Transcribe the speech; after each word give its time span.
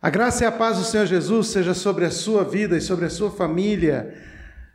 A 0.00 0.10
graça 0.10 0.44
e 0.44 0.46
a 0.46 0.52
paz 0.52 0.78
do 0.78 0.84
Senhor 0.84 1.06
Jesus 1.06 1.48
seja 1.48 1.74
sobre 1.74 2.04
a 2.04 2.10
sua 2.12 2.44
vida 2.44 2.76
e 2.76 2.80
sobre 2.80 3.06
a 3.06 3.10
sua 3.10 3.32
família. 3.32 4.14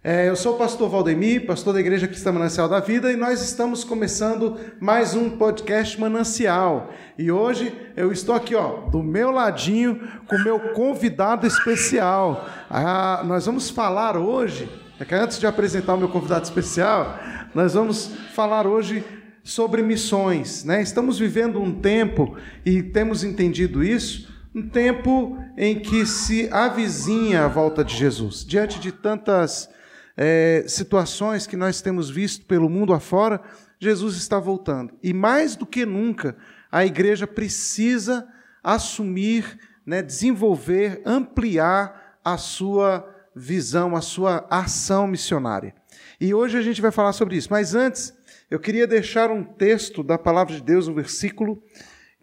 É, 0.04 0.28
eu 0.28 0.36
sou 0.36 0.56
o 0.56 0.58
pastor 0.58 0.90
Valdemir, 0.90 1.46
pastor 1.46 1.74
da 1.74 1.80
Igreja 1.80 2.10
Cristã 2.10 2.34
Manancial 2.34 2.68
da 2.68 2.82
Vida, 2.82 3.10
e 3.10 3.16
nós 3.16 3.42
estamos 3.42 3.86
começando 3.86 4.60
mais 4.82 5.16
um 5.16 5.30
podcast 5.30 5.98
Manancial. 5.98 6.92
E 7.18 7.32
hoje 7.32 7.74
eu 7.96 8.12
estou 8.12 8.36
aqui, 8.36 8.54
ó, 8.54 8.82
do 8.90 9.02
meu 9.02 9.32
ladinho, 9.32 9.98
com 10.28 10.36
o 10.36 10.44
meu 10.44 10.60
convidado 10.74 11.48
especial. 11.48 12.46
Ah, 12.70 13.24
nós 13.26 13.46
vamos 13.46 13.70
falar 13.70 14.18
hoje, 14.18 14.70
é 15.00 15.06
que 15.06 15.16
antes 15.16 15.40
de 15.40 15.48
apresentar 15.48 15.94
o 15.94 15.98
meu 15.98 16.10
convidado 16.10 16.44
especial, 16.44 17.18
nós 17.56 17.76
vamos 17.76 18.12
falar 18.34 18.68
hoje 18.68 19.02
sobre 19.42 19.82
missões. 19.82 20.66
Né? 20.66 20.82
Estamos 20.82 21.18
vivendo 21.18 21.62
um 21.62 21.72
tempo, 21.80 22.36
e 22.66 22.84
temos 22.84 23.24
entendido 23.24 23.82
isso, 23.82 24.33
um 24.54 24.68
tempo 24.68 25.38
em 25.58 25.80
que 25.80 26.06
se 26.06 26.48
avizinha 26.52 27.46
a 27.46 27.48
volta 27.48 27.84
de 27.84 27.96
Jesus. 27.96 28.46
Diante 28.46 28.80
de 28.80 28.92
tantas 28.92 29.68
é, 30.16 30.64
situações 30.68 31.48
que 31.48 31.58
nós 31.58 31.82
temos 31.82 32.10
visto 32.10 32.46
pelo 32.46 32.70
mundo 32.70 32.94
afora, 32.94 33.42
Jesus 33.80 34.16
está 34.16 34.40
voltando. 34.40 34.94
E 35.02 35.14
mais 35.14 35.56
do 35.56 35.66
que 35.66 35.86
nunca, 35.86 36.38
a 36.72 36.86
igreja 36.86 37.26
precisa 37.26 38.28
assumir, 38.64 39.58
né, 39.86 40.02
desenvolver, 40.02 41.02
ampliar 41.06 42.18
a 42.24 42.38
sua 42.38 43.10
visão, 43.36 43.96
a 43.96 44.02
sua 44.02 44.46
ação 44.50 45.08
missionária. 45.08 45.74
E 46.22 46.34
hoje 46.34 46.58
a 46.58 46.62
gente 46.62 46.82
vai 46.82 46.92
falar 46.92 47.14
sobre 47.14 47.36
isso. 47.36 47.50
Mas 47.50 47.74
antes, 47.74 48.14
eu 48.50 48.60
queria 48.60 48.86
deixar 48.86 49.32
um 49.32 49.44
texto 49.44 50.04
da 50.04 50.18
palavra 50.18 50.56
de 50.56 50.62
Deus, 50.62 50.88
um 50.88 50.94
versículo 50.94 51.62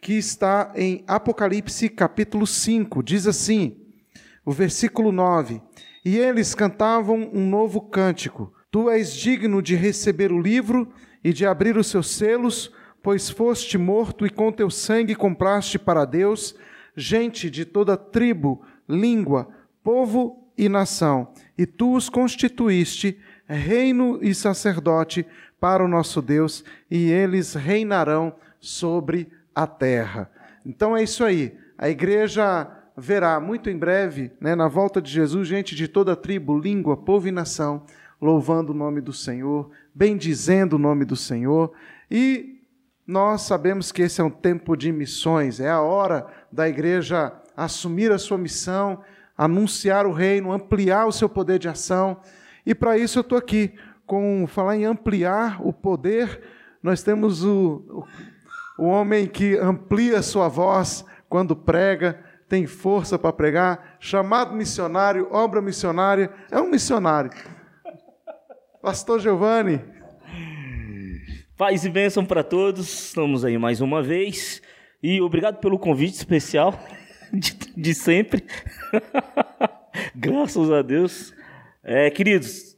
que 0.00 0.14
está 0.14 0.72
em 0.74 1.04
Apocalipse 1.06 1.88
capítulo 1.88 2.46
5. 2.46 3.02
Diz 3.02 3.26
assim, 3.26 3.76
o 4.44 4.52
versículo 4.52 5.12
9: 5.12 5.60
E 6.04 6.16
eles 6.16 6.54
cantavam 6.54 7.30
um 7.32 7.48
novo 7.48 7.80
cântico: 7.82 8.52
Tu 8.70 8.88
és 8.88 9.14
digno 9.14 9.60
de 9.60 9.74
receber 9.74 10.32
o 10.32 10.40
livro 10.40 10.88
e 11.22 11.32
de 11.32 11.44
abrir 11.44 11.76
os 11.76 11.88
seus 11.88 12.10
selos, 12.10 12.72
pois 13.02 13.28
foste 13.28 13.76
morto 13.76 14.26
e 14.26 14.30
com 14.30 14.50
teu 14.50 14.70
sangue 14.70 15.14
compraste 15.14 15.78
para 15.78 16.04
Deus 16.04 16.54
gente 16.96 17.48
de 17.48 17.64
toda 17.64 17.96
tribo, 17.96 18.62
língua, 18.88 19.48
povo 19.82 20.52
e 20.56 20.68
nação, 20.68 21.32
e 21.56 21.64
tu 21.64 21.94
os 21.94 22.08
constituíste 22.08 23.18
reino 23.46 24.18
e 24.22 24.34
sacerdote 24.34 25.26
para 25.58 25.84
o 25.84 25.88
nosso 25.88 26.20
Deus, 26.20 26.64
e 26.90 27.10
eles 27.10 27.54
reinarão 27.54 28.34
sobre 28.60 29.28
a 29.54 29.66
terra. 29.66 30.30
Então 30.64 30.96
é 30.96 31.02
isso 31.02 31.24
aí. 31.24 31.56
A 31.76 31.88
igreja 31.88 32.70
verá 32.96 33.40
muito 33.40 33.70
em 33.70 33.76
breve, 33.76 34.30
né, 34.40 34.54
na 34.54 34.68
volta 34.68 35.00
de 35.00 35.10
Jesus, 35.10 35.48
gente 35.48 35.74
de 35.74 35.88
toda 35.88 36.14
tribo, 36.14 36.58
língua, 36.58 36.96
povo 36.96 37.26
e 37.26 37.32
nação, 37.32 37.84
louvando 38.20 38.72
o 38.72 38.76
nome 38.76 39.00
do 39.00 39.12
Senhor, 39.12 39.70
bendizendo 39.94 40.76
o 40.76 40.78
nome 40.78 41.04
do 41.04 41.16
Senhor. 41.16 41.72
E 42.10 42.60
nós 43.06 43.42
sabemos 43.42 43.90
que 43.90 44.02
esse 44.02 44.20
é 44.20 44.24
um 44.24 44.30
tempo 44.30 44.76
de 44.76 44.92
missões, 44.92 45.58
é 45.58 45.70
a 45.70 45.80
hora 45.80 46.26
da 46.52 46.68
igreja 46.68 47.32
assumir 47.56 48.12
a 48.12 48.18
sua 48.18 48.38
missão, 48.38 49.00
anunciar 49.36 50.06
o 50.06 50.12
reino, 50.12 50.52
ampliar 50.52 51.06
o 51.06 51.12
seu 51.12 51.28
poder 51.28 51.58
de 51.58 51.68
ação. 51.68 52.20
E 52.64 52.74
para 52.74 52.98
isso 52.98 53.18
eu 53.18 53.22
estou 53.22 53.38
aqui, 53.38 53.74
com 54.06 54.46
falar 54.46 54.76
em 54.76 54.84
ampliar 54.84 55.64
o 55.66 55.72
poder, 55.72 56.42
nós 56.82 57.02
temos 57.02 57.44
o, 57.44 58.04
o 58.80 58.86
homem 58.86 59.26
que 59.26 59.58
amplia 59.58 60.22
sua 60.22 60.48
voz 60.48 61.04
quando 61.28 61.54
prega, 61.54 62.18
tem 62.48 62.66
força 62.66 63.18
para 63.18 63.30
pregar, 63.30 63.98
chamado 64.00 64.54
missionário, 64.54 65.28
obra 65.30 65.60
missionária, 65.60 66.30
é 66.50 66.58
um 66.58 66.70
missionário. 66.70 67.30
Pastor 68.80 69.20
Giovanni. 69.20 69.82
Paz 71.58 71.84
e 71.84 71.90
bênção 71.90 72.24
para 72.24 72.42
todos, 72.42 73.08
estamos 73.08 73.44
aí 73.44 73.58
mais 73.58 73.82
uma 73.82 74.02
vez. 74.02 74.62
E 75.02 75.20
obrigado 75.20 75.58
pelo 75.60 75.78
convite 75.78 76.14
especial 76.14 76.72
de, 77.30 77.54
de 77.76 77.94
sempre. 77.94 78.42
Graças 80.16 80.70
a 80.70 80.80
Deus. 80.80 81.34
É, 81.84 82.08
queridos, 82.08 82.69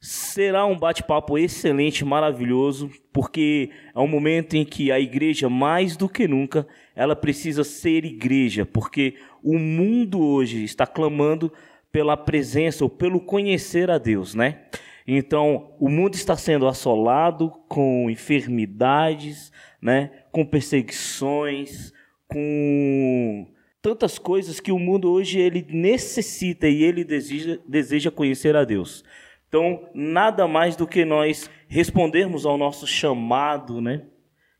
Será 0.00 0.64
um 0.64 0.78
bate-papo 0.78 1.36
excelente, 1.36 2.04
maravilhoso, 2.04 2.88
porque 3.12 3.70
é 3.92 3.98
um 3.98 4.06
momento 4.06 4.54
em 4.54 4.64
que 4.64 4.92
a 4.92 5.00
igreja, 5.00 5.48
mais 5.48 5.96
do 5.96 6.08
que 6.08 6.28
nunca, 6.28 6.66
ela 6.94 7.16
precisa 7.16 7.64
ser 7.64 8.04
igreja, 8.04 8.64
porque 8.64 9.16
o 9.42 9.58
mundo 9.58 10.20
hoje 10.20 10.62
está 10.62 10.86
clamando 10.86 11.52
pela 11.90 12.16
presença 12.16 12.84
ou 12.84 12.90
pelo 12.90 13.20
conhecer 13.20 13.90
a 13.90 13.98
Deus, 13.98 14.36
né? 14.36 14.60
Então, 15.04 15.74
o 15.80 15.88
mundo 15.88 16.14
está 16.14 16.36
sendo 16.36 16.68
assolado 16.68 17.50
com 17.66 18.08
enfermidades, 18.08 19.50
né? 19.82 20.10
Com 20.30 20.44
perseguições, 20.44 21.92
com 22.28 23.48
tantas 23.82 24.16
coisas 24.16 24.60
que 24.60 24.70
o 24.70 24.78
mundo 24.78 25.10
hoje 25.10 25.40
ele 25.40 25.66
necessita 25.68 26.68
e 26.68 26.84
ele 26.84 27.02
deseja, 27.02 27.58
deseja 27.66 28.10
conhecer 28.12 28.54
a 28.54 28.64
Deus. 28.64 29.02
Então, 29.48 29.88
nada 29.94 30.46
mais 30.46 30.76
do 30.76 30.86
que 30.86 31.04
nós 31.04 31.50
respondermos 31.66 32.44
ao 32.44 32.58
nosso 32.58 32.86
chamado, 32.86 33.80
né? 33.80 34.06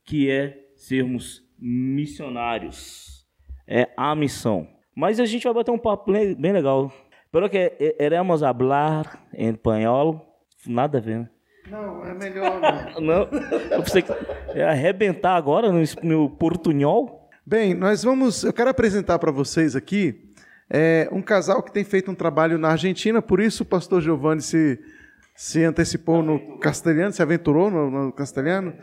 Que 0.04 0.30
é 0.30 0.58
sermos 0.74 1.42
missionários. 1.58 3.26
É 3.66 3.90
a 3.96 4.14
missão. 4.14 4.66
Mas 4.96 5.20
a 5.20 5.26
gente 5.26 5.44
vai 5.44 5.52
bater 5.52 5.70
um 5.70 5.78
papo 5.78 6.10
bem 6.10 6.52
legal. 6.52 6.90
Pero 7.30 7.50
que 7.50 7.94
iremos 8.00 8.42
hablar 8.42 9.28
em 9.34 9.50
espanhol. 9.50 10.42
Nada 10.66 10.98
a 10.98 11.00
ver, 11.00 11.18
né? 11.18 11.30
Não, 11.70 12.04
é 12.06 12.14
melhor 12.14 12.58
não. 12.58 13.00
não 13.28 13.40
eu 13.70 13.82
pensei 13.82 14.00
que 14.00 14.12
é 14.54 14.64
arrebentar 14.64 15.36
agora 15.36 15.70
no, 15.70 15.82
no 16.02 16.30
portunhol. 16.30 17.28
Bem, 17.46 17.74
nós 17.74 18.02
vamos. 18.02 18.42
Eu 18.42 18.52
quero 18.54 18.70
apresentar 18.70 19.18
para 19.18 19.30
vocês 19.30 19.76
aqui 19.76 20.27
é 20.70 21.08
um 21.10 21.22
casal 21.22 21.62
que 21.62 21.72
tem 21.72 21.84
feito 21.84 22.10
um 22.10 22.14
trabalho 22.14 22.58
na 22.58 22.68
Argentina, 22.68 23.22
por 23.22 23.40
isso 23.40 23.62
o 23.62 23.66
pastor 23.66 24.02
Giovanni 24.02 24.42
se, 24.42 24.78
se 25.34 25.64
antecipou 25.64 26.22
no 26.22 26.58
castelhano, 26.58 27.12
se 27.12 27.22
aventurou 27.22 27.70
no, 27.70 27.90
no 27.90 28.12
castelhano. 28.12 28.74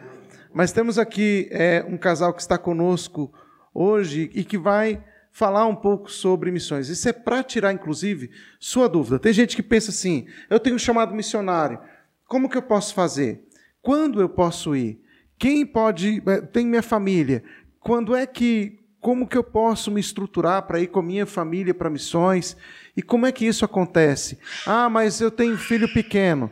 Mas 0.54 0.72
temos 0.72 0.98
aqui 0.98 1.48
é, 1.52 1.86
um 1.88 1.98
casal 1.98 2.34
que 2.34 2.42
está 2.42 2.58
conosco 2.58 3.32
hoje 3.74 4.32
e 4.34 4.44
que 4.44 4.58
vai 4.58 5.04
falar 5.32 5.68
um 5.68 5.76
pouco 5.76 6.10
sobre 6.10 6.50
missões. 6.50 6.88
Isso 6.88 7.10
é 7.10 7.14
para 7.14 7.44
tirar, 7.44 7.74
inclusive, 7.74 8.32
sua 8.58 8.88
dúvida. 8.88 9.20
Tem 9.20 9.34
gente 9.34 9.56
que 9.56 9.62
pensa 9.62 9.92
assim: 9.92 10.26
eu 10.50 10.60
tenho 10.60 10.78
um 10.78 10.80
chamado 10.80 11.14
missionário, 11.14 11.78
como 12.26 12.50
que 12.50 12.58
eu 12.58 12.62
posso 12.62 12.94
fazer? 12.94 13.44
Quando 13.82 14.22
eu 14.22 14.30
posso 14.30 14.76
ir? 14.76 15.00
Quem 15.38 15.66
pode. 15.66 16.24
É, 16.26 16.42
tem 16.42 16.66
minha 16.66 16.82
família. 16.82 17.44
Quando 17.80 18.16
é 18.16 18.26
que 18.26 18.80
como 19.06 19.28
que 19.28 19.38
eu 19.38 19.44
posso 19.44 19.92
me 19.92 20.00
estruturar 20.00 20.64
para 20.64 20.80
ir 20.80 20.88
com 20.88 21.00
a 21.00 21.04
minha 21.04 21.28
família 21.28 21.76
para 21.76 21.92
missões? 21.92 22.58
E 22.98 23.04
como 23.04 23.28
é 23.28 23.32
que 23.32 23.46
isso 23.46 23.64
acontece? 23.64 24.40
Ah, 24.66 24.90
mas 24.90 25.22
eu 25.22 25.30
tenho 25.30 25.56
filho 25.60 25.88
pequeno. 25.94 26.50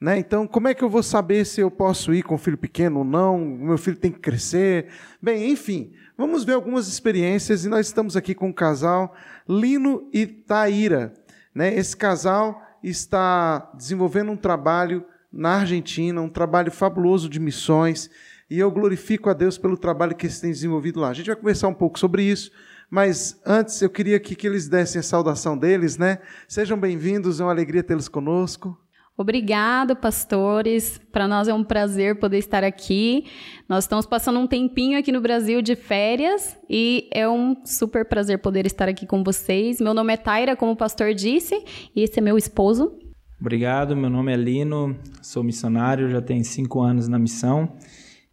Né? 0.00 0.16
Então, 0.16 0.46
como 0.46 0.68
é 0.68 0.74
que 0.74 0.84
eu 0.84 0.88
vou 0.88 1.02
saber 1.02 1.44
se 1.44 1.60
eu 1.60 1.68
posso 1.68 2.14
ir 2.14 2.22
com 2.22 2.38
filho 2.38 2.56
pequeno 2.56 3.00
ou 3.00 3.04
não? 3.04 3.34
O 3.42 3.58
meu 3.58 3.76
filho 3.76 3.96
tem 3.96 4.12
que 4.12 4.20
crescer. 4.20 4.86
Bem, 5.20 5.50
enfim, 5.50 5.94
vamos 6.16 6.44
ver 6.44 6.52
algumas 6.52 6.86
experiências 6.86 7.64
e 7.64 7.68
nós 7.68 7.88
estamos 7.88 8.16
aqui 8.16 8.36
com 8.36 8.50
o 8.50 8.54
casal 8.54 9.12
Lino 9.48 10.08
e 10.12 10.28
Taíra. 10.28 11.12
Né? 11.52 11.74
Esse 11.74 11.96
casal 11.96 12.62
está 12.84 13.68
desenvolvendo 13.74 14.30
um 14.30 14.36
trabalho 14.36 15.04
na 15.32 15.56
Argentina, 15.56 16.22
um 16.22 16.28
trabalho 16.28 16.70
fabuloso 16.70 17.28
de 17.28 17.40
missões 17.40 18.08
e 18.48 18.58
eu 18.58 18.70
glorifico 18.70 19.28
a 19.28 19.34
Deus 19.34 19.58
pelo 19.58 19.76
trabalho 19.76 20.14
que 20.14 20.26
eles 20.26 20.40
têm 20.40 20.50
desenvolvido 20.50 21.00
lá. 21.00 21.08
A 21.08 21.14
gente 21.14 21.26
vai 21.26 21.36
conversar 21.36 21.68
um 21.68 21.74
pouco 21.74 21.98
sobre 21.98 22.22
isso, 22.22 22.50
mas 22.88 23.40
antes 23.44 23.82
eu 23.82 23.90
queria 23.90 24.20
que, 24.20 24.36
que 24.36 24.46
eles 24.46 24.68
dessem 24.68 25.00
a 25.00 25.02
saudação 25.02 25.58
deles, 25.58 25.98
né? 25.98 26.18
Sejam 26.46 26.78
bem-vindos, 26.78 27.40
é 27.40 27.44
uma 27.44 27.50
alegria 27.50 27.82
tê-los 27.82 28.08
conosco. 28.08 28.78
Obrigado, 29.18 29.96
pastores. 29.96 31.00
Para 31.10 31.26
nós 31.26 31.48
é 31.48 31.54
um 31.54 31.64
prazer 31.64 32.20
poder 32.20 32.36
estar 32.36 32.62
aqui. 32.62 33.24
Nós 33.66 33.84
estamos 33.84 34.04
passando 34.04 34.38
um 34.38 34.46
tempinho 34.46 34.98
aqui 34.98 35.10
no 35.10 35.22
Brasil 35.22 35.62
de 35.62 35.74
férias 35.74 36.54
e 36.68 37.08
é 37.10 37.26
um 37.26 37.56
super 37.64 38.04
prazer 38.04 38.40
poder 38.40 38.66
estar 38.66 38.88
aqui 38.88 39.06
com 39.06 39.24
vocês. 39.24 39.80
Meu 39.80 39.94
nome 39.94 40.12
é 40.12 40.18
Taira, 40.18 40.54
como 40.54 40.72
o 40.72 40.76
pastor 40.76 41.14
disse, 41.14 41.64
e 41.96 42.02
esse 42.02 42.18
é 42.18 42.22
meu 42.22 42.36
esposo. 42.36 42.92
Obrigado, 43.40 43.96
meu 43.96 44.10
nome 44.10 44.32
é 44.32 44.36
Lino, 44.36 44.96
sou 45.22 45.42
missionário, 45.42 46.10
já 46.10 46.20
tenho 46.20 46.44
cinco 46.44 46.82
anos 46.82 47.08
na 47.08 47.18
missão 47.18 47.72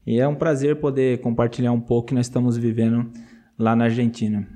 e 0.06 0.20
é 0.20 0.28
um 0.28 0.36
prazer 0.36 0.78
poder 0.78 1.20
compartilhar 1.22 1.72
um 1.72 1.80
pouco 1.80 2.10
que 2.10 2.14
nós 2.14 2.26
estamos 2.26 2.58
vivendo 2.58 3.12
lá 3.58 3.76
na 3.76 3.86
Argentina. 3.86 4.48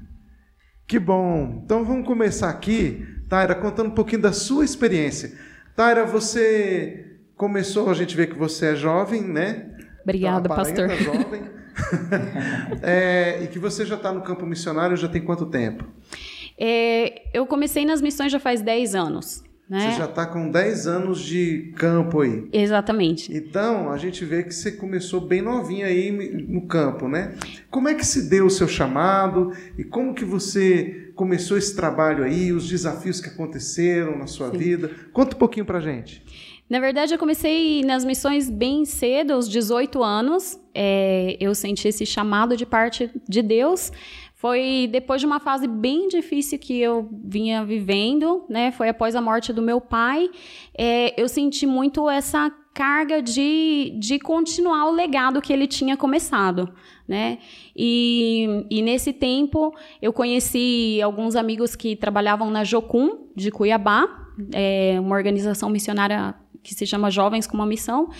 Que 0.88 1.00
bom! 1.00 1.62
Então 1.64 1.84
vamos 1.84 2.08
começar 2.08 2.50
aqui, 2.50 3.06
Taira, 3.30 3.56
contando 3.56 3.88
um 3.88 3.96
pouquinho 3.96 4.22
da 4.22 4.32
sua 4.32 4.64
experiência. 4.64 5.38
Taira, 5.76 6.06
você 6.06 7.20
começou, 7.36 7.90
a 7.90 7.94
gente 7.94 8.16
vê 8.16 8.26
que 8.26 8.38
você 8.38 8.68
é 8.68 8.76
jovem, 8.76 9.22
né? 9.22 9.70
Obrigada, 10.04 10.46
então, 10.46 10.56
pastor. 10.56 10.90
Jovem. 10.90 11.58
é, 12.82 13.44
e 13.44 13.48
que 13.48 13.60
você 13.60 13.86
já 13.86 13.96
está 13.96 14.12
no 14.12 14.22
campo 14.22 14.46
missionário 14.46 14.98
já 14.98 15.08
tem 15.08 15.22
quanto 15.22 15.46
tempo? 15.46 15.86
É, 16.58 17.28
eu 17.38 17.46
comecei 17.46 17.86
nas 17.86 18.02
missões 18.02 18.32
já 18.32 18.40
faz 18.40 18.62
10 18.62 18.96
anos. 18.96 19.44
Né? 19.70 19.92
Você 19.92 19.98
já 19.98 20.06
está 20.06 20.26
com 20.26 20.50
10 20.50 20.88
anos 20.88 21.20
de 21.20 21.74
campo 21.76 22.22
aí. 22.22 22.48
Exatamente. 22.54 23.36
Então, 23.36 23.92
a 23.92 23.98
gente 23.98 24.24
vê 24.24 24.44
que 24.44 24.54
você 24.54 24.72
começou 24.72 25.20
bem 25.20 25.42
novinha 25.42 25.88
aí 25.88 26.10
no 26.48 26.66
campo, 26.68 27.10
né? 27.10 27.36
Como 27.70 27.90
é 27.90 27.94
que 27.94 28.06
se 28.06 28.30
deu 28.30 28.46
o 28.46 28.50
seu 28.50 28.68
chamado 28.68 29.52
e 29.78 29.84
como 29.84 30.14
que 30.14 30.24
você 30.24 31.12
começou 31.16 31.58
esse 31.58 31.76
trabalho 31.76 32.24
aí, 32.24 32.54
os 32.54 32.70
desafios 32.70 33.20
que 33.20 33.28
aconteceram 33.28 34.18
na 34.18 34.28
sua 34.28 34.52
Sim. 34.52 34.58
vida? 34.58 34.92
Conta 35.12 35.36
um 35.36 35.40
pouquinho 35.40 35.66
pra 35.66 35.82
gente. 35.82 36.24
Na 36.70 36.80
verdade, 36.80 37.14
eu 37.14 37.18
comecei 37.18 37.82
nas 37.84 38.04
missões 38.04 38.50
bem 38.50 38.84
cedo, 38.86 39.34
aos 39.34 39.50
18 39.50 40.04
anos. 40.04 40.60
É, 40.74 41.38
eu 41.40 41.56
senti 41.56 41.88
esse 41.88 42.06
chamado 42.06 42.56
de 42.56 42.66
parte 42.66 43.10
de 43.28 43.42
Deus 43.42 43.92
foi 44.38 44.88
depois 44.92 45.20
de 45.20 45.26
uma 45.26 45.40
fase 45.40 45.68
bem 45.68 46.08
difícil 46.08 46.60
que 46.60 46.80
eu 46.80 47.10
vinha 47.12 47.66
vivendo, 47.66 48.46
né? 48.48 48.72
Foi 48.72 48.88
após 48.88 49.16
a 49.16 49.22
morte 49.22 49.52
do 49.52 49.64
meu 49.64 49.82
pai. 49.82 50.30
É, 50.78 51.20
eu 51.20 51.28
senti 51.28 51.66
muito 51.66 52.08
essa 52.08 52.52
carga 52.72 53.20
de, 53.20 53.96
de 54.00 54.20
continuar 54.20 54.86
o 54.86 54.92
legado 54.92 55.42
que 55.42 55.52
ele 55.52 55.66
tinha 55.66 55.98
começado, 55.98 56.72
né? 57.08 57.40
E, 57.76 58.64
e 58.70 58.84
nesse 58.84 59.12
tempo 59.12 59.74
eu 60.00 60.14
conheci 60.14 61.02
alguns 61.02 61.36
amigos 61.36 61.76
que 61.76 61.96
trabalhavam 61.96 62.52
na 62.52 62.64
Jocum 62.64 63.30
de 63.36 63.50
Cuiabá, 63.50 64.08
é 64.54 65.00
uma 65.00 65.16
organização 65.16 65.68
missionária 65.68 66.36
que 66.62 66.76
se 66.76 66.86
chama 66.86 67.10
Jovens 67.10 67.48
com 67.48 67.56
uma 67.56 67.66
Missão, 67.66 68.12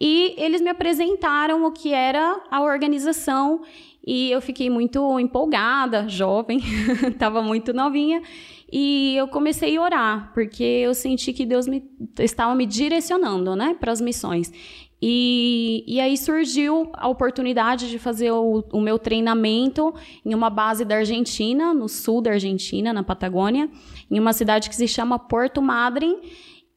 e 0.00 0.34
eles 0.36 0.60
me 0.60 0.70
apresentaram 0.70 1.64
o 1.64 1.70
que 1.70 1.92
era 1.92 2.40
a 2.50 2.62
organização 2.62 3.60
e 4.06 4.30
eu 4.30 4.40
fiquei 4.40 4.70
muito 4.70 5.18
empolgada, 5.20 6.08
jovem, 6.08 6.60
estava 7.06 7.42
muito 7.42 7.72
novinha. 7.72 8.22
E 8.72 9.16
eu 9.16 9.26
comecei 9.28 9.76
a 9.76 9.82
orar, 9.82 10.30
porque 10.32 10.62
eu 10.62 10.94
senti 10.94 11.32
que 11.32 11.44
Deus 11.44 11.66
me, 11.66 11.82
estava 12.18 12.54
me 12.54 12.64
direcionando 12.64 13.56
né, 13.56 13.76
para 13.78 13.90
as 13.90 14.00
missões. 14.00 14.52
E, 15.02 15.82
e 15.86 15.98
aí 15.98 16.16
surgiu 16.16 16.90
a 16.92 17.08
oportunidade 17.08 17.88
de 17.88 17.98
fazer 17.98 18.30
o, 18.32 18.62
o 18.70 18.80
meu 18.80 18.98
treinamento 18.98 19.94
em 20.24 20.34
uma 20.34 20.50
base 20.50 20.84
da 20.84 20.96
Argentina, 20.96 21.72
no 21.72 21.88
sul 21.88 22.20
da 22.20 22.32
Argentina, 22.32 22.92
na 22.92 23.02
Patagônia, 23.02 23.68
em 24.10 24.18
uma 24.18 24.32
cidade 24.32 24.68
que 24.68 24.76
se 24.76 24.86
chama 24.86 25.18
Porto 25.18 25.62
Madryn. 25.62 26.16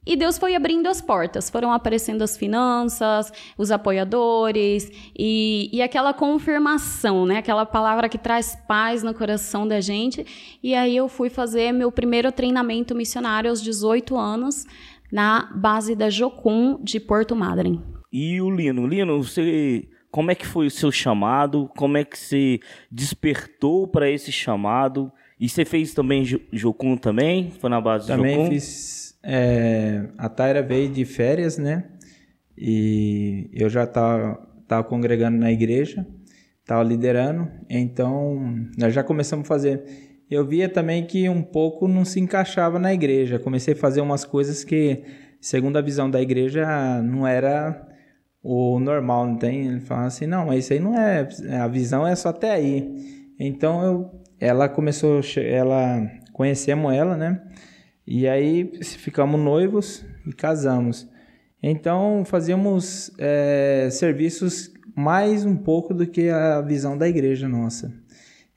E 0.06 0.16
Deus 0.16 0.38
foi 0.38 0.56
abrindo 0.56 0.88
as 0.88 1.02
portas, 1.02 1.50
foram 1.50 1.72
aparecendo 1.72 2.22
as 2.22 2.38
finanças, 2.38 3.32
os 3.58 3.72
apoiadores 3.72 4.92
e, 5.18 5.70
e 5.72 5.82
aquela 5.82 6.14
confirmação, 6.14 7.26
né? 7.26 7.38
Aquela 7.38 7.66
palavra 7.66 8.10
que 8.10 8.18
traz 8.18 8.58
paz 8.68 9.02
no 9.02 9.14
coração 9.14 9.68
da 9.68 9.80
gente. 9.80 10.26
E 10.62 10.76
aí 10.76 10.96
eu 10.96 11.08
fui 11.08 11.30
fazer 11.30 11.72
meu 11.72 11.92
primeiro 11.92 12.32
treinamento 12.32 12.94
missionário 12.94 13.50
aos 13.50 13.62
18 13.62 14.18
anos 14.18 14.66
na 15.12 15.50
base 15.56 15.96
da 15.96 16.10
Jocum 16.10 16.78
de 16.84 17.00
Porto 17.00 17.36
Madryn. 17.36 17.80
E 18.12 18.42
o 18.42 18.50
Lino, 18.50 18.86
Lino, 18.86 19.24
você 19.24 19.88
como 20.12 20.30
é 20.30 20.36
que 20.36 20.46
foi 20.46 20.68
o 20.68 20.72
seu 20.72 20.92
chamado? 20.92 21.68
Como 21.76 21.98
é 21.98 22.04
que 22.04 22.16
você 22.16 22.60
despertou 22.92 23.88
para 23.88 24.08
esse 24.08 24.32
chamado? 24.32 25.12
E 25.40 25.50
você 25.50 25.66
fez 25.66 25.92
também 25.92 26.24
Jocum 26.52 26.96
também? 26.96 27.50
Foi 27.60 27.68
na 27.68 27.82
base 27.82 28.06
também 28.06 28.34
Jocum? 28.34 28.44
Também 28.44 28.60
fiz 28.60 29.03
é, 29.24 30.10
a 30.18 30.28
Taira 30.28 30.62
veio 30.62 30.90
de 30.90 31.06
férias, 31.06 31.58
né? 31.58 31.86
E 32.58 33.50
eu 33.54 33.70
já 33.70 33.86
estava 33.86 34.52
tava 34.68 34.84
congregando 34.84 35.38
na 35.38 35.52
igreja, 35.52 36.06
estava 36.62 36.84
liderando, 36.84 37.50
então 37.70 38.68
nós 38.78 38.94
já 38.94 39.04
começamos 39.04 39.46
a 39.46 39.48
fazer. 39.48 39.84
Eu 40.30 40.46
via 40.46 40.68
também 40.68 41.06
que 41.06 41.30
um 41.30 41.42
pouco 41.42 41.88
não 41.88 42.04
se 42.04 42.20
encaixava 42.20 42.80
na 42.80 42.94
igreja. 42.94 43.38
Comecei 43.38 43.74
a 43.74 43.78
fazer 43.78 44.02
umas 44.02 44.26
coisas 44.26 44.64
que, 44.64 45.04
segundo 45.40 45.78
a 45.78 45.82
visão 45.82 46.10
da 46.10 46.22
igreja, 46.22 46.66
não 47.04 47.28
era 47.28 47.88
o 48.42 48.80
normal, 48.80 49.28
não 49.28 49.38
tem? 49.38 49.68
Ele 49.68 49.80
fala 49.80 50.06
assim, 50.06 50.26
não, 50.26 50.48
mas 50.48 50.64
isso 50.66 50.74
aí 50.74 50.80
não 50.80 50.98
é, 50.98 51.28
a 51.62 51.68
visão 51.68 52.06
é 52.08 52.16
só 52.16 52.30
até 52.30 52.52
aí. 52.52 53.34
Então 53.40 53.84
eu, 53.84 54.22
ela 54.40 54.68
começou, 54.68 55.22
ela 55.38 56.10
conhecemos 56.32 56.94
ela, 56.94 57.16
né? 57.16 57.42
E 58.06 58.28
aí 58.28 58.72
ficamos 58.84 59.40
noivos 59.40 60.06
e 60.26 60.34
casamos. 60.34 61.08
Então 61.62 62.24
fazíamos 62.26 63.12
é, 63.18 63.88
serviços 63.92 64.72
mais 64.96 65.46
um 65.46 65.56
pouco 65.56 65.94
do 65.94 66.06
que 66.06 66.30
a 66.30 66.62
visão 66.62 66.98
da 66.98 67.08
igreja 67.08 67.48
nossa. 67.48 67.94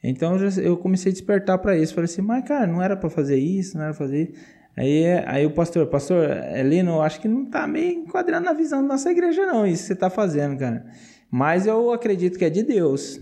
Então 0.02 0.36
eu 0.62 0.76
comecei 0.76 1.10
a 1.10 1.12
despertar 1.12 1.58
para 1.58 1.76
isso. 1.76 1.94
Falei 1.94 2.06
assim, 2.06 2.22
mas 2.22 2.44
cara, 2.44 2.66
não 2.66 2.82
era 2.82 2.96
para 2.96 3.08
fazer 3.08 3.36
isso, 3.36 3.76
não 3.76 3.84
era 3.84 3.94
para 3.94 4.06
fazer 4.06 4.22
isso. 4.24 4.32
Aí, 4.76 5.04
aí 5.24 5.46
o 5.46 5.52
pastor, 5.52 5.86
pastor 5.86 6.28
Elino, 6.54 6.92
eu 6.92 7.02
acho 7.02 7.20
que 7.20 7.26
não 7.26 7.44
está 7.44 7.66
meio 7.66 8.00
enquadrando 8.00 8.44
na 8.44 8.52
visão 8.52 8.82
da 8.82 8.88
nossa 8.88 9.10
igreja, 9.10 9.46
não, 9.46 9.66
isso 9.66 9.82
que 9.82 9.86
você 9.86 9.92
está 9.94 10.10
fazendo, 10.10 10.58
cara. 10.58 10.84
Mas 11.30 11.66
eu 11.66 11.90
acredito 11.92 12.38
que 12.38 12.44
é 12.44 12.50
de 12.50 12.62
Deus. 12.62 13.18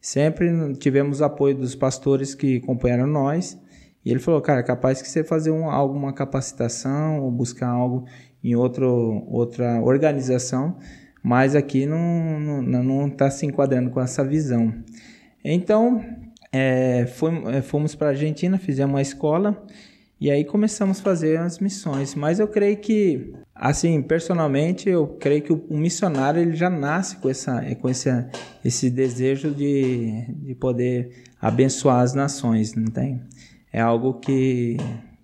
Sempre 0.00 0.74
tivemos 0.74 1.20
apoio 1.20 1.54
dos 1.54 1.74
pastores 1.74 2.34
que 2.34 2.56
acompanharam 2.56 3.06
nós. 3.06 3.58
E 4.04 4.10
ele 4.10 4.20
falou, 4.20 4.40
cara, 4.40 4.60
é 4.60 4.62
capaz 4.62 5.00
que 5.00 5.08
você 5.08 5.24
fazer 5.24 5.50
um, 5.50 5.70
alguma 5.70 6.12
capacitação 6.12 7.20
ou 7.20 7.30
buscar 7.30 7.68
algo 7.68 8.04
em 8.42 8.54
outro, 8.54 9.24
outra 9.28 9.80
organização, 9.80 10.76
mas 11.22 11.56
aqui 11.56 11.86
não 11.86 12.60
está 12.60 12.82
não, 12.82 12.84
não 12.84 13.10
tá 13.10 13.30
se 13.30 13.46
enquadrando 13.46 13.90
com 13.90 14.00
essa 14.00 14.22
visão. 14.22 14.74
Então, 15.42 16.04
é, 16.52 17.06
é 17.52 17.62
fomos 17.62 17.94
para 17.94 18.08
a 18.08 18.10
Argentina, 18.10 18.58
fizemos 18.58 18.92
uma 18.92 19.02
escola 19.02 19.64
e 20.20 20.30
aí 20.30 20.44
começamos 20.44 21.00
a 21.00 21.02
fazer 21.02 21.38
as 21.38 21.58
missões. 21.58 22.14
Mas 22.14 22.38
eu 22.38 22.48
creio 22.48 22.76
que, 22.76 23.34
assim, 23.54 24.00
personalmente, 24.00 24.88
eu 24.88 25.06
creio 25.06 25.42
que 25.42 25.52
o, 25.52 25.76
missionário 25.76 26.40
ele 26.40 26.56
já 26.56 26.70
nasce 26.70 27.16
com, 27.16 27.28
essa, 27.28 27.62
com 27.76 27.88
esse, 27.88 28.08
esse 28.64 28.90
desejo 28.90 29.50
de, 29.50 30.26
de 30.28 30.54
poder 30.54 31.24
abençoar 31.40 32.00
as 32.00 32.14
nações, 32.14 32.74
não 32.74 32.86
tem? 32.86 33.20
É 33.74 33.80
algo 33.80 34.14
que, 34.14 34.76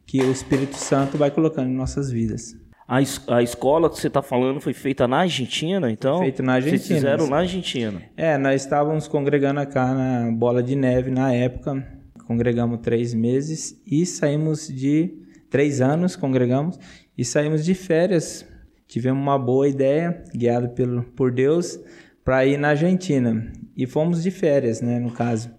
que 0.05 0.21
o 0.21 0.33
Espírito 0.33 0.75
Santo 0.75 1.17
vai 1.17 1.31
colocando 1.31 1.71
em 1.71 1.75
nossas 1.75 2.11
vidas. 2.11 2.57
A, 2.89 3.01
es 3.01 3.23
a 3.29 3.41
escola 3.41 3.89
que 3.89 3.97
você 3.97 4.09
está 4.09 4.21
falando 4.21 4.61
foi 4.61 4.73
feita 4.73 5.07
na 5.07 5.19
Argentina, 5.19 5.89
então? 5.89 6.19
Feita 6.19 6.43
na 6.43 6.55
Argentina. 6.55 6.83
Vocês 6.83 6.99
fizeram 6.99 7.29
na 7.29 7.37
Argentina? 7.37 8.03
É, 8.17 8.37
nós 8.37 8.61
estávamos 8.63 9.07
congregando 9.07 9.65
cá 9.69 9.95
na 9.95 10.33
Bola 10.33 10.65
de 10.65 10.75
Neve 10.75 11.13
na 11.13 11.33
época. 11.33 11.87
Congregamos 12.27 12.81
três 12.81 13.15
meses 13.15 13.81
e 13.87 14.05
saímos 14.05 14.67
de... 14.67 15.17
Três 15.49 15.81
anos 15.81 16.17
congregamos 16.17 16.77
e 17.17 17.25
saímos 17.25 17.65
de 17.65 17.75
férias. 17.75 18.45
Tivemos 18.89 19.23
uma 19.23 19.39
boa 19.39 19.69
ideia, 19.69 20.25
guiado 20.35 20.71
pelo, 20.71 21.05
por 21.05 21.31
Deus, 21.31 21.79
para 22.25 22.45
ir 22.45 22.59
na 22.59 22.71
Argentina. 22.71 23.53
E 23.77 23.87
fomos 23.87 24.25
de 24.25 24.33
férias, 24.33 24.81
né, 24.81 24.99
no 24.99 25.13
caso. 25.13 25.51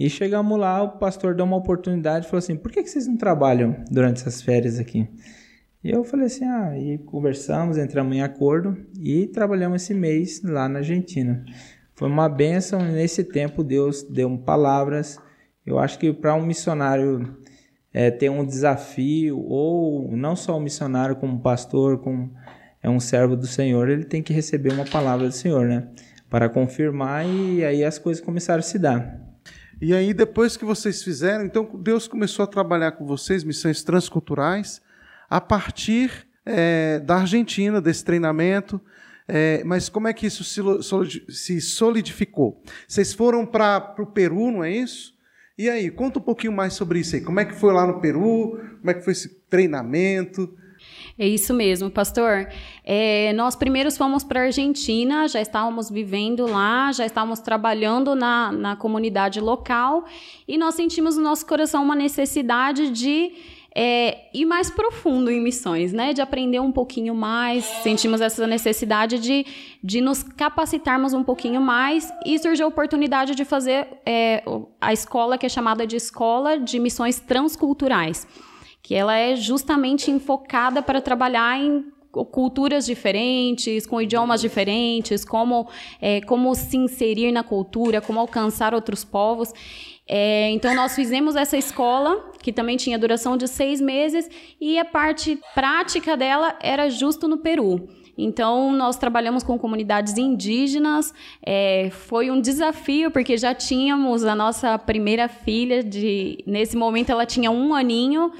E 0.00 0.08
chegamos 0.08 0.58
lá, 0.58 0.82
o 0.82 0.92
pastor 0.92 1.34
deu 1.34 1.44
uma 1.44 1.58
oportunidade 1.58 2.24
e 2.24 2.28
falou 2.30 2.38
assim: 2.38 2.56
por 2.56 2.72
que, 2.72 2.82
que 2.82 2.88
vocês 2.88 3.06
não 3.06 3.18
trabalham 3.18 3.84
durante 3.90 4.22
essas 4.22 4.40
férias 4.40 4.78
aqui? 4.78 5.06
E 5.84 5.90
eu 5.90 6.02
falei 6.04 6.24
assim: 6.24 6.46
ah, 6.46 6.72
e 6.74 6.96
conversamos, 6.96 7.76
entramos 7.76 8.16
em 8.16 8.22
acordo 8.22 8.74
e 8.98 9.26
trabalhamos 9.26 9.82
esse 9.82 9.92
mês 9.92 10.40
lá 10.42 10.70
na 10.70 10.78
Argentina. 10.78 11.44
Foi 11.94 12.08
uma 12.08 12.30
bênção, 12.30 12.80
nesse 12.80 13.22
tempo 13.22 13.62
Deus 13.62 14.02
deu 14.02 14.38
palavras. 14.38 15.18
Eu 15.66 15.78
acho 15.78 15.98
que 15.98 16.10
para 16.14 16.34
um 16.34 16.46
missionário 16.46 17.36
é, 17.92 18.10
ter 18.10 18.30
um 18.30 18.42
desafio, 18.42 19.38
ou 19.38 20.16
não 20.16 20.34
só 20.34 20.56
um 20.56 20.60
missionário, 20.60 21.16
como 21.16 21.42
pastor, 21.42 21.98
como 21.98 22.32
é 22.82 22.88
um 22.88 23.00
servo 23.00 23.36
do 23.36 23.46
Senhor, 23.46 23.90
ele 23.90 24.04
tem 24.04 24.22
que 24.22 24.32
receber 24.32 24.72
uma 24.72 24.86
palavra 24.86 25.26
do 25.26 25.34
Senhor, 25.34 25.66
né? 25.66 25.88
Para 26.30 26.48
confirmar 26.48 27.26
e 27.26 27.62
aí 27.62 27.84
as 27.84 27.98
coisas 27.98 28.24
começaram 28.24 28.60
a 28.60 28.62
se 28.62 28.78
dar. 28.78 29.29
E 29.82 29.94
aí, 29.94 30.12
depois 30.12 30.58
que 30.58 30.64
vocês 30.64 31.02
fizeram, 31.02 31.42
então 31.42 31.64
Deus 31.82 32.06
começou 32.06 32.42
a 32.42 32.46
trabalhar 32.46 32.92
com 32.92 33.06
vocês 33.06 33.42
missões 33.42 33.82
transculturais 33.82 34.82
a 35.28 35.40
partir 35.40 36.26
é, 36.44 36.98
da 36.98 37.16
Argentina, 37.16 37.80
desse 37.80 38.04
treinamento. 38.04 38.78
É, 39.26 39.62
mas 39.64 39.88
como 39.88 40.06
é 40.06 40.12
que 40.12 40.26
isso 40.26 40.44
se 40.44 41.60
solidificou? 41.62 42.62
Vocês 42.86 43.14
foram 43.14 43.46
para 43.46 43.94
o 43.98 44.06
Peru, 44.06 44.50
não 44.50 44.62
é 44.62 44.70
isso? 44.70 45.14
E 45.56 45.70
aí, 45.70 45.90
conta 45.90 46.18
um 46.18 46.22
pouquinho 46.22 46.52
mais 46.52 46.74
sobre 46.74 46.98
isso 46.98 47.14
aí. 47.16 47.22
Como 47.22 47.40
é 47.40 47.46
que 47.46 47.54
foi 47.54 47.72
lá 47.72 47.86
no 47.86 48.00
Peru? 48.00 48.60
Como 48.80 48.90
é 48.90 48.92
que 48.92 49.02
foi 49.02 49.14
esse 49.14 49.30
treinamento? 49.48 50.54
É 51.18 51.26
isso 51.26 51.52
mesmo, 51.52 51.90
pastor. 51.90 52.48
É, 52.84 53.32
nós 53.34 53.54
primeiros 53.54 53.96
fomos 53.98 54.24
para 54.24 54.40
a 54.40 54.42
Argentina, 54.44 55.28
já 55.28 55.40
estávamos 55.40 55.90
vivendo 55.90 56.46
lá, 56.46 56.90
já 56.92 57.04
estávamos 57.04 57.40
trabalhando 57.40 58.14
na, 58.14 58.50
na 58.50 58.76
comunidade 58.76 59.40
local 59.40 60.04
e 60.48 60.56
nós 60.56 60.74
sentimos 60.74 61.16
no 61.16 61.22
nosso 61.22 61.44
coração 61.46 61.82
uma 61.82 61.94
necessidade 61.94 62.90
de 62.90 63.32
é, 63.74 64.28
ir 64.34 64.44
mais 64.44 64.70
profundo 64.70 65.30
em 65.30 65.40
missões, 65.40 65.92
né? 65.92 66.12
De 66.12 66.20
aprender 66.20 66.60
um 66.60 66.72
pouquinho 66.72 67.14
mais. 67.14 67.64
Sentimos 67.82 68.20
essa 68.20 68.46
necessidade 68.46 69.18
de, 69.18 69.46
de 69.82 70.00
nos 70.00 70.22
capacitarmos 70.22 71.12
um 71.12 71.22
pouquinho 71.22 71.60
mais 71.60 72.10
e 72.26 72.38
surgiu 72.38 72.66
a 72.66 72.68
oportunidade 72.68 73.34
de 73.34 73.44
fazer 73.44 73.86
é, 74.04 74.42
a 74.80 74.92
escola 74.92 75.38
que 75.38 75.46
é 75.46 75.48
chamada 75.48 75.86
de 75.86 75.96
Escola 75.96 76.58
de 76.58 76.78
Missões 76.78 77.20
Transculturais, 77.20 78.26
que 78.82 78.94
ela 78.94 79.16
é 79.16 79.36
justamente 79.36 80.10
enfocada 80.10 80.82
para 80.82 81.00
trabalhar 81.00 81.58
em 81.58 81.84
culturas 82.10 82.86
diferentes, 82.86 83.86
com 83.86 84.00
idiomas 84.02 84.40
diferentes, 84.40 85.24
como, 85.24 85.68
é, 86.00 86.20
como 86.22 86.54
se 86.54 86.76
inserir 86.76 87.30
na 87.30 87.42
cultura, 87.42 88.00
como 88.00 88.18
alcançar 88.18 88.74
outros 88.74 89.04
povos. 89.04 89.52
É, 90.08 90.50
então, 90.50 90.74
nós 90.74 90.96
fizemos 90.96 91.36
essa 91.36 91.56
escola, 91.56 92.32
que 92.42 92.52
também 92.52 92.76
tinha 92.76 92.98
duração 92.98 93.36
de 93.36 93.46
seis 93.46 93.80
meses, 93.80 94.28
e 94.60 94.76
a 94.76 94.84
parte 94.84 95.38
prática 95.54 96.16
dela 96.16 96.58
era 96.60 96.90
justo 96.90 97.28
no 97.28 97.38
Peru. 97.38 97.88
Então, 98.18 98.72
nós 98.72 98.98
trabalhamos 98.98 99.42
com 99.42 99.58
comunidades 99.58 100.18
indígenas. 100.18 101.14
É, 101.44 101.90
foi 101.90 102.30
um 102.30 102.40
desafio, 102.40 103.10
porque 103.10 103.36
já 103.36 103.54
tínhamos 103.54 104.24
a 104.24 104.34
nossa 104.34 104.76
primeira 104.78 105.28
filha, 105.28 105.82
de, 105.82 106.42
nesse 106.46 106.76
momento 106.76 107.10
ela 107.10 107.24
tinha 107.24 107.50
um 107.50 107.72
aninho. 107.72 108.32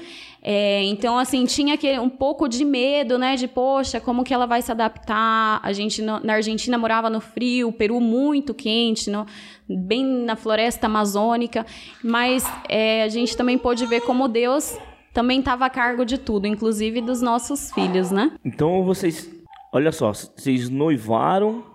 É, 0.43 0.83
então, 0.85 1.19
assim, 1.19 1.45
tinha 1.45 1.75
aquele, 1.75 1.99
um 1.99 2.09
pouco 2.09 2.47
de 2.47 2.65
medo, 2.65 3.17
né? 3.17 3.35
De, 3.35 3.47
poxa, 3.47 3.99
como 3.99 4.23
que 4.23 4.33
ela 4.33 4.47
vai 4.47 4.61
se 4.61 4.71
adaptar? 4.71 5.59
A 5.61 5.71
gente 5.71 6.01
no, 6.01 6.19
na 6.19 6.33
Argentina 6.33 6.77
morava 6.77 7.09
no 7.09 7.21
frio, 7.21 7.71
Peru 7.71 8.01
muito 8.01 8.53
quente, 8.53 9.09
no, 9.09 9.25
bem 9.69 10.03
na 10.03 10.35
floresta 10.35 10.87
amazônica. 10.87 11.63
Mas 12.03 12.43
é, 12.67 13.03
a 13.03 13.07
gente 13.07 13.37
também 13.37 13.57
pôde 13.57 13.85
ver 13.85 14.01
como 14.01 14.27
Deus 14.27 14.77
também 15.13 15.39
estava 15.39 15.65
a 15.65 15.69
cargo 15.69 16.05
de 16.05 16.17
tudo, 16.17 16.47
inclusive 16.47 17.01
dos 17.01 17.21
nossos 17.21 17.71
filhos, 17.71 18.11
né? 18.11 18.31
Então, 18.43 18.83
vocês, 18.83 19.29
olha 19.71 19.91
só, 19.91 20.13
vocês 20.13 20.69
noivaram, 20.69 21.65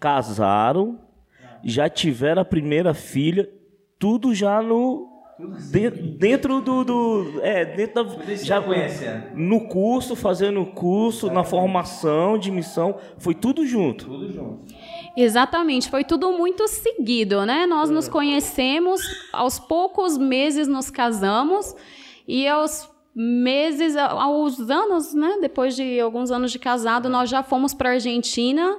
casaram, 0.00 0.98
já 1.62 1.88
tiveram 1.88 2.42
a 2.42 2.44
primeira 2.44 2.92
filha, 2.92 3.48
tudo 3.98 4.34
já 4.34 4.60
no 4.60 5.11
Dentro, 5.70 6.02
dentro 6.02 6.60
do, 6.60 6.84
do, 6.84 7.40
É, 7.42 7.64
dentro 7.64 8.04
da. 8.04 8.34
Já 8.36 8.60
conhece, 8.60 9.04
No 9.34 9.66
curso, 9.68 10.14
fazendo 10.14 10.60
o 10.60 10.66
curso, 10.66 11.30
na 11.30 11.42
formação 11.42 12.38
de 12.38 12.50
missão, 12.50 12.96
foi 13.18 13.34
tudo 13.34 13.66
junto. 13.66 14.04
Tudo 14.04 14.32
junto. 14.32 14.74
Exatamente, 15.16 15.90
foi 15.90 16.04
tudo 16.04 16.32
muito 16.32 16.66
seguido, 16.68 17.44
né? 17.44 17.66
Nós 17.66 17.90
nos 17.90 18.08
conhecemos, 18.08 19.02
aos 19.32 19.58
poucos 19.58 20.16
meses 20.16 20.66
nos 20.66 20.90
casamos, 20.90 21.74
e 22.26 22.46
aos 22.48 22.88
meses, 23.14 23.96
aos 23.96 24.58
anos, 24.70 25.12
né? 25.12 25.38
Depois 25.40 25.76
de 25.76 26.00
alguns 26.00 26.30
anos 26.30 26.50
de 26.50 26.58
casado, 26.58 27.08
nós 27.08 27.28
já 27.28 27.42
fomos 27.42 27.74
para 27.74 27.90
a 27.90 27.92
Argentina. 27.92 28.78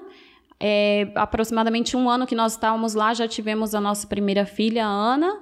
É, 0.60 1.12
aproximadamente 1.16 1.98
um 1.98 2.10
ano 2.10 2.26
que 2.26 2.36
nós 2.36 2.54
estávamos 2.54 2.94
lá, 2.94 3.14
já 3.14 3.28
tivemos 3.28 3.76
a 3.76 3.82
nossa 3.82 4.08
primeira 4.08 4.46
filha, 4.46 4.86
Ana. 4.86 5.40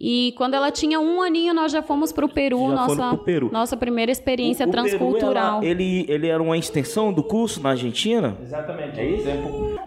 E 0.00 0.32
quando 0.36 0.54
ela 0.54 0.70
tinha 0.70 1.00
um 1.00 1.20
aninho, 1.20 1.52
nós 1.52 1.72
já 1.72 1.82
fomos 1.82 2.12
para 2.12 2.24
o 2.24 2.28
Peru, 2.28 2.68
nossa, 2.68 3.16
Peru. 3.16 3.50
nossa 3.52 3.76
primeira 3.76 4.12
experiência 4.12 4.64
o, 4.64 4.68
o 4.68 4.72
transcultural. 4.72 5.60
Peru, 5.60 5.72
ela, 5.72 5.82
ele, 5.82 6.06
ele 6.08 6.28
era 6.28 6.40
uma 6.40 6.56
extensão 6.56 7.12
do 7.12 7.22
curso 7.22 7.60
na 7.60 7.70
Argentina? 7.70 8.36
Exatamente. 8.40 9.00
É 9.00 9.04
isso? 9.04 9.28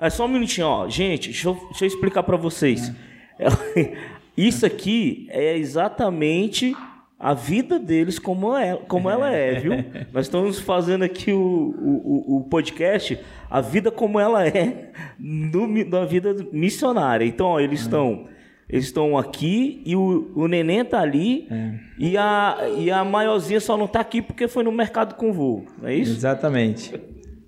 É 0.01 0.09
só 0.09 0.25
um 0.25 0.27
minutinho, 0.27 0.67
ó. 0.67 0.89
Gente, 0.89 1.29
deixa 1.29 1.47
eu, 1.47 1.53
deixa 1.69 1.85
eu 1.85 1.87
explicar 1.87 2.23
para 2.23 2.35
vocês. 2.35 2.91
É. 3.39 3.47
Isso 4.35 4.65
aqui 4.65 5.27
é 5.29 5.57
exatamente 5.57 6.75
a 7.19 7.33
vida 7.33 7.77
deles 7.77 8.17
como, 8.17 8.57
é, 8.57 8.75
como 8.87 9.09
ela 9.09 9.29
é, 9.31 9.59
viu? 9.59 9.73
Nós 10.11 10.25
estamos 10.25 10.59
fazendo 10.59 11.03
aqui 11.03 11.31
o, 11.31 11.37
o, 11.39 12.37
o 12.37 12.43
podcast, 12.49 13.19
a 13.49 13.61
vida 13.61 13.91
como 13.91 14.19
ela 14.19 14.45
é 14.45 14.91
no, 15.19 15.67
na 15.85 16.03
vida 16.03 16.35
missionária. 16.51 17.23
Então, 17.23 17.47
ó, 17.47 17.59
eles 17.59 17.81
estão 17.81 18.25
eles 18.71 18.85
estão 18.85 19.17
aqui 19.17 19.83
e 19.85 19.95
o, 19.97 20.31
o 20.33 20.47
neném 20.47 20.85
tá 20.85 21.01
ali 21.01 21.45
é. 21.51 21.73
e, 21.99 22.17
a, 22.17 22.57
e 22.77 22.89
a 22.89 23.03
maiorzinha 23.03 23.59
só 23.59 23.75
não 23.75 23.85
tá 23.85 23.99
aqui 23.99 24.21
porque 24.21 24.47
foi 24.47 24.63
no 24.63 24.71
mercado 24.71 25.15
com 25.15 25.33
voo, 25.33 25.65
não 25.79 25.89
é 25.89 25.95
isso? 25.95 26.13
Exatamente. 26.13 26.93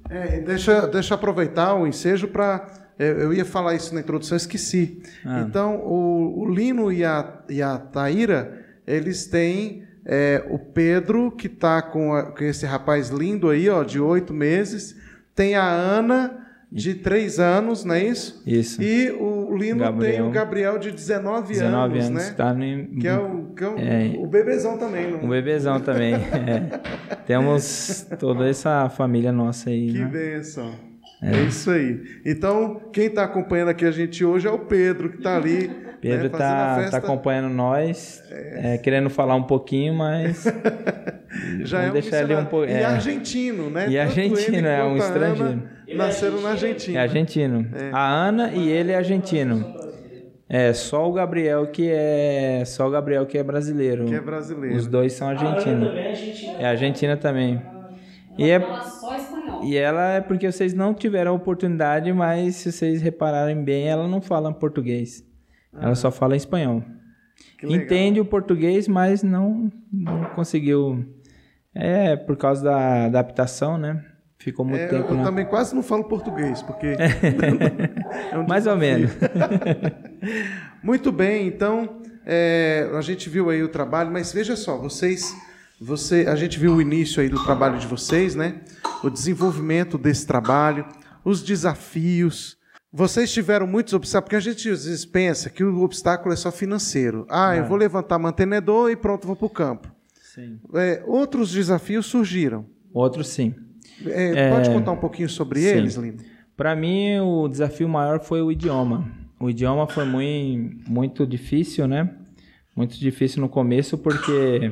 É, 0.10 0.42
deixa, 0.42 0.86
deixa 0.86 1.14
eu 1.14 1.16
aproveitar 1.16 1.76
o 1.76 1.88
ensejo 1.88 2.28
para. 2.28 2.68
É, 3.00 3.10
eu 3.10 3.34
ia 3.34 3.46
falar 3.46 3.74
isso 3.74 3.96
na 3.96 4.02
introdução, 4.02 4.36
esqueci. 4.36 5.02
Ah. 5.26 5.46
Então, 5.48 5.78
o, 5.78 6.42
o, 6.42 6.50
Lino 6.54 6.92
e 6.92 7.04
a, 7.04 7.42
e 7.50 7.62
a 7.62 7.78
Taíra, 7.78 8.62
eles 8.86 9.26
têm 9.26 9.84
é, 10.06 10.46
o 10.50 10.60
Pedro, 10.60 11.32
que 11.32 11.48
está 11.48 11.82
com, 11.82 12.12
com 12.38 12.44
esse 12.44 12.66
rapaz 12.66 13.10
lindo 13.10 13.50
aí, 13.50 13.70
ó, 13.70 13.84
de 13.84 14.00
oito 14.00 14.34
meses. 14.34 14.96
Tem 15.34 15.56
a 15.56 15.68
Ana, 15.68 16.43
de 16.74 16.96
três 16.96 17.40
anos, 17.40 17.86
não 17.86 17.94
é 17.94 18.04
isso? 18.04 18.42
Isso. 18.48 18.82
E 18.82 19.12
o 19.12 19.56
Lino 19.56 19.80
Gabriel. 19.80 20.12
tem 20.12 20.22
o 20.24 20.32
Gabriel 20.32 20.80
de 20.80 20.90
19, 20.90 21.50
19 21.50 22.00
anos, 22.00 22.08
anos, 22.08 22.30
né? 22.30 22.34
Tá 22.36 22.52
no... 22.52 23.00
Que 23.00 23.08
é 23.08 23.16
o, 23.16 23.54
que 23.56 23.64
é 23.64 23.68
o, 23.68 23.78
é... 23.78 24.16
o 24.18 24.26
bebezão 24.26 24.78
também. 24.78 25.12
Não? 25.12 25.24
O 25.24 25.28
bebezão 25.28 25.80
também. 25.80 26.16
é. 26.34 27.16
Temos 27.28 28.08
toda 28.20 28.50
essa 28.50 28.90
família 28.90 29.32
nossa 29.32 29.70
aí. 29.70 29.92
Que 29.92 30.00
né? 30.00 30.06
bênção. 30.06 30.74
É. 31.22 31.38
é. 31.38 31.44
isso 31.44 31.70
aí. 31.70 32.02
Então, 32.26 32.82
quem 32.92 33.06
está 33.06 33.24
acompanhando 33.24 33.70
aqui 33.70 33.86
a 33.86 33.92
gente 33.92 34.26
hoje 34.26 34.48
é 34.48 34.52
o 34.52 34.60
Pedro, 34.60 35.12
que 35.12 35.18
está 35.18 35.38
ali. 35.38 35.70
Pedro 36.04 36.26
está 36.26 36.78
né, 36.78 36.84
tá, 36.84 36.92
tá 36.92 36.98
acompanhando 36.98 37.48
nós, 37.48 38.22
é. 38.30 38.74
É, 38.74 38.78
querendo 38.78 39.10
falar 39.10 39.36
um 39.36 39.44
pouquinho, 39.44 39.94
mas. 39.94 40.44
Já 41.64 41.78
Vamos 41.78 41.88
é 41.88 41.90
um 41.90 41.94
deixar 41.94 42.24
ele 42.24 42.36
um 42.36 42.46
pouco. 42.46 42.68
E 42.68 42.74
é. 42.74 42.84
argentino, 42.84 43.70
né? 43.70 43.88
E 43.90 43.96
Tanto 43.96 44.10
argentino, 44.10 44.68
é 44.68 44.84
um 44.84 44.98
estrangeiro. 44.98 45.44
Ana 45.44 45.74
nasceram 45.96 46.42
na 46.42 46.50
Argentina. 46.50 47.00
É 47.00 47.02
argentino. 47.02 47.68
É. 47.74 47.90
A 47.94 48.10
Ana 48.10 48.52
e 48.54 48.70
ele 48.70 48.92
é 48.92 48.96
argentino. 48.96 49.74
É, 50.50 50.74
só 50.74 51.10
o 51.10 51.14
Gabriel 51.14 51.68
que 51.68 51.90
é. 51.90 52.64
Só 52.66 52.88
o 52.88 52.92
Gabriel 52.92 53.26
que 53.26 53.38
é 53.38 53.44
brasileiro. 53.44 54.06
Que 54.06 54.16
é 54.16 54.22
brasileiro. 54.22 54.76
Os 54.76 54.86
dois 54.86 55.14
são 55.14 55.30
argentinos. 55.30 55.90
É 56.60 56.66
argentina 56.66 57.16
também. 57.16 57.62
E 58.38 58.50
é. 58.50 58.62
E 59.64 59.78
ela 59.78 60.16
é 60.16 60.22
porque 60.22 60.52
vocês 60.52 60.74
não 60.74 60.94
tiveram 60.94 61.32
a 61.32 61.36
oportunidade, 61.36 62.12
mas 62.12 62.58
se 62.58 62.72
vocês 62.72 63.02
repararem 63.02 63.64
bem, 63.64 63.88
ela 63.88 64.08
não 64.08 64.22
fala 64.22 64.54
português. 64.54 65.24
Ah. 65.74 65.86
Ela 65.86 65.96
só 65.96 66.12
fala 66.12 66.36
espanhol. 66.36 66.84
Entende 67.62 68.20
o 68.20 68.26
português, 68.26 68.88
mas 68.88 69.24
não, 69.24 69.72
não 69.92 70.26
conseguiu. 70.36 71.06
É 71.74 72.16
por 72.16 72.38
causa 72.38 72.64
da 72.64 73.06
adaptação, 73.06 73.78
né? 73.78 74.04
Ficou 74.38 74.66
muito 74.66 74.82
é, 74.82 74.88
tempo. 74.88 75.14
Eu, 75.14 75.18
eu 75.18 75.24
também 75.24 75.46
quase 75.46 75.74
não 75.74 75.82
falo 75.82 76.04
português, 76.04 76.62
porque. 76.62 76.88
é 78.32 78.38
um 78.38 78.46
Mais 78.46 78.68
ou 78.68 78.76
menos. 78.76 79.12
muito 80.84 81.12
bem, 81.12 81.48
então 81.48 82.02
é, 82.26 82.90
a 82.94 83.02
gente 83.02 83.30
viu 83.30 83.50
aí 83.50 83.64
o 83.64 83.70
trabalho, 83.70 84.12
mas 84.12 84.34
veja 84.34 84.56
só, 84.56 84.78
vocês 84.78 85.34
você, 85.84 86.26
a 86.30 86.36
gente 86.36 86.58
viu 86.58 86.76
o 86.76 86.82
início 86.82 87.22
aí 87.22 87.28
do 87.28 87.44
trabalho 87.44 87.78
de 87.78 87.86
vocês, 87.88 88.36
né? 88.36 88.62
O 89.04 89.10
desenvolvimento 89.10 89.98
desse 89.98 90.26
trabalho, 90.26 90.86
os 91.26 91.44
desafios. 91.44 92.58
Vocês 92.96 93.34
tiveram 93.34 93.66
muitos 93.66 93.92
obstáculos, 93.94 94.26
porque 94.26 94.36
a 94.36 94.54
gente 94.54 94.70
às 94.70 94.86
vezes 94.86 95.04
pensa 95.04 95.50
que 95.50 95.64
o 95.64 95.82
obstáculo 95.82 96.32
é 96.32 96.38
só 96.38 96.52
financeiro. 96.52 97.26
Ah, 97.28 97.56
é. 97.56 97.60
eu 97.60 97.66
vou 97.66 97.76
levantar 97.76 98.20
mantenedor 98.20 98.92
e 98.92 98.96
pronto, 98.96 99.26
vou 99.26 99.36
para 99.36 99.48
o 99.48 99.50
campo. 99.50 99.92
Sim. 100.22 100.60
É, 100.76 101.04
outros 101.08 101.52
desafios 101.52 102.06
surgiram. 102.06 102.68
Outros 102.94 103.30
sim. 103.30 103.56
É, 104.06 104.52
pode 104.52 104.70
é, 104.70 104.74
contar 104.74 104.92
um 104.92 104.98
pouquinho 104.98 105.28
sobre 105.28 105.62
sim. 105.62 105.70
eles, 105.70 105.96
Lino? 105.96 106.20
Para 106.56 106.76
mim, 106.76 107.18
o 107.20 107.48
desafio 107.48 107.90
maior 107.90 108.20
foi 108.20 108.44
o 108.44 108.52
idioma. 108.52 109.12
O 109.40 109.50
idioma 109.50 109.88
foi 109.88 110.06
muito, 110.06 110.90
muito 110.90 111.26
difícil, 111.26 111.88
né? 111.88 112.12
Muito 112.76 113.00
difícil 113.00 113.42
no 113.42 113.50
começo, 113.50 113.98
porque 113.98 114.72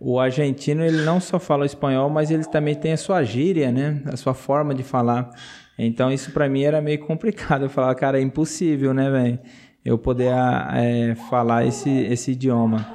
o 0.00 0.18
argentino 0.18 0.84
ele 0.84 1.02
não 1.02 1.20
só 1.20 1.38
fala 1.38 1.64
espanhol, 1.64 2.10
mas 2.10 2.32
ele 2.32 2.44
também 2.44 2.74
tem 2.74 2.92
a 2.92 2.96
sua 2.96 3.22
gíria, 3.22 3.70
né? 3.70 4.02
A 4.06 4.16
sua 4.16 4.34
forma 4.34 4.74
de 4.74 4.82
falar. 4.82 5.30
Então 5.78 6.10
isso 6.10 6.32
para 6.32 6.48
mim 6.48 6.62
era 6.62 6.80
meio 6.80 6.98
complicado. 7.00 7.62
Eu 7.62 7.70
falava, 7.70 7.94
cara, 7.94 8.18
é 8.18 8.22
impossível, 8.22 8.92
né, 8.92 9.10
velho? 9.10 9.38
Eu 9.84 9.96
poder 9.96 10.32
é, 10.74 11.14
falar 11.30 11.64
esse, 11.64 11.88
esse 11.88 12.32
idioma. 12.32 12.86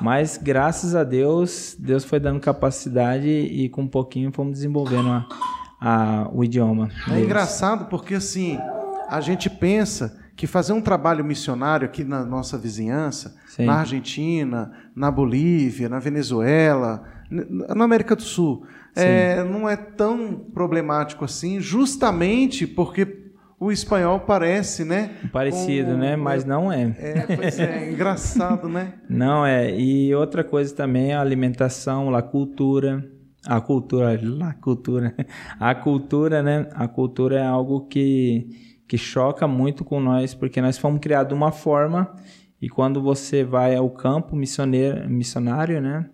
Mas 0.00 0.36
graças 0.36 0.96
a 0.96 1.04
Deus, 1.04 1.76
Deus 1.78 2.04
foi 2.04 2.18
dando 2.18 2.40
capacidade 2.40 3.28
e 3.28 3.68
com 3.68 3.82
um 3.82 3.88
pouquinho 3.88 4.32
fomos 4.32 4.54
desenvolvendo 4.54 5.08
a, 5.08 5.26
a, 5.80 6.28
o 6.32 6.42
idioma. 6.42 6.90
É 7.10 7.20
engraçado 7.20 7.86
porque 7.88 8.14
assim, 8.14 8.58
a 9.08 9.20
gente 9.20 9.48
pensa 9.48 10.20
que 10.36 10.46
fazer 10.46 10.72
um 10.72 10.80
trabalho 10.80 11.24
missionário 11.24 11.86
aqui 11.86 12.02
na 12.02 12.24
nossa 12.24 12.58
vizinhança, 12.58 13.36
Sim. 13.46 13.66
na 13.66 13.74
Argentina, 13.76 14.72
na 14.94 15.10
Bolívia, 15.10 15.88
na 15.88 16.00
Venezuela, 16.00 17.04
na 17.30 17.84
América 17.84 18.16
do 18.16 18.22
Sul, 18.22 18.66
é, 18.96 19.42
não 19.42 19.68
é 19.68 19.76
tão 19.76 20.34
problemático 20.52 21.24
assim, 21.24 21.60
justamente 21.60 22.66
porque 22.66 23.24
o 23.58 23.72
espanhol 23.72 24.20
parece, 24.20 24.84
né? 24.84 25.10
Parecido, 25.32 25.92
com... 25.92 25.98
né? 25.98 26.16
Mas 26.16 26.44
não 26.44 26.72
é. 26.72 26.94
É, 26.98 27.36
pois 27.36 27.58
é, 27.58 27.90
engraçado, 27.92 28.68
né? 28.68 28.94
Não 29.08 29.46
é. 29.46 29.74
E 29.78 30.14
outra 30.14 30.44
coisa 30.44 30.74
também 30.74 31.12
é 31.12 31.14
a 31.14 31.20
alimentação, 31.20 32.14
a 32.14 32.22
cultura. 32.22 33.04
A 33.46 33.60
cultura, 33.60 34.18
a 34.42 34.54
cultura. 34.54 35.14
A 35.60 35.74
cultura, 35.74 36.42
né? 36.42 36.68
A 36.74 36.88
cultura 36.88 37.38
é 37.38 37.44
algo 37.44 37.86
que, 37.86 38.48
que 38.88 38.96
choca 38.96 39.46
muito 39.46 39.84
com 39.84 40.00
nós, 40.00 40.34
porque 40.34 40.60
nós 40.60 40.78
fomos 40.78 41.00
criados 41.00 41.28
de 41.28 41.34
uma 41.34 41.52
forma 41.52 42.14
e 42.60 42.68
quando 42.68 43.02
você 43.02 43.44
vai 43.44 43.76
ao 43.76 43.90
campo 43.90 44.34
missioneiro, 44.34 45.08
missionário, 45.08 45.82
né? 45.82 46.08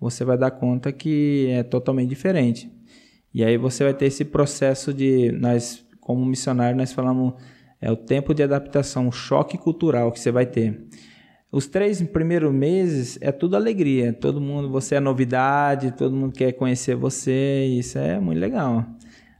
Você 0.00 0.24
vai 0.24 0.36
dar 0.36 0.50
conta 0.50 0.92
que 0.92 1.48
é 1.50 1.62
totalmente 1.62 2.08
diferente. 2.08 2.70
E 3.32 3.44
aí 3.44 3.56
você 3.56 3.84
vai 3.84 3.94
ter 3.94 4.06
esse 4.06 4.24
processo 4.24 4.92
de 4.92 5.32
nós 5.32 5.84
como 6.00 6.24
missionário 6.24 6.76
nós 6.76 6.92
falamos 6.92 7.34
é 7.80 7.90
o 7.90 7.96
tempo 7.96 8.32
de 8.32 8.42
adaptação, 8.42 9.08
o 9.08 9.12
choque 9.12 9.58
cultural 9.58 10.10
que 10.10 10.20
você 10.20 10.30
vai 10.30 10.46
ter. 10.46 10.86
Os 11.52 11.66
três 11.66 12.00
primeiros 12.02 12.52
meses 12.52 13.18
é 13.20 13.30
tudo 13.30 13.56
alegria, 13.56 14.12
todo 14.12 14.40
mundo, 14.40 14.70
você 14.70 14.94
é 14.96 15.00
novidade, 15.00 15.92
todo 15.92 16.16
mundo 16.16 16.32
quer 16.32 16.52
conhecer 16.52 16.94
você, 16.94 17.64
isso 17.66 17.98
é 17.98 18.18
muito 18.18 18.38
legal. 18.38 18.84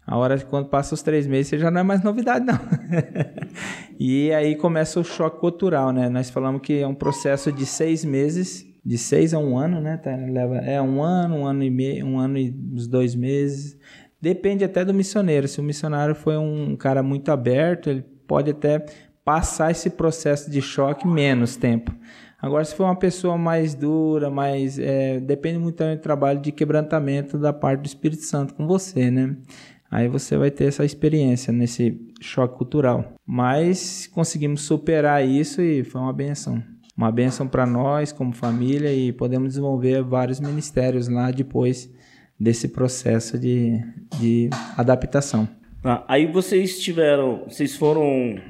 A 0.06 0.16
hora 0.16 0.38
quando 0.40 0.68
passa 0.68 0.94
os 0.94 1.02
três 1.02 1.26
meses, 1.26 1.48
você 1.48 1.58
já 1.58 1.70
não 1.70 1.80
é 1.80 1.82
mais 1.82 2.02
novidade, 2.02 2.44
não. 2.44 2.58
e 3.98 4.32
aí 4.32 4.54
começa 4.54 5.00
o 5.00 5.04
choque 5.04 5.40
cultural, 5.40 5.92
né? 5.92 6.08
Nós 6.08 6.30
falamos 6.30 6.62
que 6.62 6.80
é 6.80 6.86
um 6.86 6.94
processo 6.94 7.50
de 7.50 7.66
seis 7.66 8.04
meses, 8.04 8.64
de 8.86 8.96
seis 8.96 9.34
a 9.34 9.38
um 9.38 9.58
ano, 9.58 9.80
né? 9.80 9.96
Tá? 9.96 10.14
Leva, 10.14 10.58
é 10.58 10.80
um 10.80 11.02
ano, 11.02 11.38
um 11.38 11.46
ano 11.46 11.64
e 11.64 11.70
meio, 11.70 12.06
um 12.06 12.20
ano 12.20 12.38
e 12.38 12.54
uns 12.72 12.86
dois 12.86 13.16
meses. 13.16 13.76
Depende 14.20 14.64
até 14.64 14.84
do 14.84 14.94
missionário. 14.94 15.48
Se 15.48 15.58
o 15.58 15.64
missionário 15.64 16.14
foi 16.14 16.36
um 16.36 16.76
cara 16.76 17.02
muito 17.02 17.32
aberto, 17.32 17.90
ele 17.90 18.04
pode 18.28 18.52
até 18.52 18.86
passar 19.24 19.72
esse 19.72 19.90
processo 19.90 20.48
de 20.48 20.62
choque 20.62 21.06
menos 21.06 21.56
tempo. 21.56 21.92
Agora, 22.40 22.64
se 22.64 22.76
for 22.76 22.84
uma 22.84 22.94
pessoa 22.94 23.36
mais 23.36 23.74
dura, 23.74 24.30
mais. 24.30 24.78
É, 24.78 25.18
depende 25.18 25.58
muito 25.58 25.82
do 25.82 25.96
trabalho 25.98 26.40
de 26.40 26.52
quebrantamento 26.52 27.36
da 27.36 27.52
parte 27.52 27.80
do 27.80 27.86
Espírito 27.86 28.22
Santo 28.22 28.54
com 28.54 28.68
você, 28.68 29.10
né? 29.10 29.36
Aí 29.90 30.06
você 30.06 30.36
vai 30.36 30.50
ter 30.50 30.66
essa 30.66 30.84
experiência 30.84 31.52
nesse 31.52 32.00
choque 32.20 32.56
cultural. 32.56 33.14
Mas 33.26 34.06
conseguimos 34.06 34.62
superar 34.62 35.26
isso 35.26 35.60
e 35.60 35.82
foi 35.82 36.00
uma 36.00 36.12
benção. 36.12 36.62
Uma 36.96 37.12
benção 37.12 37.46
para 37.46 37.66
nós 37.66 38.10
como 38.12 38.32
família 38.32 38.92
e 38.92 39.12
podemos 39.12 39.48
desenvolver 39.48 40.02
vários 40.02 40.40
ministérios 40.40 41.08
lá 41.08 41.30
depois 41.30 41.92
desse 42.38 42.68
processo 42.68 43.38
de, 43.38 43.80
de 44.18 44.50
adaptação. 44.76 45.48
Ah, 45.84 46.04
aí 46.08 46.26
vocês 46.26 46.80
tiveram, 46.80 47.44
vocês 47.48 47.76
foram 47.76 48.40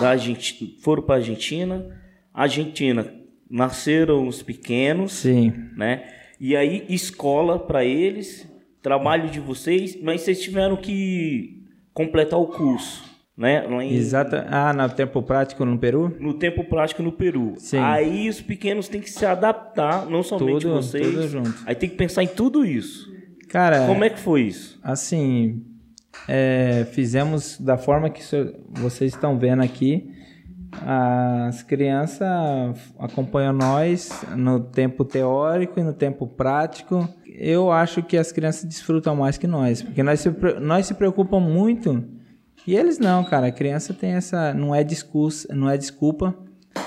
da 0.00 0.10
Argentina, 0.10 0.70
foram 0.82 1.02
para 1.02 1.16
a 1.16 1.18
Argentina, 1.18 1.86
Argentina 2.32 3.12
nasceram 3.50 4.26
os 4.26 4.42
pequenos, 4.42 5.12
sim, 5.12 5.52
né? 5.76 6.08
E 6.40 6.56
aí 6.56 6.84
escola 6.88 7.58
para 7.58 7.84
eles 7.84 8.46
trabalho 8.82 9.30
de 9.30 9.40
vocês, 9.40 9.98
mas 10.02 10.20
vocês 10.20 10.42
tiveram 10.42 10.76
que 10.76 11.62
completar 11.94 12.38
o 12.38 12.48
curso, 12.48 13.02
né? 13.36 13.66
Em... 13.82 13.94
Exato. 13.94 14.36
Ah, 14.48 14.72
no 14.72 14.88
tempo 14.88 15.22
prático 15.22 15.64
no 15.64 15.78
Peru? 15.78 16.14
No 16.20 16.34
tempo 16.34 16.64
prático 16.64 17.02
no 17.02 17.12
Peru. 17.12 17.54
Sim. 17.58 17.78
Aí 17.78 18.28
os 18.28 18.40
pequenos 18.40 18.88
têm 18.88 19.00
que 19.00 19.10
se 19.10 19.26
adaptar, 19.26 20.06
não 20.06 20.22
somente 20.22 20.62
tudo, 20.62 20.74
vocês. 20.74 21.06
Tudo 21.06 21.28
junto. 21.28 21.54
Aí 21.66 21.74
tem 21.74 21.88
que 21.88 21.96
pensar 21.96 22.22
em 22.22 22.28
tudo 22.28 22.64
isso. 22.64 23.12
Cara, 23.48 23.86
como 23.86 24.04
é 24.04 24.10
que 24.10 24.18
foi 24.18 24.42
isso? 24.42 24.78
Assim, 24.82 25.64
é, 26.28 26.86
fizemos 26.92 27.58
da 27.58 27.76
forma 27.76 28.10
que 28.10 28.22
vocês 28.70 29.12
estão 29.12 29.38
vendo 29.38 29.62
aqui. 29.62 30.10
As 30.84 31.62
crianças 31.62 32.26
acompanham 32.98 33.52
nós 33.52 34.10
no 34.36 34.58
tempo 34.58 35.04
teórico 35.04 35.78
e 35.78 35.84
no 35.84 35.92
tempo 35.92 36.26
prático 36.26 37.08
eu 37.26 37.70
acho 37.70 38.02
que 38.02 38.16
as 38.16 38.32
crianças 38.32 38.64
desfrutam 38.64 39.16
mais 39.16 39.36
que 39.36 39.46
nós, 39.46 39.82
porque 39.82 40.02
nós 40.02 40.20
se, 40.20 40.30
nós 40.60 40.86
se 40.86 40.94
preocupam 40.94 41.40
muito 41.40 42.04
e 42.66 42.76
eles 42.76 42.98
não, 42.98 43.24
cara. 43.24 43.48
A 43.48 43.52
criança 43.52 43.92
tem 43.92 44.12
essa, 44.12 44.52
não 44.54 44.74
é 44.74 44.82
discurso, 44.82 45.46
não 45.54 45.68
é 45.68 45.76
desculpa 45.76 46.34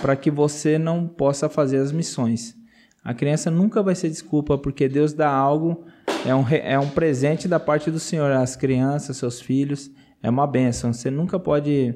para 0.02 0.16
que 0.16 0.30
você 0.30 0.78
não 0.78 1.08
possa 1.08 1.50
fazer 1.50 1.78
as 1.78 1.92
missões. 1.92 2.56
A 3.04 3.14
criança 3.14 3.50
nunca 3.50 3.82
vai 3.82 3.96
ser 3.96 4.10
desculpa 4.10 4.58
porque 4.58 4.90
Deus 4.90 5.14
dá 5.14 5.30
algo, 5.30 5.86
é 6.26 6.36
um, 6.36 6.48
é 6.50 6.78
um 6.78 6.90
presente 6.90 7.48
da 7.48 7.60
parte 7.60 7.90
do 7.90 8.00
Senhor 8.00 8.32
às 8.32 8.56
crianças, 8.56 9.18
seus 9.18 9.40
filhos, 9.40 9.90
é 10.22 10.30
uma 10.30 10.46
bênção. 10.46 10.92
Você 10.92 11.10
nunca 11.10 11.40
pode 11.40 11.96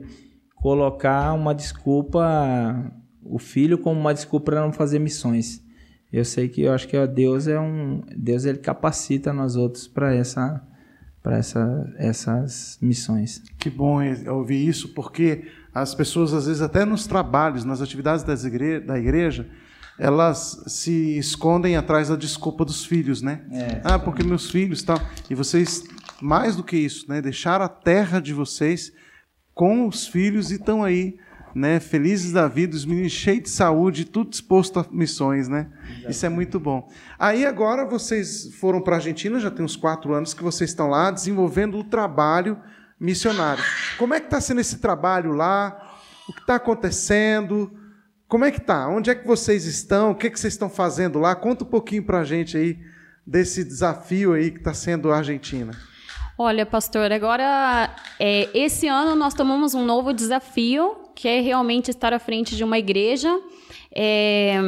colocar 0.55 1.33
uma 1.33 1.53
desculpa, 1.53 2.91
o 3.23 3.39
filho 3.39 3.77
como 3.77 3.99
uma 3.99 4.13
desculpa 4.13 4.51
para 4.51 4.61
não 4.61 4.71
fazer 4.71 4.99
missões 4.99 5.61
eu 6.11 6.25
sei 6.25 6.49
que 6.49 6.61
eu 6.61 6.73
acho 6.73 6.87
que 6.87 7.07
Deus 7.07 7.47
é 7.47 7.59
um 7.59 8.01
Deus 8.15 8.43
ele 8.43 8.57
capacita 8.57 9.31
nós 9.31 9.55
outros 9.55 9.87
para 9.87 10.13
essa 10.13 10.61
para 11.21 11.37
essa, 11.37 11.93
essas 11.97 12.77
missões. 12.81 13.41
Que 13.57 13.69
bom 13.69 13.99
ouvir 14.29 14.67
isso, 14.67 14.89
porque 14.89 15.47
as 15.73 15.93
pessoas 15.93 16.33
às 16.33 16.47
vezes 16.47 16.61
até 16.61 16.83
nos 16.85 17.07
trabalhos, 17.07 17.63
nas 17.63 17.81
atividades 17.81 18.23
das 18.23 18.43
igre 18.43 18.79
da 18.79 18.97
igreja, 18.97 19.47
elas 19.99 20.63
se 20.67 21.17
escondem 21.17 21.77
atrás 21.77 22.09
da 22.09 22.15
desculpa 22.15 22.65
dos 22.65 22.85
filhos, 22.85 23.21
né? 23.21 23.41
É, 23.51 23.81
ah, 23.83 23.99
porque 23.99 24.23
meus 24.23 24.49
filhos 24.49 24.81
tal. 24.81 24.99
E 25.29 25.35
vocês 25.35 25.83
mais 26.21 26.55
do 26.55 26.63
que 26.63 26.75
isso, 26.75 27.05
né? 27.07 27.21
Deixaram 27.21 27.65
a 27.65 27.69
terra 27.69 28.19
de 28.19 28.33
vocês 28.33 28.91
com 29.53 29.87
os 29.87 30.07
filhos 30.07 30.51
e 30.51 30.55
estão 30.55 30.83
aí 30.83 31.17
né? 31.53 31.79
Felizes 31.79 32.31
da 32.31 32.47
vida, 32.47 32.75
os 32.75 32.85
meninos 32.85 33.11
cheios 33.11 33.43
de 33.43 33.49
saúde, 33.49 34.05
tudo 34.05 34.29
disposto 34.29 34.79
a 34.79 34.85
missões, 34.91 35.47
né? 35.47 35.67
Exatamente. 35.71 36.11
Isso 36.11 36.25
é 36.25 36.29
muito 36.29 36.59
bom. 36.59 36.89
Aí 37.17 37.45
agora 37.45 37.85
vocês 37.85 38.53
foram 38.55 38.81
para 38.81 38.95
a 38.95 38.97
Argentina, 38.97 39.39
já 39.39 39.51
tem 39.51 39.63
uns 39.63 39.75
quatro 39.75 40.13
anos 40.13 40.33
que 40.33 40.43
vocês 40.43 40.69
estão 40.69 40.87
lá 40.87 41.11
desenvolvendo 41.11 41.77
o 41.77 41.83
trabalho 41.83 42.57
missionário. 42.99 43.63
Como 43.97 44.13
é 44.13 44.19
que 44.19 44.27
está 44.27 44.39
sendo 44.39 44.61
esse 44.61 44.77
trabalho 44.77 45.33
lá? 45.33 45.91
O 46.27 46.33
que 46.33 46.41
está 46.41 46.55
acontecendo? 46.55 47.71
Como 48.27 48.45
é 48.45 48.51
que 48.51 48.59
está? 48.59 48.87
Onde 48.87 49.09
é 49.09 49.15
que 49.15 49.27
vocês 49.27 49.65
estão? 49.65 50.11
O 50.11 50.15
que, 50.15 50.27
é 50.27 50.29
que 50.29 50.39
vocês 50.39 50.53
estão 50.53 50.69
fazendo 50.69 51.19
lá? 51.19 51.35
Conta 51.35 51.65
um 51.65 51.67
pouquinho 51.67 52.03
para 52.03 52.19
a 52.19 52.23
gente 52.23 52.55
aí 52.55 52.79
desse 53.27 53.63
desafio 53.63 54.33
aí 54.33 54.51
que 54.51 54.59
está 54.59 54.73
sendo 54.73 55.11
a 55.11 55.17
Argentina. 55.17 55.73
Olha, 56.37 56.65
pastor, 56.65 57.11
agora 57.11 57.93
é, 58.19 58.49
esse 58.57 58.87
ano 58.87 59.15
nós 59.15 59.33
tomamos 59.33 59.73
um 59.73 59.85
novo 59.85 60.13
desafio, 60.13 61.00
que 61.21 61.27
é 61.27 61.39
realmente 61.39 61.91
estar 61.91 62.11
à 62.13 62.17
frente 62.17 62.55
de 62.55 62.63
uma 62.63 62.79
igreja. 62.79 63.39
É, 63.93 64.59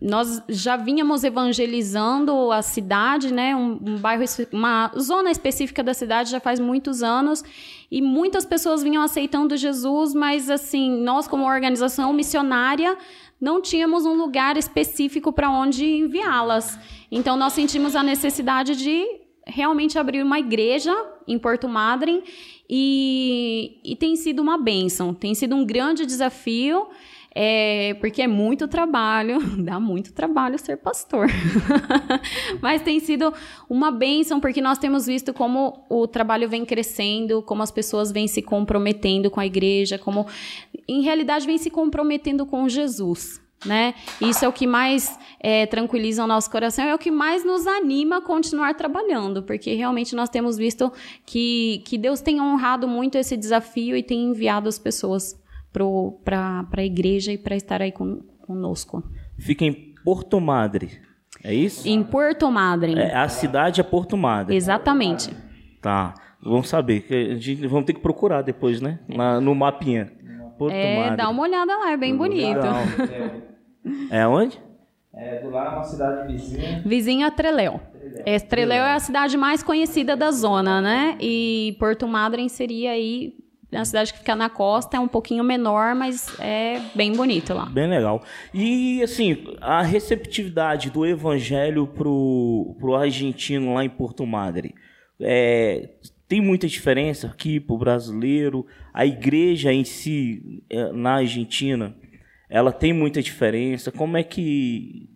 nós 0.00 0.40
já 0.48 0.76
vínhamos 0.76 1.24
evangelizando 1.24 2.52
a 2.52 2.62
cidade, 2.62 3.34
né? 3.34 3.56
Um, 3.56 3.80
um, 3.84 3.96
bairro, 3.96 4.22
uma 4.52 4.92
zona 4.96 5.28
específica 5.28 5.82
da 5.82 5.92
cidade 5.92 6.30
já 6.30 6.38
faz 6.38 6.60
muitos 6.60 7.02
anos 7.02 7.42
e 7.90 8.00
muitas 8.00 8.46
pessoas 8.46 8.80
vinham 8.80 9.02
aceitando 9.02 9.56
Jesus, 9.56 10.14
mas 10.14 10.48
assim 10.48 11.02
nós 11.02 11.26
como 11.26 11.44
organização 11.44 12.12
missionária 12.12 12.96
não 13.40 13.60
tínhamos 13.60 14.06
um 14.06 14.14
lugar 14.14 14.56
específico 14.56 15.32
para 15.32 15.50
onde 15.50 15.84
enviá-las. 15.84 16.78
Então 17.10 17.36
nós 17.36 17.54
sentimos 17.54 17.96
a 17.96 18.04
necessidade 18.04 18.76
de 18.76 19.04
realmente 19.44 19.98
abrir 19.98 20.22
uma 20.22 20.38
igreja 20.38 20.94
em 21.26 21.36
Porto 21.38 21.68
Madryn 21.68 22.20
e, 22.68 23.80
e 23.82 23.96
tem 23.96 24.14
sido 24.16 24.40
uma 24.40 24.58
bênção, 24.58 25.14
tem 25.14 25.34
sido 25.34 25.56
um 25.56 25.64
grande 25.64 26.04
desafio. 26.04 26.88
É, 27.40 27.94
porque 28.00 28.22
é 28.22 28.26
muito 28.26 28.66
trabalho, 28.66 29.38
dá 29.62 29.78
muito 29.78 30.12
trabalho 30.12 30.58
ser 30.58 30.76
pastor. 30.78 31.28
Mas 32.60 32.82
tem 32.82 32.98
sido 32.98 33.32
uma 33.70 33.92
bênção, 33.92 34.40
porque 34.40 34.60
nós 34.60 34.78
temos 34.78 35.06
visto 35.06 35.32
como 35.32 35.84
o 35.88 36.08
trabalho 36.08 36.48
vem 36.48 36.64
crescendo, 36.64 37.40
como 37.42 37.62
as 37.62 37.70
pessoas 37.70 38.10
vêm 38.10 38.26
se 38.26 38.42
comprometendo 38.42 39.30
com 39.30 39.38
a 39.38 39.46
igreja, 39.46 39.98
como 39.98 40.26
em 40.88 41.02
realidade 41.02 41.46
vêm 41.46 41.58
se 41.58 41.70
comprometendo 41.70 42.44
com 42.44 42.68
Jesus 42.68 43.40
né? 43.64 43.94
Isso 44.20 44.44
é 44.44 44.48
o 44.48 44.52
que 44.52 44.66
mais 44.66 45.18
é, 45.40 45.66
tranquiliza 45.66 46.22
o 46.22 46.26
nosso 46.26 46.50
coração, 46.50 46.84
é 46.84 46.94
o 46.94 46.98
que 46.98 47.10
mais 47.10 47.44
nos 47.44 47.66
anima 47.66 48.18
a 48.18 48.20
continuar 48.20 48.74
trabalhando, 48.74 49.42
porque 49.42 49.74
realmente 49.74 50.14
nós 50.14 50.28
temos 50.28 50.56
visto 50.56 50.92
que, 51.24 51.82
que 51.84 51.98
Deus 51.98 52.20
tem 52.20 52.40
honrado 52.40 52.86
muito 52.86 53.16
esse 53.16 53.36
desafio 53.36 53.96
e 53.96 54.02
tem 54.02 54.30
enviado 54.30 54.68
as 54.68 54.78
pessoas 54.78 55.40
para 56.24 56.66
a 56.76 56.84
igreja 56.84 57.32
e 57.32 57.38
para 57.38 57.56
estar 57.56 57.82
aí 57.82 57.92
com, 57.92 58.22
conosco. 58.40 59.02
Fica 59.38 59.64
em 59.64 59.72
Porto 60.04 60.40
Madre, 60.40 61.00
é 61.44 61.54
isso? 61.54 61.86
Em 61.86 62.02
Porto 62.02 62.50
Madre. 62.50 62.98
É, 62.98 63.14
a 63.14 63.28
cidade 63.28 63.80
é 63.80 63.84
Porto 63.84 64.16
Madre. 64.16 64.56
Exatamente. 64.56 65.30
Tá, 65.80 66.14
vamos 66.42 66.68
saber, 66.68 67.04
a 67.10 67.34
gente, 67.38 67.66
vamos 67.66 67.86
ter 67.86 67.92
que 67.92 68.00
procurar 68.00 68.42
depois, 68.42 68.80
né? 68.80 68.98
Lá 69.08 69.40
no 69.40 69.54
mapinha. 69.54 70.12
Porto 70.58 70.74
é, 70.74 70.98
Madre. 70.98 71.16
dá 71.16 71.28
uma 71.28 71.42
olhada 71.42 71.76
lá, 71.76 71.92
é 71.92 71.96
bem 71.96 72.16
bonito. 72.16 72.58
É 74.10 74.26
onde? 74.26 74.60
É 75.14 75.40
do 75.40 75.50
lado 75.50 75.76
uma 75.76 75.84
cidade 75.84 76.32
vizinha. 76.32 76.82
Vizinha 76.84 77.26
a 77.26 77.30
Treléu. 77.30 77.80
É, 78.24 78.38
Treléu 78.38 78.84
é 78.84 78.94
a 78.94 79.00
cidade 79.00 79.36
mais 79.36 79.62
conhecida 79.62 80.16
da 80.16 80.30
zona, 80.30 80.80
né? 80.80 81.16
E 81.20 81.76
Porto 81.78 82.06
Madryn 82.06 82.48
seria 82.48 82.92
aí 82.92 83.34
na 83.70 83.84
cidade 83.84 84.12
que 84.12 84.20
fica 84.20 84.34
na 84.34 84.48
costa 84.48 84.96
é 84.96 85.00
um 85.00 85.08
pouquinho 85.08 85.44
menor, 85.44 85.94
mas 85.94 86.34
é 86.40 86.80
bem 86.94 87.12
bonito 87.12 87.52
lá. 87.52 87.66
Bem 87.66 87.86
legal. 87.86 88.22
E 88.52 89.02
assim, 89.02 89.44
a 89.60 89.82
receptividade 89.82 90.90
do 90.90 91.04
evangelho 91.04 91.86
pro, 91.86 92.74
pro 92.78 92.94
argentino 92.94 93.74
lá 93.74 93.84
em 93.84 93.90
Porto 93.90 94.26
Madre. 94.26 94.74
É, 95.20 95.90
tem 96.26 96.40
muita 96.40 96.66
diferença 96.66 97.26
aqui 97.26 97.60
pro 97.60 97.76
brasileiro. 97.76 98.66
A 98.92 99.04
igreja 99.04 99.72
em 99.72 99.84
si, 99.84 100.62
é, 100.70 100.90
na 100.92 101.16
Argentina, 101.16 101.94
ela 102.48 102.72
tem 102.72 102.92
muita 102.92 103.22
diferença. 103.22 103.92
Como 103.92 104.16
é 104.16 104.22
que 104.22 105.08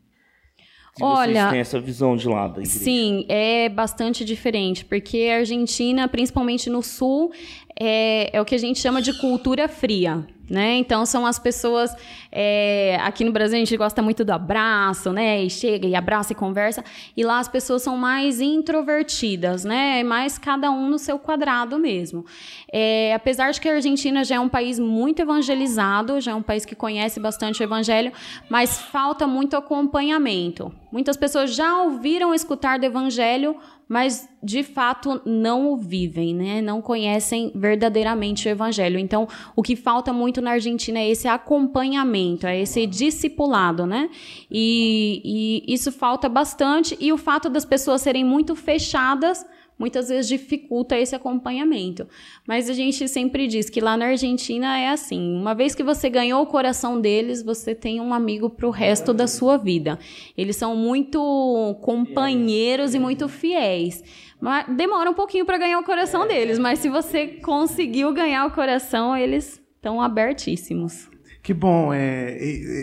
se 0.95 1.03
Olha, 1.03 1.33
vocês 1.33 1.51
têm 1.51 1.61
essa 1.61 1.81
visão 1.81 2.16
de 2.16 2.29
igreja? 2.61 2.79
Sim, 2.85 3.25
é 3.27 3.71
bastante 3.71 4.27
diferente, 4.27 4.85
porque 4.85 5.31
a 5.33 5.38
Argentina, 5.38 6.07
principalmente 6.07 6.68
no 6.68 6.83
sul, 6.83 7.33
é, 7.78 8.30
é 8.37 8.40
o 8.40 8.44
que 8.44 8.54
a 8.54 8.58
gente 8.58 8.78
chama 8.78 9.00
de 9.00 9.12
cultura 9.18 9.68
fria. 9.68 10.26
Né? 10.50 10.76
Então 10.76 11.06
são 11.06 11.24
as 11.24 11.38
pessoas 11.38 11.96
é, 12.30 12.98
aqui 13.02 13.24
no 13.24 13.32
Brasil 13.32 13.56
a 13.56 13.58
gente 13.58 13.74
gosta 13.74 14.02
muito 14.02 14.22
do 14.22 14.32
abraço, 14.32 15.11
né? 15.11 15.42
E 15.42 15.48
chega 15.48 15.87
e 15.87 15.94
abraça 15.94 16.32
e 16.32 16.37
conversa. 16.37 16.85
E 17.16 17.24
lá 17.24 17.38
as 17.38 17.48
pessoas 17.48 17.82
são 17.82 17.96
mais 17.96 18.38
introvertidas, 18.38 19.64
né? 19.64 20.02
Mais 20.02 20.37
cada 20.37 20.70
um 20.70 20.90
no 20.90 20.98
seu 20.98 21.18
quadrado 21.18 21.78
mesmo. 21.78 22.26
É, 22.70 23.14
apesar 23.14 23.50
de 23.52 23.61
que 23.62 23.68
a 23.68 23.74
Argentina 23.76 24.24
já 24.24 24.35
é 24.35 24.40
um 24.40 24.48
país 24.48 24.78
muito 24.78 25.22
evangelizado, 25.22 26.20
já 26.20 26.32
é 26.32 26.35
um 26.35 26.42
país 26.42 26.66
que 26.66 26.74
conhece 26.74 27.18
bastante 27.18 27.62
o 27.62 27.64
evangelho, 27.64 28.12
mas 28.50 28.78
falta 28.78 29.26
muito 29.26 29.56
acompanhamento. 29.56 30.70
Muitas 30.90 31.16
pessoas 31.16 31.54
já 31.54 31.82
ouviram 31.82 32.35
escutar 32.35 32.78
do 32.78 32.85
evangelho, 32.85 33.56
mas 33.92 34.26
de 34.42 34.62
fato 34.62 35.20
não 35.22 35.70
o 35.70 35.76
vivem, 35.76 36.35
né? 36.35 36.62
Não 36.62 36.81
conhecem 36.81 37.52
verdadeiramente 37.55 38.48
o 38.48 38.50
evangelho. 38.50 38.98
Então, 38.98 39.28
o 39.55 39.62
que 39.62 39.76
falta 39.76 40.14
muito 40.14 40.40
na 40.40 40.52
Argentina 40.52 40.98
é 40.98 41.11
esse 41.11 41.28
acompanhamento, 41.28 42.46
é 42.46 42.59
esse 42.59 42.87
discipulado, 42.87 43.85
né? 43.85 44.09
E, 44.50 45.62
e 45.66 45.74
isso 45.74 45.92
falta 45.92 46.26
bastante 46.26 46.96
e 46.98 47.12
o 47.12 47.18
fato 47.18 47.50
das 47.50 47.66
pessoas 47.66 48.00
serem 48.00 48.24
muito 48.24 48.57
fechadas 48.57 49.44
muitas 49.83 50.09
vezes 50.09 50.29
dificulta 50.29 50.97
esse 50.97 51.12
acompanhamento. 51.12 52.07
Mas 52.47 52.71
a 52.71 52.73
gente 52.73 53.09
sempre 53.09 53.49
diz 53.49 53.68
que 53.68 53.81
lá 53.81 53.97
na 53.97 54.07
Argentina 54.07 54.79
é 54.79 54.90
assim: 54.90 55.35
uma 55.35 55.57
vez 55.57 55.75
que 55.75 55.83
você 55.83 56.09
ganhou 56.09 56.40
o 56.40 56.47
coração 56.47 57.01
deles, 57.01 57.42
você 57.42 57.75
tem 57.75 58.01
um 58.01 58.14
amigo 58.14 58.49
para 58.49 58.68
o 58.68 58.71
resto 58.71 59.12
da 59.12 59.27
sua 59.27 59.57
vida. 59.57 59.99
Eles 60.38 60.55
são 60.55 60.77
muito 60.77 61.77
companheiros 61.83 62.95
e 62.95 63.01
muito 63.01 63.29
fiéis. 63.29 64.05
Demora 64.77 65.11
um 65.11 65.14
pouquinho 65.14 65.45
para 65.45 65.59
ganhar 65.59 65.81
o 65.81 65.85
coração 65.85 66.29
deles, 66.29 66.61
mas 66.61 66.79
se 66.79 66.88
você 66.88 67.27
conseguiu 67.27 68.12
ganhar 68.12 68.47
o 68.47 68.53
coração, 68.53 69.16
eles 69.16 69.61
estão 69.75 70.01
abertíssimos. 70.01 71.11
Que 71.42 71.53
bom, 71.53 71.92
é, 71.92 72.37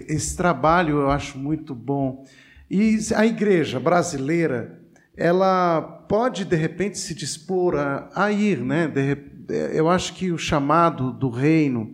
esse 0.10 0.36
trabalho 0.36 0.98
eu 1.00 1.10
acho 1.10 1.38
muito 1.38 1.74
bom. 1.74 2.26
E 2.70 2.98
a 3.16 3.26
igreja 3.26 3.80
brasileira, 3.80 4.79
ela 5.20 5.82
pode 6.08 6.46
de 6.46 6.56
repente 6.56 6.98
se 6.98 7.14
dispor 7.14 7.76
a, 7.76 8.10
a 8.16 8.32
ir, 8.32 8.60
né? 8.62 8.88
De, 8.88 9.18
eu 9.76 9.90
acho 9.90 10.14
que 10.14 10.32
o 10.32 10.38
chamado 10.38 11.12
do 11.12 11.30
reino, 11.30 11.94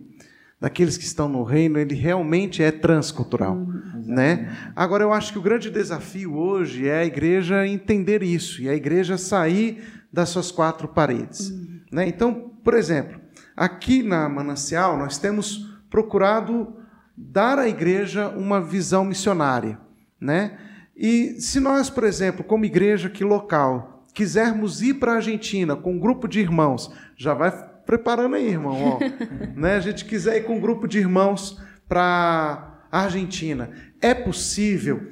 daqueles 0.60 0.96
que 0.96 1.04
estão 1.04 1.28
no 1.28 1.42
reino, 1.42 1.78
ele 1.78 1.94
realmente 1.94 2.62
é 2.62 2.70
transcultural, 2.70 3.56
uhum, 3.56 4.04
né? 4.06 4.56
Agora 4.76 5.02
eu 5.02 5.12
acho 5.12 5.32
que 5.32 5.38
o 5.38 5.42
grande 5.42 5.70
desafio 5.70 6.36
hoje 6.36 6.86
é 6.86 7.00
a 7.00 7.04
igreja 7.04 7.66
entender 7.66 8.22
isso 8.22 8.62
e 8.62 8.68
a 8.68 8.74
igreja 8.74 9.18
sair 9.18 9.82
das 10.12 10.28
suas 10.28 10.52
quatro 10.52 10.86
paredes, 10.86 11.50
uhum. 11.50 11.80
né? 11.90 12.06
Então, 12.06 12.52
por 12.62 12.74
exemplo, 12.74 13.20
aqui 13.56 14.04
na 14.04 14.28
Manancial 14.28 14.96
nós 14.96 15.18
temos 15.18 15.66
procurado 15.90 16.76
dar 17.16 17.58
à 17.58 17.68
igreja 17.68 18.28
uma 18.28 18.60
visão 18.60 19.04
missionária, 19.04 19.78
né? 20.20 20.58
E 20.96 21.40
se 21.40 21.60
nós, 21.60 21.90
por 21.90 22.04
exemplo, 22.04 22.42
como 22.42 22.64
igreja 22.64 23.08
aqui 23.08 23.22
local, 23.22 24.06
quisermos 24.14 24.80
ir 24.80 24.94
para 24.94 25.12
a 25.12 25.16
Argentina 25.16 25.76
com 25.76 25.92
um 25.92 25.98
grupo 25.98 26.26
de 26.26 26.40
irmãos, 26.40 26.90
já 27.16 27.34
vai 27.34 27.50
preparando 27.84 28.36
aí, 28.36 28.48
irmão. 28.48 28.98
Ó, 28.98 28.98
né? 29.54 29.76
A 29.76 29.80
gente 29.80 30.06
quiser 30.06 30.38
ir 30.38 30.44
com 30.44 30.56
um 30.56 30.60
grupo 30.60 30.88
de 30.88 30.98
irmãos 30.98 31.60
para 31.86 32.80
a 32.90 33.00
Argentina, 33.02 33.70
é 34.00 34.14
possível? 34.14 35.06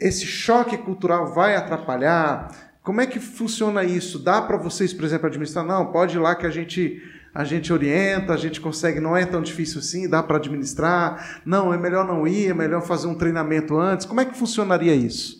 Esse 0.00 0.26
choque 0.26 0.76
cultural 0.76 1.32
vai 1.32 1.54
atrapalhar? 1.54 2.48
Como 2.82 3.00
é 3.00 3.06
que 3.06 3.20
funciona 3.20 3.84
isso? 3.84 4.18
Dá 4.18 4.42
para 4.42 4.56
vocês, 4.56 4.92
por 4.92 5.04
exemplo, 5.04 5.26
administrar? 5.26 5.64
Não, 5.64 5.92
pode 5.92 6.16
ir 6.16 6.20
lá 6.20 6.34
que 6.34 6.46
a 6.46 6.50
gente 6.50 7.00
a 7.38 7.44
gente 7.44 7.72
orienta, 7.72 8.34
a 8.34 8.36
gente 8.36 8.60
consegue, 8.60 8.98
não 8.98 9.16
é 9.16 9.24
tão 9.24 9.40
difícil 9.40 9.78
assim, 9.78 10.10
dá 10.10 10.20
para 10.20 10.38
administrar. 10.38 11.40
Não, 11.46 11.72
é 11.72 11.78
melhor 11.78 12.04
não 12.04 12.26
ir, 12.26 12.50
é 12.50 12.52
melhor 12.52 12.82
fazer 12.82 13.06
um 13.06 13.14
treinamento 13.14 13.78
antes. 13.78 14.04
Como 14.04 14.20
é 14.20 14.24
que 14.24 14.36
funcionaria 14.36 14.92
isso? 14.92 15.38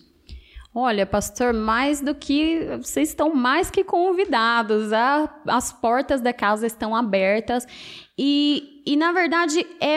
Olha, 0.72 1.04
pastor, 1.04 1.52
mais 1.52 2.00
do 2.00 2.14
que 2.14 2.68
vocês 2.80 3.08
estão 3.08 3.34
mais 3.34 3.68
que 3.68 3.82
convidados. 3.82 4.92
A, 4.92 5.28
as 5.48 5.72
portas 5.72 6.20
da 6.20 6.32
casa 6.32 6.68
estão 6.68 6.94
abertas 6.94 7.66
e, 8.18 8.82
e 8.84 8.96
na 8.96 9.12
verdade, 9.12 9.64
é, 9.80 9.94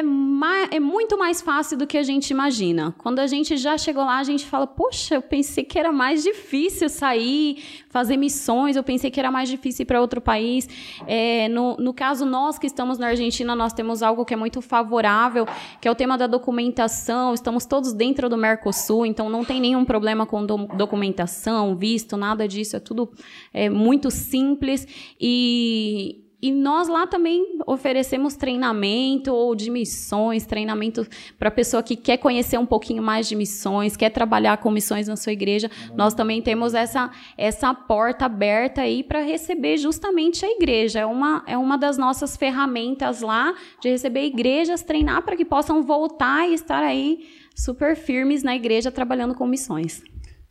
é 0.69 0.79
muito 0.79 1.17
mais 1.17 1.41
fácil 1.41 1.75
do 1.75 1.87
que 1.87 1.97
a 1.97 2.03
gente 2.03 2.29
imagina. 2.29 2.93
Quando 2.99 3.17
a 3.17 3.25
gente 3.25 3.57
já 3.57 3.75
chegou 3.79 4.05
lá, 4.05 4.19
a 4.19 4.23
gente 4.23 4.45
fala: 4.45 4.67
Poxa, 4.67 5.15
eu 5.15 5.23
pensei 5.23 5.63
que 5.63 5.79
era 5.79 5.91
mais 5.91 6.21
difícil 6.21 6.87
sair, 6.87 7.63
fazer 7.89 8.17
missões, 8.17 8.75
eu 8.75 8.83
pensei 8.83 9.09
que 9.09 9.19
era 9.19 9.31
mais 9.31 9.49
difícil 9.49 9.83
ir 9.83 9.85
para 9.87 9.99
outro 9.99 10.21
país. 10.21 10.69
É, 11.07 11.49
no, 11.49 11.75
no 11.77 11.95
caso, 11.95 12.23
nós 12.23 12.59
que 12.59 12.67
estamos 12.67 12.99
na 12.99 13.07
Argentina, 13.07 13.55
nós 13.55 13.73
temos 13.73 14.03
algo 14.03 14.23
que 14.23 14.35
é 14.35 14.37
muito 14.37 14.61
favorável, 14.61 15.47
que 15.81 15.87
é 15.87 15.91
o 15.91 15.95
tema 15.95 16.15
da 16.15 16.27
documentação. 16.27 17.33
Estamos 17.33 17.65
todos 17.65 17.91
dentro 17.91 18.29
do 18.29 18.37
Mercosul, 18.37 19.07
então 19.07 19.31
não 19.31 19.43
tem 19.43 19.59
nenhum 19.59 19.83
problema 19.83 20.27
com 20.27 20.45
do, 20.45 20.67
documentação, 20.75 21.75
visto, 21.75 22.15
nada 22.17 22.47
disso. 22.47 22.75
É 22.75 22.79
tudo 22.79 23.11
é, 23.51 23.67
muito 23.67 24.11
simples. 24.11 24.87
E 25.19 26.21
e 26.41 26.51
nós 26.51 26.87
lá 26.87 27.05
também 27.05 27.59
oferecemos 27.67 28.35
treinamento 28.35 29.31
ou 29.31 29.55
de 29.55 29.69
missões, 29.69 30.45
treinamento 30.45 31.05
para 31.37 31.49
a 31.49 31.51
pessoa 31.51 31.83
que 31.83 31.95
quer 31.95 32.17
conhecer 32.17 32.57
um 32.57 32.65
pouquinho 32.65 33.03
mais 33.03 33.27
de 33.27 33.35
missões, 33.35 33.95
quer 33.95 34.09
trabalhar 34.09 34.57
com 34.57 34.71
missões 34.71 35.07
na 35.07 35.15
sua 35.15 35.33
igreja. 35.33 35.69
Nós 35.95 36.15
também 36.15 36.41
temos 36.41 36.73
essa, 36.73 37.11
essa 37.37 37.71
porta 37.73 38.25
aberta 38.25 38.81
aí 38.81 39.03
para 39.03 39.21
receber 39.21 39.77
justamente 39.77 40.43
a 40.43 40.49
igreja. 40.49 41.01
É 41.01 41.05
uma, 41.05 41.43
é 41.45 41.57
uma 41.57 41.77
das 41.77 41.97
nossas 41.97 42.35
ferramentas 42.35 43.21
lá 43.21 43.53
de 43.79 43.89
receber 43.89 44.25
igrejas, 44.25 44.81
treinar 44.81 45.21
para 45.21 45.35
que 45.35 45.45
possam 45.45 45.83
voltar 45.83 46.49
e 46.49 46.55
estar 46.55 46.81
aí 46.81 47.29
super 47.55 47.95
firmes 47.95 48.41
na 48.41 48.55
igreja 48.55 48.91
trabalhando 48.91 49.35
com 49.35 49.45
missões. 49.45 50.01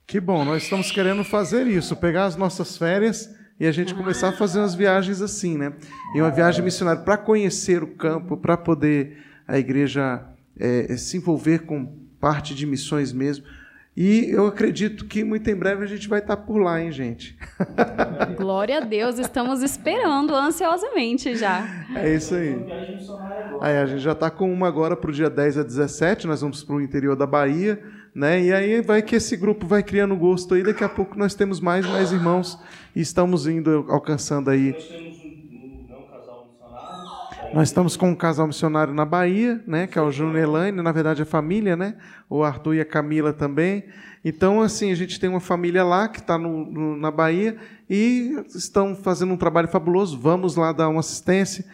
Que 0.06 0.20
bom, 0.20 0.44
nós 0.44 0.62
estamos 0.62 0.92
querendo 0.92 1.24
fazer 1.24 1.66
isso, 1.66 1.96
pegar 1.96 2.26
as 2.26 2.36
nossas 2.36 2.76
férias 2.76 3.39
e 3.60 3.66
a 3.66 3.72
gente 3.72 3.94
começar 3.94 4.30
a 4.30 4.32
fazer 4.32 4.58
umas 4.58 4.74
viagens 4.74 5.20
assim, 5.20 5.58
né? 5.58 5.74
E 6.14 6.20
uma 6.22 6.30
viagem 6.30 6.64
missionária 6.64 7.02
para 7.02 7.18
conhecer 7.18 7.82
o 7.82 7.88
campo, 7.88 8.34
para 8.34 8.56
poder 8.56 9.18
a 9.46 9.58
igreja 9.58 10.24
é, 10.58 10.96
se 10.96 11.18
envolver 11.18 11.66
com 11.66 11.84
parte 12.18 12.54
de 12.54 12.64
missões 12.64 13.12
mesmo. 13.12 13.44
E 13.94 14.30
eu 14.30 14.46
acredito 14.46 15.04
que 15.04 15.22
muito 15.22 15.50
em 15.50 15.54
breve 15.54 15.84
a 15.84 15.86
gente 15.86 16.08
vai 16.08 16.20
estar 16.20 16.38
por 16.38 16.56
lá, 16.56 16.80
hein, 16.80 16.90
gente? 16.90 17.36
Glória 18.34 18.78
a 18.78 18.80
Deus, 18.80 19.18
estamos 19.18 19.62
esperando 19.62 20.34
ansiosamente 20.34 21.34
já. 21.34 21.62
É 21.94 22.14
isso 22.14 22.34
aí. 22.34 22.56
aí 23.60 23.76
a 23.76 23.84
gente 23.84 24.00
já 24.00 24.12
está 24.12 24.30
com 24.30 24.50
uma 24.50 24.68
agora 24.68 24.96
para 24.96 25.10
o 25.10 25.12
dia 25.12 25.28
10 25.28 25.58
a 25.58 25.62
17, 25.62 26.26
nós 26.26 26.40
vamos 26.40 26.64
para 26.64 26.76
o 26.76 26.80
interior 26.80 27.14
da 27.14 27.26
Bahia 27.26 27.78
né? 28.14 28.42
E 28.42 28.52
aí 28.52 28.82
vai 28.82 29.02
que 29.02 29.16
esse 29.16 29.36
grupo 29.36 29.66
vai 29.66 29.82
criando 29.82 30.16
gosto 30.16 30.54
aí, 30.54 30.62
daqui 30.62 30.82
a 30.82 30.88
pouco 30.88 31.18
nós 31.18 31.34
temos 31.34 31.60
mais 31.60 31.84
e 31.84 31.88
mais 31.88 32.12
irmãos 32.12 32.58
e 32.94 33.00
estamos 33.00 33.46
indo 33.46 33.86
alcançando 33.88 34.50
aí. 34.50 34.74
Nós 37.52 37.68
estamos 37.68 37.96
com 37.96 38.10
um 38.10 38.14
casal 38.14 38.46
missionário 38.46 38.94
na 38.94 39.04
Bahia, 39.04 39.60
né, 39.66 39.88
que 39.88 39.98
é 39.98 40.02
o 40.02 40.12
Júnior 40.12 40.38
Elaine, 40.38 40.80
na 40.80 40.92
verdade 40.92 41.22
a 41.22 41.26
família, 41.26 41.76
né, 41.76 41.96
o 42.28 42.44
Arthur 42.44 42.74
e 42.74 42.80
a 42.80 42.84
Camila 42.84 43.32
também. 43.32 43.84
Então, 44.24 44.60
assim, 44.60 44.92
a 44.92 44.94
gente 44.94 45.18
tem 45.18 45.28
uma 45.28 45.40
família 45.40 45.82
lá 45.82 46.06
que 46.06 46.20
está 46.20 46.38
na 46.38 47.10
Bahia 47.10 47.56
e 47.88 48.36
estão 48.54 48.94
fazendo 48.94 49.32
um 49.32 49.36
trabalho 49.36 49.66
fabuloso. 49.66 50.18
Vamos 50.18 50.56
lá 50.56 50.72
dar 50.72 50.88
uma 50.88 51.00
assistência 51.00 51.64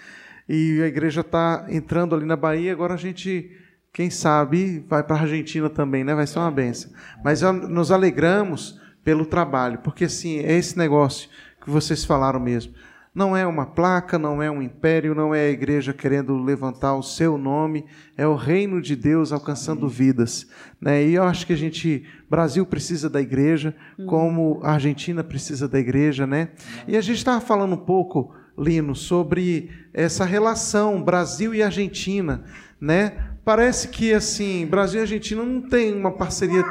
e 0.49 0.81
a 0.81 0.87
igreja 0.87 1.21
está 1.21 1.67
entrando 1.69 2.15
ali 2.15 2.25
na 2.25 2.37
Bahia. 2.37 2.73
Agora 2.73 2.95
a 2.95 2.97
gente 2.97 3.51
quem 3.93 4.11
sabe 4.11 4.85
vai 4.89 5.03
para 5.03 5.17
a 5.17 5.21
Argentina 5.23 5.69
também, 5.69 6.05
né? 6.05 6.15
Vai 6.15 6.27
ser 6.27 6.39
uma 6.39 6.51
benção. 6.51 6.93
Mas 7.25 7.41
nos 7.43 7.91
alegramos 7.91 8.79
pelo 9.07 9.25
trabalho, 9.25 9.79
porque 9.85 10.07
assim, 10.07 10.41
é 10.41 10.55
esse 10.55 10.77
negócio 10.77 11.29
que 11.63 11.71
vocês 11.71 12.05
falaram 12.05 12.41
mesmo. 12.41 12.75
Não 13.15 13.37
é 13.37 13.47
uma 13.47 13.65
placa, 13.65 14.19
não 14.19 14.43
é 14.43 14.51
um 14.51 14.61
império, 14.61 15.15
não 15.15 15.33
é 15.33 15.47
a 15.47 15.51
igreja 15.51 15.95
querendo 15.95 16.37
levantar 16.37 16.97
o 16.97 17.05
seu 17.05 17.39
nome, 17.39 17.87
é 18.17 18.27
o 18.27 18.35
reino 18.35 18.83
de 18.83 18.97
Deus 18.97 19.31
alcançando 19.31 19.89
vidas. 19.89 20.49
Né? 20.81 21.05
E 21.05 21.15
eu 21.15 21.23
acho 21.23 21.47
que 21.47 21.53
a 21.53 21.57
gente, 21.57 22.05
Brasil 22.29 22.67
precisa 22.67 23.09
da 23.09 23.21
igreja, 23.21 23.77
como 24.07 24.59
a 24.65 24.73
Argentina 24.73 25.23
precisa 25.23 25.69
da 25.69 25.79
igreja, 25.79 26.27
né? 26.27 26.49
E 26.89 26.97
a 26.97 27.01
gente 27.01 27.19
estava 27.19 27.41
falando 27.41 27.75
um 27.75 27.85
pouco 27.85 28.35
Lino, 28.59 28.97
sobre 28.97 29.71
essa 29.95 30.25
relação 30.25 31.01
Brasil 31.01 31.55
e 31.55 31.63
Argentina, 31.63 32.43
né? 32.81 33.13
Parece 33.45 33.87
que 33.87 34.13
assim, 34.13 34.67
Brasil 34.67 34.99
e 34.99 35.03
Argentina 35.03 35.45
não 35.45 35.63
tem 35.63 35.95
uma 35.95 36.11
parceria 36.11 36.65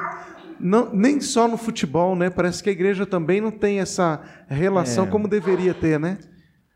não, 0.66 0.92
nem 0.92 1.22
só 1.22 1.48
no 1.48 1.58
futebol, 1.58 2.16
né? 2.16 2.32
Parece 2.32 2.64
que 2.64 2.70
a 2.70 2.72
igreja 2.72 3.06
também 3.06 3.40
não 3.40 3.52
tem 3.52 3.80
essa 3.80 4.20
relação 4.48 5.06
é. 5.06 5.08
como 5.08 5.28
deveria 5.28 5.76
ter, 5.76 6.00
né? 6.00 6.18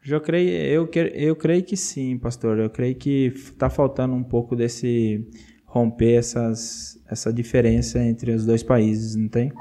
Eu 0.05 0.21
creio, 0.21 0.49
eu, 0.49 0.89
eu 1.13 1.35
creio 1.35 1.63
que 1.63 1.75
sim, 1.75 2.15
pastor. 2.19 2.59
Eu 2.59 2.69
creio 2.69 2.95
que 2.95 3.33
está 3.35 3.67
faltando 3.67 4.13
um 4.13 4.23
pouco 4.23 4.55
desse 4.55 5.27
romper 5.65 6.19
essas, 6.19 7.01
essa 7.09 7.33
diferença 7.33 7.99
entre 7.99 8.31
os 8.31 8.45
dois 8.45 8.61
países, 8.61 9.15
não 9.15 9.27
tem? 9.27 9.51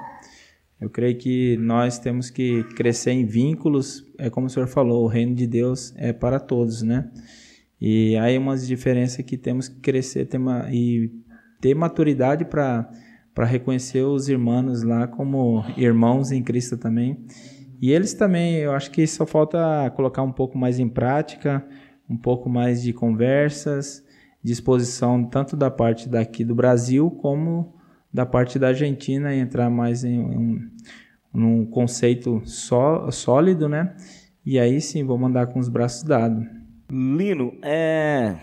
Eu 0.79 0.91
creio 0.91 1.17
que 1.17 1.57
nós 1.57 1.99
temos 1.99 2.29
que 2.29 2.63
crescer 2.77 3.13
em 3.13 3.25
vínculos, 3.25 4.05
é 4.19 4.29
como 4.29 4.47
o 4.47 4.51
senhor 4.51 4.69
falou, 4.69 5.05
o 5.05 5.09
reino 5.09 5.35
de 5.35 5.47
Deus 5.47 5.95
é 5.97 6.13
para 6.13 6.39
todos, 6.39 6.83
né? 6.83 7.11
E 7.81 8.15
aí 8.19 8.37
umas 8.37 8.67
diferenças 8.67 9.25
que 9.25 9.39
temos 9.39 9.69
que 9.69 9.81
crescer 9.81 10.27
ter 10.27 10.37
uma, 10.37 10.69
e 10.71 11.11
ter 11.61 11.75
maturidade 11.75 12.45
para 12.45 12.91
para 13.39 13.47
reconhecer 13.47 14.03
os 14.03 14.29
irmãos 14.29 14.83
lá 14.83 15.07
como 15.07 15.65
irmãos 15.77 16.33
em 16.33 16.43
Cristo 16.43 16.77
também. 16.77 17.25
E 17.81 17.93
eles 17.93 18.13
também, 18.13 18.57
eu 18.57 18.73
acho 18.73 18.91
que 18.91 19.07
só 19.07 19.25
falta 19.25 19.89
colocar 19.95 20.25
um 20.25 20.33
pouco 20.33 20.59
mais 20.59 20.81
em 20.81 20.89
prática, 20.89 21.65
um 22.11 22.17
pouco 22.17 22.51
mais 22.51 22.83
de 22.83 22.93
conversas, 22.93 24.05
disposição 24.43 25.23
tanto 25.23 25.57
da 25.57 25.71
parte 25.71 26.09
daqui 26.09 26.45
do 26.45 26.53
Brasil 26.53 27.13
como 27.13 27.77
da 28.13 28.27
parte 28.27 28.59
da 28.59 28.69
Argentina 28.69 29.33
entrar 29.33 29.71
mais 29.71 30.03
em 30.03 30.19
um, 30.19 30.69
num 31.33 31.65
conceito 31.65 32.43
só, 32.45 33.09
sólido, 33.13 33.69
né? 33.69 33.95
E 34.45 34.59
aí 34.59 34.81
sim, 34.81 35.05
vou 35.05 35.17
mandar 35.17 35.47
com 35.47 35.61
os 35.61 35.69
braços 35.69 36.03
dados. 36.03 36.45
Lino, 36.91 37.57
é, 37.63 38.35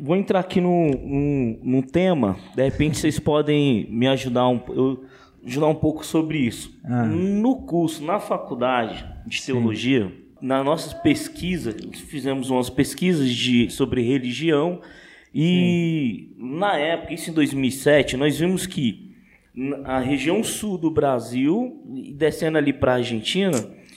vou 0.00 0.16
entrar 0.16 0.40
aqui 0.40 0.60
num, 0.60 0.90
num, 0.90 1.58
num, 1.62 1.82
tema, 1.82 2.36
de 2.54 2.62
repente 2.62 2.98
vocês 2.98 3.18
podem 3.20 3.86
me 3.90 4.06
ajudar 4.08 4.48
um, 4.48 4.60
eu, 4.68 5.04
ajudar 5.44 5.68
um 5.68 5.74
pouco 5.74 6.04
sobre 6.04 6.38
isso. 6.38 6.78
Ah. 6.84 7.04
No 7.04 7.62
curso, 7.62 8.04
na 8.04 8.18
faculdade 8.18 9.04
de 9.26 9.42
teologia, 9.42 10.06
sim. 10.06 10.12
na 10.40 10.62
nossas 10.62 10.92
pesquisas, 10.92 11.74
fizemos 12.00 12.50
umas 12.50 12.70
pesquisas 12.70 13.30
de, 13.30 13.70
sobre 13.70 14.02
religião 14.02 14.80
e 15.34 16.28
sim. 16.36 16.58
na 16.58 16.76
época, 16.76 17.14
isso 17.14 17.30
em 17.30 17.34
2007, 17.34 18.16
nós 18.16 18.38
vimos 18.38 18.66
que 18.66 19.12
a 19.84 19.98
região 19.98 20.42
sul 20.42 20.78
do 20.78 20.90
Brasil, 20.90 21.82
descendo 22.14 22.56
ali 22.56 22.72
para 22.72 22.92
a 22.92 22.96
Argentina, 22.96 23.52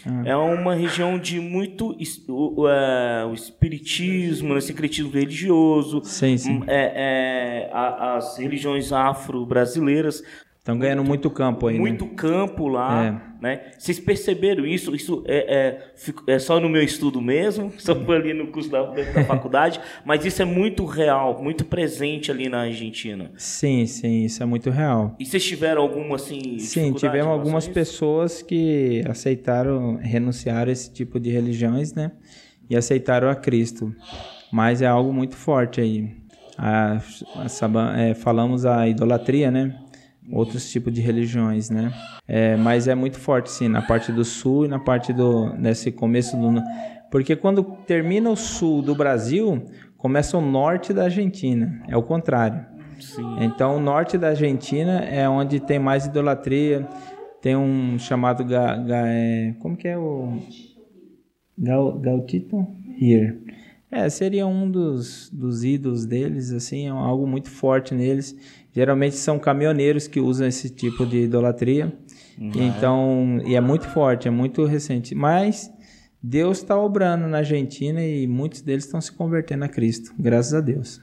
ah. 0.05 0.23
é 0.25 0.35
uma 0.35 0.75
região 0.75 1.17
de 1.17 1.39
muito 1.39 1.95
o, 2.27 2.67
é, 2.67 3.25
o 3.25 3.33
espiritismo, 3.33 4.53
o 4.53 4.61
secretismo 4.61 5.11
religioso, 5.11 6.01
sim, 6.03 6.37
sim. 6.37 6.63
É, 6.67 7.69
é, 7.69 7.69
as 7.73 8.37
religiões 8.37 8.91
afro-brasileiras 8.91 10.23
Estão 10.65 10.79
ganhando 10.79 11.03
muito, 11.03 11.29
campo 11.29 11.67
aí, 11.67 11.77
Muito 11.77 12.05
né? 12.05 12.11
campo 12.15 12.67
lá, 12.67 13.05
é. 13.05 13.39
né? 13.39 13.61
Vocês 13.77 13.99
perceberam 13.99 14.65
isso? 14.65 14.95
Isso 14.95 15.23
é, 15.27 15.77
é, 16.27 16.33
é, 16.33 16.39
só 16.39 16.59
no 16.59 16.67
meu 16.67 16.81
estudo 16.81 17.21
mesmo, 17.21 17.71
só 17.77 17.91
ali 17.91 18.33
no 18.33 18.47
curso 18.47 18.71
da, 18.71 18.81
da 18.81 19.25
faculdade, 19.25 19.79
mas 20.03 20.25
isso 20.25 20.41
é 20.41 20.45
muito 20.45 20.83
real, 20.83 21.39
muito 21.39 21.65
presente 21.65 22.31
ali 22.31 22.49
na 22.49 22.61
Argentina. 22.61 23.29
Sim, 23.37 23.85
sim, 23.85 24.23
isso 24.25 24.41
é 24.41 24.45
muito 24.47 24.71
real. 24.71 25.15
E 25.19 25.25
vocês 25.27 25.45
tiveram 25.45 25.83
alguma, 25.83 26.15
assim, 26.15 26.57
Sim, 26.57 26.93
tivemos 26.93 27.31
algumas 27.31 27.67
pessoas 27.67 28.41
que 28.41 29.03
aceitaram, 29.07 29.97
renunciaram 29.97 30.69
a 30.69 30.73
esse 30.73 30.91
tipo 30.91 31.19
de 31.19 31.29
religiões, 31.29 31.93
né? 31.93 32.11
E 32.67 32.75
aceitaram 32.75 33.29
a 33.29 33.35
Cristo. 33.35 33.93
Mas 34.51 34.81
é 34.81 34.87
algo 34.87 35.13
muito 35.13 35.35
forte 35.35 35.79
aí. 35.79 36.09
A, 36.57 36.97
a, 37.35 38.01
é, 38.01 38.15
falamos 38.15 38.65
a 38.65 38.87
idolatria, 38.87 39.51
né? 39.51 39.75
Outros 40.31 40.69
tipos 40.71 40.91
de 40.93 41.01
religiões, 41.01 41.69
né? 41.69 41.93
É, 42.27 42.55
mas 42.55 42.87
é 42.87 42.95
muito 42.95 43.19
forte, 43.19 43.51
sim, 43.51 43.67
na 43.67 43.81
parte 43.81 44.11
do 44.11 44.23
sul 44.23 44.65
e 44.65 44.67
na 44.67 44.79
parte 44.79 45.13
do 45.13 45.53
nesse 45.55 45.91
começo 45.91 46.35
do 46.37 46.61
porque 47.11 47.35
quando 47.35 47.63
termina 47.85 48.29
o 48.29 48.35
sul 48.35 48.81
do 48.81 48.95
Brasil 48.95 49.63
começa 49.97 50.37
o 50.37 50.41
norte 50.41 50.91
da 50.91 51.03
Argentina, 51.03 51.81
é 51.87 51.95
o 51.95 52.03
contrário. 52.03 52.65
Sim. 52.99 53.37
Então 53.41 53.77
o 53.77 53.79
norte 53.79 54.17
da 54.17 54.29
Argentina 54.29 54.99
é 54.99 55.27
onde 55.27 55.59
tem 55.59 55.79
mais 55.79 56.05
idolatria, 56.05 56.87
tem 57.41 57.55
um 57.55 57.99
chamado 57.99 58.43
ga, 58.43 58.75
ga, 58.77 59.07
é, 59.07 59.53
como 59.59 59.77
que 59.77 59.87
é 59.87 59.97
o 59.97 60.39
Gal, 61.57 61.97
Gautito 61.99 62.67
Here. 62.99 63.39
É, 63.91 64.09
seria 64.09 64.47
um 64.47 64.69
dos, 64.69 65.29
dos 65.31 65.63
ídolos 65.63 66.05
deles, 66.05 66.51
assim, 66.51 66.87
é 66.87 66.89
algo 66.89 67.27
muito 67.27 67.49
forte 67.49 67.93
neles. 67.93 68.35
Geralmente 68.73 69.15
são 69.15 69.39
caminhoneiros 69.39 70.07
que 70.07 70.19
usam 70.19 70.47
esse 70.47 70.69
tipo 70.69 71.05
de 71.05 71.19
idolatria. 71.19 71.93
Uhum. 72.37 72.51
Então, 72.55 73.41
e 73.45 73.55
é 73.55 73.61
muito 73.61 73.87
forte, 73.87 74.27
é 74.27 74.31
muito 74.31 74.65
recente. 74.65 75.15
Mas 75.15 75.71
Deus 76.21 76.57
está 76.57 76.77
obrando 76.77 77.27
na 77.27 77.37
Argentina 77.37 78.03
e 78.03 78.27
muitos 78.27 78.61
deles 78.61 78.85
estão 78.85 78.99
se 78.99 79.11
convertendo 79.11 79.63
a 79.63 79.69
Cristo, 79.69 80.13
graças 80.17 80.53
a 80.53 80.59
Deus. 80.59 80.99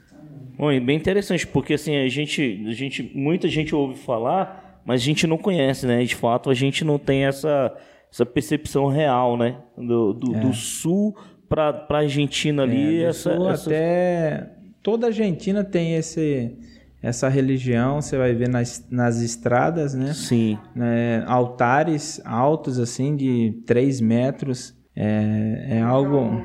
Bom, 0.57 0.71
e 0.71 0.79
bem 0.79 0.97
interessante, 0.97 1.47
porque 1.47 1.73
assim, 1.73 1.95
a 1.95 2.07
gente, 2.09 2.63
a 2.67 2.71
gente, 2.73 3.11
muita 3.15 3.47
gente 3.47 3.73
ouve 3.73 3.97
falar, 3.97 4.81
mas 4.85 5.01
a 5.01 5.03
gente 5.03 5.25
não 5.25 5.37
conhece, 5.37 5.87
né? 5.87 6.03
De 6.03 6.15
fato, 6.15 6.49
a 6.49 6.53
gente 6.53 6.85
não 6.85 6.99
tem 6.99 7.25
essa, 7.25 7.75
essa 8.11 8.25
percepção 8.25 8.87
real, 8.87 9.35
né? 9.35 9.57
Do, 9.75 10.13
do, 10.13 10.35
é. 10.35 10.39
do 10.41 10.53
sul 10.53 11.15
para 11.53 11.85
a 11.89 11.97
Argentina 11.97 12.63
ali. 12.63 13.03
É, 13.03 13.07
essa, 13.07 13.31
essa... 13.31 13.69
Até 13.69 14.49
toda 14.81 15.07
a 15.07 15.09
Argentina 15.09 15.63
tem 15.63 15.95
esse 15.95 16.57
essa 17.01 17.27
religião, 17.27 18.01
você 18.01 18.17
vai 18.17 18.33
ver 18.33 18.47
nas, 18.47 18.87
nas 18.89 19.19
estradas, 19.21 19.93
né? 19.93 20.13
Sim. 20.13 20.57
É, 20.79 21.21
altares 21.27 22.21
altos, 22.23 22.79
assim, 22.79 23.17
de 23.17 23.61
3 23.65 23.99
metros. 23.99 24.73
É, 24.95 25.65
é 25.69 25.81
algo... 25.81 26.41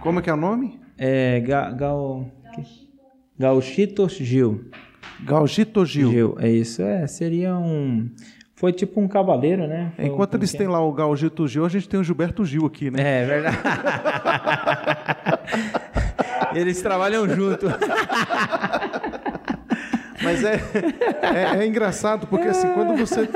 Como 0.00 0.18
é 0.18 0.22
que 0.22 0.30
é 0.30 0.32
o 0.32 0.36
nome? 0.38 0.80
É 0.96 1.40
ga, 1.40 1.70
gal, 1.72 2.26
Gauchitos 3.38 4.14
Gil. 4.14 4.70
Gauchito 5.24 5.84
Gil. 5.84 6.10
Gil. 6.10 6.36
É 6.38 6.50
isso, 6.50 6.80
é. 6.80 7.06
Seria 7.06 7.54
um... 7.58 8.08
Foi 8.60 8.72
tipo 8.74 9.00
um 9.00 9.08
cavaleiro, 9.08 9.66
né? 9.66 9.90
Foi 9.96 10.04
Enquanto 10.04 10.34
eles 10.34 10.52
têm 10.52 10.68
lá 10.68 10.84
o 10.84 10.92
Gauchito 10.92 11.48
Gil, 11.48 11.64
a 11.64 11.68
gente 11.70 11.88
tem 11.88 11.98
o 11.98 12.04
Gilberto 12.04 12.44
Gil 12.44 12.66
aqui, 12.66 12.90
né? 12.90 13.22
É, 13.22 13.24
verdade. 13.24 13.56
eles 16.54 16.82
trabalham 16.82 17.26
junto. 17.26 17.68
Mas 20.22 20.44
é, 20.44 20.60
é, 21.22 21.58
é, 21.58 21.66
engraçado 21.66 22.26
porque 22.26 22.48
assim, 22.48 22.68
quando 22.74 22.98
você 22.98 23.26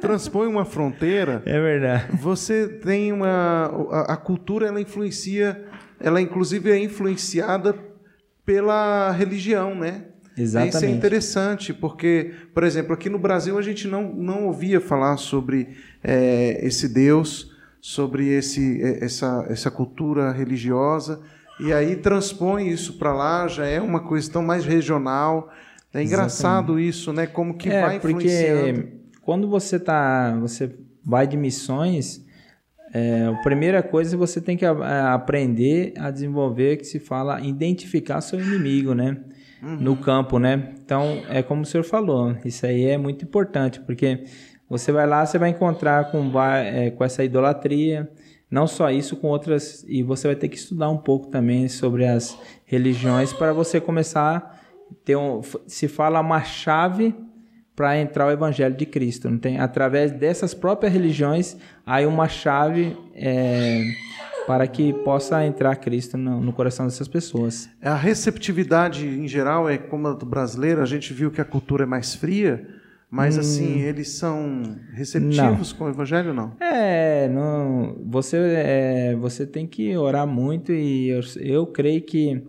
transpõe 0.00 0.48
uma 0.48 0.64
fronteira, 0.64 1.44
é 1.46 1.60
verdade. 1.60 2.16
Você 2.16 2.66
tem 2.66 3.12
uma 3.12 3.66
a, 3.88 4.14
a 4.14 4.16
cultura 4.16 4.66
ela 4.66 4.80
influencia, 4.80 5.64
ela 6.00 6.20
inclusive 6.20 6.72
é 6.72 6.76
influenciada 6.76 7.72
pela 8.44 9.12
religião, 9.12 9.76
né? 9.76 10.06
Exatamente. 10.36 10.76
Isso 10.76 10.84
é 10.84 10.90
interessante, 10.90 11.74
porque, 11.74 12.32
por 12.54 12.64
exemplo, 12.64 12.94
aqui 12.94 13.08
no 13.08 13.18
Brasil 13.18 13.58
a 13.58 13.62
gente 13.62 13.86
não, 13.86 14.12
não 14.12 14.46
ouvia 14.46 14.80
falar 14.80 15.16
sobre 15.16 15.68
é, 16.02 16.58
esse 16.66 16.88
Deus, 16.88 17.52
sobre 17.80 18.28
esse, 18.28 18.82
é, 18.82 19.04
essa, 19.04 19.46
essa 19.48 19.70
cultura 19.70 20.32
religiosa, 20.32 21.20
e 21.60 21.72
aí 21.72 21.96
transpõe 21.96 22.68
isso 22.68 22.94
para 22.94 23.12
lá, 23.12 23.46
já 23.46 23.66
é 23.66 23.80
uma 23.80 24.08
questão 24.08 24.42
mais 24.42 24.64
regional. 24.64 25.52
É 25.92 26.02
engraçado 26.02 26.78
Exatamente. 26.78 26.88
isso, 26.88 27.12
né? 27.12 27.26
Como 27.26 27.54
que 27.54 27.68
é, 27.68 27.82
vai 27.82 27.96
influenciando. 27.96 28.82
Porque 28.82 28.96
quando 29.20 29.48
você 29.48 29.78
tá, 29.78 30.36
você 30.40 30.74
vai 31.04 31.26
de 31.26 31.36
missões, 31.36 32.24
é, 32.94 33.26
a 33.26 33.42
primeira 33.42 33.82
coisa 33.82 34.16
você 34.16 34.40
tem 34.40 34.56
que 34.56 34.64
aprender 34.64 35.92
a 35.96 36.10
desenvolver 36.10 36.78
que 36.78 36.84
se 36.84 36.98
fala 36.98 37.40
identificar 37.40 38.20
seu 38.20 38.40
inimigo, 38.40 38.94
né? 38.94 39.18
Uhum. 39.62 39.76
No 39.76 39.96
campo, 39.96 40.38
né? 40.38 40.74
Então 40.84 41.22
é 41.28 41.42
como 41.42 41.62
o 41.62 41.64
senhor 41.64 41.84
falou, 41.84 42.36
isso 42.44 42.66
aí 42.66 42.86
é 42.86 42.98
muito 42.98 43.24
importante 43.24 43.78
porque 43.80 44.24
você 44.68 44.90
vai 44.90 45.06
lá, 45.06 45.24
você 45.24 45.38
vai 45.38 45.50
encontrar 45.50 46.10
com, 46.10 46.32
é, 46.40 46.90
com 46.90 47.04
essa 47.04 47.22
idolatria, 47.22 48.10
não 48.50 48.66
só 48.66 48.90
isso, 48.90 49.16
com 49.16 49.28
outras 49.28 49.84
e 49.86 50.02
você 50.02 50.26
vai 50.26 50.36
ter 50.36 50.48
que 50.48 50.56
estudar 50.56 50.88
um 50.88 50.98
pouco 50.98 51.28
também 51.28 51.68
sobre 51.68 52.06
as 52.06 52.36
religiões 52.64 53.32
para 53.32 53.52
você 53.52 53.80
começar 53.80 54.60
tem 55.04 55.16
um, 55.16 55.40
se 55.66 55.88
fala 55.88 56.20
uma 56.20 56.42
chave 56.42 57.14
para 57.74 57.98
entrar 57.98 58.26
o 58.26 58.30
evangelho 58.30 58.74
de 58.74 58.84
Cristo. 58.84 59.30
Não 59.30 59.38
tem 59.38 59.58
através 59.58 60.12
dessas 60.12 60.52
próprias 60.52 60.92
religiões 60.92 61.56
há 61.86 62.00
uma 62.06 62.28
chave 62.28 62.96
é, 63.14 63.82
para 64.46 64.66
que 64.66 64.92
possa 64.92 65.44
entrar 65.46 65.76
Cristo 65.76 66.16
no, 66.16 66.40
no, 66.40 66.52
coração 66.52 66.86
dessas 66.86 67.08
pessoas. 67.08 67.68
É, 67.80 67.88
a 67.88 67.94
receptividade 67.94 69.06
em 69.06 69.28
geral 69.28 69.68
é 69.68 69.78
como 69.78 70.08
a 70.08 70.12
do 70.12 70.26
brasileiro. 70.26 70.82
A 70.82 70.86
gente 70.86 71.12
viu 71.12 71.30
que 71.30 71.40
a 71.40 71.44
cultura 71.44 71.84
é 71.84 71.86
mais 71.86 72.14
fria, 72.14 72.66
Mas 73.10 73.36
assim, 73.36 73.80
eles 73.80 74.08
são 74.08 74.62
receptivos 74.94 75.70
com 75.70 75.84
o 75.84 75.88
evangelho 75.90 76.32
não? 76.32 76.56
É, 76.58 77.28
não, 77.28 77.98
você, 78.06 78.38
é, 78.38 79.16
você 79.16 79.46
tem 79.46 79.66
que 79.66 79.94
orar 79.96 80.26
muito 80.26 80.72
e 80.72 81.10
eu, 81.10 81.20
eu 81.36 81.66
creio 81.66 82.00
que, 82.00 82.42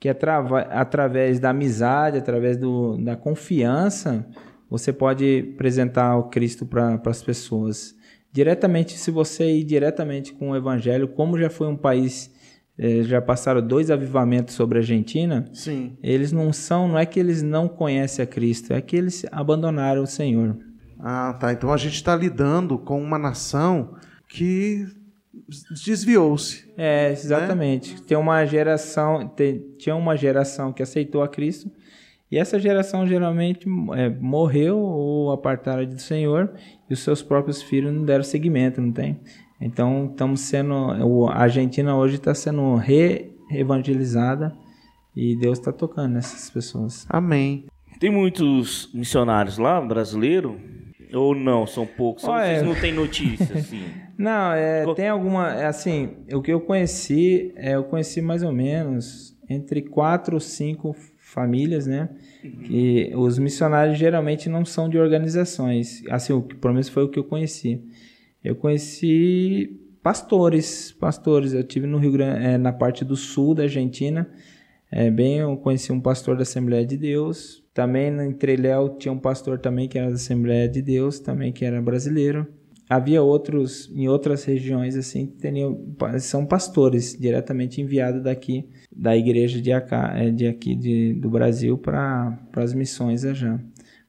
que 0.00 0.08
atrava, 0.08 0.62
através 0.62 1.38
da 1.38 1.50
amizade, 1.50 2.18
através 2.18 2.56
do, 2.56 2.96
da 2.96 3.14
confiança, 3.14 4.26
você 4.68 4.92
pode 4.92 5.52
apresentar 5.54 6.16
o 6.16 6.24
Cristo 6.24 6.66
para 6.66 7.00
as 7.06 7.22
pessoas. 7.22 7.94
Diretamente, 8.32 8.96
se 8.96 9.10
você 9.10 9.50
ir 9.50 9.64
diretamente 9.64 10.32
com 10.32 10.50
o 10.50 10.56
evangelho, 10.56 11.06
como 11.06 11.38
já 11.38 11.50
foi 11.50 11.68
um 11.68 11.76
país 11.76 12.30
é, 12.78 13.02
já 13.02 13.20
passaram 13.20 13.60
dois 13.60 13.90
avivamentos 13.90 14.54
sobre 14.54 14.78
a 14.78 14.80
Argentina, 14.80 15.48
Sim. 15.52 15.96
eles 16.02 16.32
não 16.32 16.52
são, 16.52 16.88
não 16.88 16.98
é 16.98 17.04
que 17.04 17.20
eles 17.20 17.42
não 17.42 17.68
conhecem 17.68 18.22
a 18.22 18.26
Cristo, 18.26 18.72
é 18.72 18.80
que 18.80 18.96
eles 18.96 19.26
abandonaram 19.30 20.02
o 20.02 20.06
Senhor. 20.06 20.56
Ah, 20.98 21.36
tá. 21.38 21.52
Então 21.52 21.72
a 21.72 21.76
gente 21.76 21.94
está 21.94 22.16
lidando 22.16 22.78
com 22.78 23.00
uma 23.00 23.18
nação 23.18 23.94
que 24.28 24.86
desviou-se. 25.84 26.72
É, 26.76 27.10
exatamente. 27.12 28.00
Tem 28.02 28.16
uma 28.16 28.44
geração, 28.46 29.28
tem, 29.28 29.60
tinha 29.78 29.94
uma 29.94 30.16
geração 30.16 30.72
que 30.72 30.82
aceitou 30.82 31.22
a 31.22 31.28
Cristo 31.28 31.70
e 32.30 32.38
essa 32.38 32.58
geração 32.58 33.06
geralmente 33.06 33.66
é, 33.94 34.08
morreu 34.08 34.78
ou 34.78 35.11
apartaram 35.30 35.84
do 35.84 36.00
Senhor 36.00 36.52
e 36.88 36.92
os 36.92 37.00
seus 37.00 37.22
próprios 37.22 37.62
filhos 37.62 37.92
não 37.92 38.04
deram 38.04 38.24
seguimento, 38.24 38.80
não 38.80 38.92
tem? 38.92 39.20
Então, 39.60 40.08
estamos 40.10 40.40
sendo. 40.40 40.74
A 41.28 41.42
Argentina 41.42 41.96
hoje 41.96 42.16
está 42.16 42.34
sendo 42.34 42.74
re-evangelizada 42.74 44.52
e 45.14 45.36
Deus 45.36 45.58
está 45.58 45.72
tocando 45.72 46.14
nessas 46.14 46.50
pessoas. 46.50 47.06
Amém. 47.08 47.66
Tem 48.00 48.10
muitos 48.10 48.90
missionários 48.92 49.58
lá, 49.58 49.80
brasileiro? 49.80 50.58
Ou 51.14 51.34
não? 51.34 51.66
São 51.66 51.86
poucos? 51.86 52.24
Olha, 52.24 52.46
Vocês 52.46 52.62
não 52.62 52.74
têm 52.74 52.92
notícia, 52.92 53.56
assim? 53.56 53.84
não, 54.18 54.52
é, 54.52 54.84
tem 54.94 55.08
alguma. 55.08 55.52
É 55.52 55.66
assim, 55.66 56.16
o 56.32 56.42
que 56.42 56.52
eu 56.52 56.60
conheci, 56.60 57.52
é, 57.54 57.74
eu 57.74 57.84
conheci 57.84 58.20
mais 58.20 58.42
ou 58.42 58.50
menos 58.50 59.36
entre 59.48 59.82
quatro 59.82 60.34
ou 60.34 60.40
cinco 60.40 60.96
famílias, 61.32 61.86
né? 61.86 62.10
Uhum. 62.44 62.50
Que 62.50 63.12
os 63.14 63.38
missionários 63.38 63.98
geralmente 63.98 64.48
não 64.48 64.64
são 64.64 64.88
de 64.88 64.98
organizações. 64.98 66.02
Assim, 66.10 66.32
o 66.32 66.42
pelo 66.42 66.74
menos 66.74 66.88
foi 66.88 67.04
o 67.04 67.08
que 67.08 67.18
eu 67.18 67.24
conheci. 67.24 67.82
Eu 68.44 68.54
conheci 68.54 69.80
pastores, 70.02 70.92
pastores. 70.92 71.54
Eu 71.54 71.64
tive 71.64 71.86
no 71.86 71.98
Rio 71.98 72.12
Grande, 72.12 72.44
é, 72.44 72.58
na 72.58 72.72
parte 72.72 73.04
do 73.04 73.16
sul 73.16 73.54
da 73.54 73.62
Argentina. 73.62 74.28
É, 74.90 75.10
bem, 75.10 75.38
eu 75.38 75.56
conheci 75.56 75.90
um 75.90 76.00
pastor 76.00 76.36
da 76.36 76.42
Assembleia 76.42 76.84
de 76.84 76.98
Deus. 76.98 77.64
Também 77.72 78.08
em 78.08 78.32
Treléu 78.32 78.96
tinha 78.98 79.12
um 79.12 79.18
pastor 79.18 79.58
também 79.58 79.88
que 79.88 79.98
era 79.98 80.08
da 80.08 80.16
Assembleia 80.16 80.68
de 80.68 80.82
Deus, 80.82 81.18
também 81.18 81.50
que 81.50 81.64
era 81.64 81.80
brasileiro. 81.80 82.46
Havia 82.88 83.22
outros 83.22 83.90
em 83.94 84.08
outras 84.08 84.44
regiões 84.44 84.96
assim 84.96 85.26
que 85.26 85.36
teriam, 85.38 85.78
são 86.20 86.44
pastores 86.44 87.16
diretamente 87.18 87.80
enviados 87.80 88.22
daqui 88.22 88.68
da 88.94 89.16
igreja 89.16 89.60
de, 89.60 89.70
é, 89.70 90.30
de 90.30 90.46
aqui 90.46 90.74
de, 90.74 91.14
do 91.14 91.30
Brasil 91.30 91.78
para 91.78 92.38
as 92.56 92.74
missões 92.74 93.22
já 93.22 93.58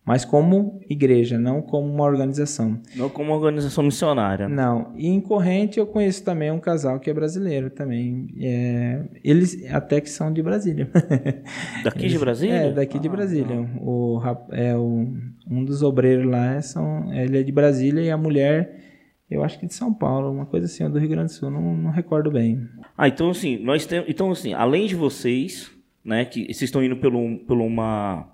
mas 0.06 0.26
como 0.26 0.82
igreja, 0.89 1.39
não 1.39 1.62
como 1.62 1.88
uma 1.88 2.04
organização. 2.04 2.80
Não 2.94 3.10
como 3.10 3.30
uma 3.30 3.38
organização 3.38 3.86
missionária. 3.86 4.50
Não. 4.50 4.92
E 4.98 5.08
em 5.08 5.22
corrente 5.22 5.80
eu 5.80 5.88
conheço 5.88 6.26
também 6.26 6.52
um 6.52 6.60
casal 6.60 7.00
que 7.00 7.10
é 7.10 7.13
brasileiro 7.13 7.70
também. 7.70 8.28
É, 8.42 9.02
eles 9.24 9.66
até 9.72 10.02
que 10.02 10.10
são 10.10 10.32
de 10.32 10.44
Brasília. 10.44 10.89
Daqui 11.86 12.00
eles, 12.00 12.12
de 12.12 12.20
Brasília? 12.20 12.56
É, 12.56 12.72
daqui 12.72 12.98
ah, 12.98 13.00
de 13.00 13.08
Brasília. 13.08 13.70
O, 13.80 14.20
é, 14.52 14.76
o, 14.76 15.08
um 15.50 15.63
dos 15.63 15.82
obreiros 15.82 16.26
lá 16.26 16.62
são, 16.62 17.13
ele 17.13 17.39
é 17.39 17.44
de 17.44 17.52
Brasília 17.52 18.02
e 18.02 18.12
a 18.12 18.18
mulher, 18.18 18.82
eu 19.32 19.42
acho 19.42 19.58
que 19.58 19.68
de 19.68 19.74
São 19.74 19.94
Paulo, 19.94 20.32
uma 20.32 20.46
coisa 20.46 20.66
assim, 20.66 20.88
do 20.89 21.00
Rio 21.00 21.10
Grande 21.10 21.32
do 21.32 21.36
Sul, 21.36 21.50
não, 21.50 21.78
não 21.78 21.92
recordo 21.92 22.30
bem. 22.30 22.68
Ah, 22.98 23.08
então 23.08 23.30
assim, 23.30 23.58
nós 23.58 23.86
temos, 23.86 24.10
então 24.10 24.32
assim, 24.32 24.54
além 24.54 24.86
de 24.86 24.96
vocês, 24.96 25.72
né, 26.04 26.26
que 26.26 26.46
vocês 26.46 26.63
estão 26.63 26.84
indo 26.84 26.98
pelo, 26.98 27.39
pelo 27.46 27.63
uma 27.66 28.33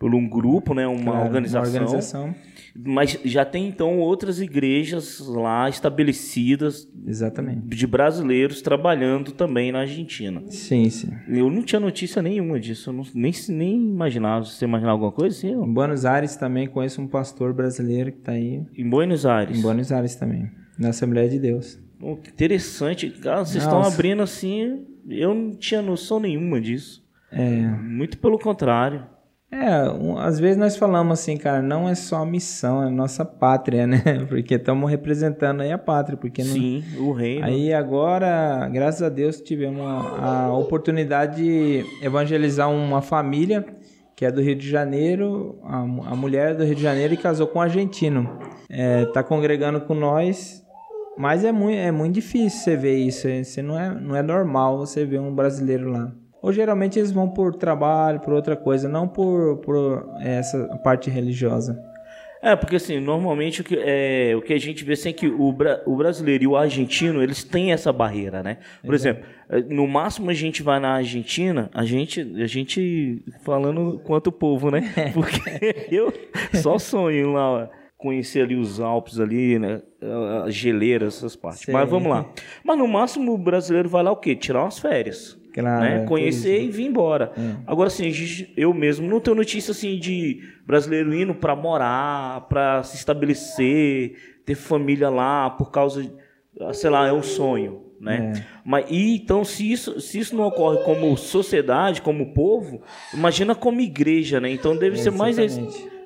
por 0.00 0.14
um 0.14 0.26
grupo, 0.26 0.72
né, 0.72 0.86
uma, 0.86 1.12
claro, 1.12 1.26
organização, 1.26 1.60
uma 1.60 1.82
organização. 1.84 2.34
Mas 2.74 3.18
já 3.22 3.44
tem 3.44 3.68
então 3.68 3.98
outras 3.98 4.40
igrejas 4.40 5.20
lá 5.20 5.68
estabelecidas, 5.68 6.88
exatamente, 7.06 7.66
de 7.66 7.86
brasileiros 7.86 8.62
trabalhando 8.62 9.30
também 9.30 9.70
na 9.70 9.80
Argentina. 9.80 10.42
Sim, 10.48 10.88
sim. 10.88 11.10
Eu 11.28 11.50
não 11.50 11.62
tinha 11.62 11.78
notícia 11.78 12.22
nenhuma 12.22 12.58
disso, 12.58 12.88
eu 12.88 12.94
não, 12.94 13.04
nem 13.14 13.30
nem 13.50 13.74
imaginava. 13.74 14.46
Você 14.46 14.64
imaginava 14.64 14.94
alguma 14.94 15.12
coisa 15.12 15.36
assim? 15.36 15.52
Em 15.52 15.72
Buenos 15.72 16.06
Aires 16.06 16.34
também 16.34 16.66
conheço 16.66 17.02
um 17.02 17.06
pastor 17.06 17.52
brasileiro 17.52 18.10
que 18.10 18.20
está 18.20 18.32
aí. 18.32 18.64
Em 18.78 18.88
Buenos 18.88 19.26
Aires. 19.26 19.58
Em 19.58 19.60
Buenos 19.60 19.92
Aires 19.92 20.14
também, 20.14 20.50
na 20.78 20.88
Assembleia 20.88 21.28
de 21.28 21.38
Deus. 21.38 21.78
Oh, 22.00 22.12
interessante, 22.12 23.10
cara. 23.10 23.44
Vocês 23.44 23.66
Nossa. 23.66 23.76
estão 23.76 23.92
abrindo 23.92 24.22
assim. 24.22 24.86
Eu 25.06 25.34
não 25.34 25.50
tinha 25.50 25.82
noção 25.82 26.18
nenhuma 26.18 26.58
disso. 26.58 27.04
É. 27.30 27.60
Muito 27.66 28.16
pelo 28.16 28.38
contrário. 28.38 29.04
É, 29.52 29.90
um, 29.90 30.16
às 30.16 30.38
vezes 30.38 30.56
nós 30.56 30.76
falamos 30.76 31.18
assim, 31.18 31.36
cara, 31.36 31.60
não 31.60 31.88
é 31.88 31.94
só 31.94 32.24
missão, 32.24 32.84
é 32.84 32.88
nossa 32.88 33.24
pátria, 33.24 33.84
né? 33.88 34.24
Porque 34.28 34.54
estamos 34.54 34.88
representando 34.88 35.62
aí 35.62 35.72
a 35.72 35.78
pátria, 35.78 36.16
porque 36.16 36.44
não... 36.44 36.52
Sim, 36.52 36.84
o 36.98 37.12
reino. 37.12 37.44
Aí 37.44 37.72
agora, 37.72 38.68
graças 38.68 39.02
a 39.02 39.08
Deus, 39.08 39.40
tivemos 39.40 39.82
a, 39.82 40.44
a 40.46 40.56
oportunidade 40.56 41.42
de 41.42 41.84
evangelizar 42.00 42.70
uma 42.70 43.02
família 43.02 43.64
que 44.20 44.26
é 44.26 44.30
do 44.30 44.42
Rio 44.42 44.54
de 44.54 44.68
Janeiro, 44.68 45.58
a, 45.64 45.78
a 45.78 46.14
mulher 46.14 46.50
é 46.50 46.54
do 46.54 46.62
Rio 46.62 46.74
de 46.74 46.82
Janeiro 46.82 47.14
e 47.14 47.16
casou 47.16 47.46
com 47.46 47.58
um 47.58 47.62
argentino. 47.62 48.38
É, 48.68 49.06
tá 49.06 49.22
congregando 49.22 49.80
com 49.80 49.94
nós, 49.94 50.62
mas 51.16 51.42
é 51.42 51.50
muito, 51.50 51.78
é 51.78 51.90
muito 51.90 52.16
difícil 52.16 52.60
você 52.60 52.76
ver 52.76 52.98
isso. 52.98 53.26
Você 53.26 53.62
não 53.62 53.80
é, 53.80 53.98
não 53.98 54.14
é 54.14 54.22
normal 54.22 54.76
você 54.76 55.06
ver 55.06 55.20
um 55.20 55.34
brasileiro 55.34 55.90
lá. 55.90 56.12
Ou 56.42 56.52
geralmente 56.52 56.98
eles 56.98 57.12
vão 57.12 57.28
por 57.28 57.54
trabalho, 57.54 58.20
por 58.20 58.32
outra 58.32 58.56
coisa, 58.56 58.88
não 58.88 59.06
por, 59.06 59.58
por 59.58 60.08
essa 60.20 60.66
parte 60.82 61.10
religiosa. 61.10 61.90
É, 62.42 62.56
porque 62.56 62.76
assim, 62.76 62.98
normalmente 62.98 63.60
o 63.60 63.64
que, 63.64 63.78
é, 63.78 64.34
o 64.34 64.40
que 64.40 64.54
a 64.54 64.58
gente 64.58 64.82
vê 64.82 64.94
assim, 64.94 65.10
é 65.10 65.12
que 65.12 65.28
o, 65.28 65.54
o 65.84 65.96
brasileiro 65.96 66.44
e 66.44 66.46
o 66.46 66.56
argentino, 66.56 67.22
eles 67.22 67.44
têm 67.44 67.70
essa 67.70 67.92
barreira, 67.92 68.42
né? 68.42 68.56
Por 68.82 68.94
Exato. 68.94 69.18
exemplo, 69.18 69.30
é, 69.50 69.60
no 69.74 69.86
máximo 69.86 70.30
a 70.30 70.34
gente 70.34 70.62
vai 70.62 70.80
na 70.80 70.94
Argentina, 70.94 71.68
a 71.74 71.84
gente, 71.84 72.20
a 72.20 72.46
gente 72.46 73.22
falando 73.44 74.00
quanto 74.04 74.32
povo, 74.32 74.70
né? 74.70 74.90
Porque 75.12 75.86
eu 75.90 76.10
só 76.54 76.78
sonho 76.78 77.32
lá, 77.32 77.68
conhecer 77.98 78.42
ali 78.42 78.56
os 78.56 78.80
Alpes 78.80 79.20
ali, 79.20 79.58
né? 79.58 79.82
As 80.46 80.54
geleiras, 80.54 81.18
essas 81.18 81.36
partes. 81.36 81.66
Mas 81.70 81.88
vamos 81.90 82.10
lá. 82.10 82.26
Mas 82.64 82.78
no 82.78 82.88
máximo 82.88 83.34
o 83.34 83.38
brasileiro 83.38 83.88
vai 83.90 84.02
lá 84.02 84.10
o 84.10 84.16
quê? 84.16 84.34
Tirar 84.34 84.62
umas 84.62 84.78
férias. 84.78 85.38
Claro, 85.52 85.80
né? 85.80 86.02
É, 86.02 86.06
Conhecer 86.06 86.62
e 86.62 86.70
vir 86.70 86.86
embora. 86.86 87.32
É. 87.36 87.56
Agora, 87.66 87.88
assim, 87.88 88.10
eu 88.56 88.72
mesmo 88.72 89.08
não 89.08 89.20
tenho 89.20 89.36
notícia 89.36 89.72
assim 89.72 89.98
de 89.98 90.42
brasileiro 90.66 91.14
indo 91.14 91.34
para 91.34 91.54
morar, 91.56 92.46
para 92.48 92.82
se 92.82 92.96
estabelecer, 92.96 94.40
ter 94.44 94.54
família 94.54 95.08
lá 95.08 95.50
por 95.50 95.70
causa, 95.70 96.08
sei 96.72 96.90
lá, 96.90 97.06
é 97.06 97.12
um 97.12 97.22
sonho, 97.22 97.84
né? 98.00 98.32
É. 98.36 98.44
Mas 98.64 98.86
e 98.88 99.16
então 99.16 99.44
se 99.44 99.70
isso 99.70 100.00
se 100.00 100.18
isso 100.18 100.36
não 100.36 100.44
ocorre 100.44 100.78
como 100.84 101.16
sociedade, 101.16 102.02
como 102.02 102.32
povo, 102.32 102.82
imagina 103.12 103.54
como 103.54 103.80
igreja, 103.80 104.40
né? 104.40 104.50
Então 104.50 104.76
deve 104.76 104.96
ser 104.98 105.10
mais 105.10 105.38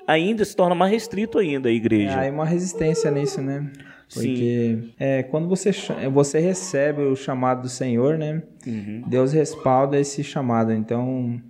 ainda 0.07 0.43
se 0.45 0.55
torna 0.55 0.75
mais 0.75 0.91
restrito 0.91 1.37
ainda 1.37 1.69
a 1.69 1.71
igreja. 1.71 2.23
É, 2.23 2.29
há 2.29 2.31
uma 2.31 2.45
resistência 2.45 3.09
nisso, 3.11 3.41
né? 3.41 3.71
Porque 4.13 4.77
é, 4.99 5.23
quando 5.23 5.47
você, 5.47 5.71
você 6.13 6.39
recebe 6.39 7.01
o 7.01 7.15
chamado 7.15 7.63
do 7.63 7.69
Senhor, 7.69 8.17
né? 8.17 8.43
Uhum. 8.65 9.03
Deus 9.07 9.33
respalda 9.33 9.99
esse 9.99 10.23
chamado. 10.23 10.71
Então, 10.71 11.41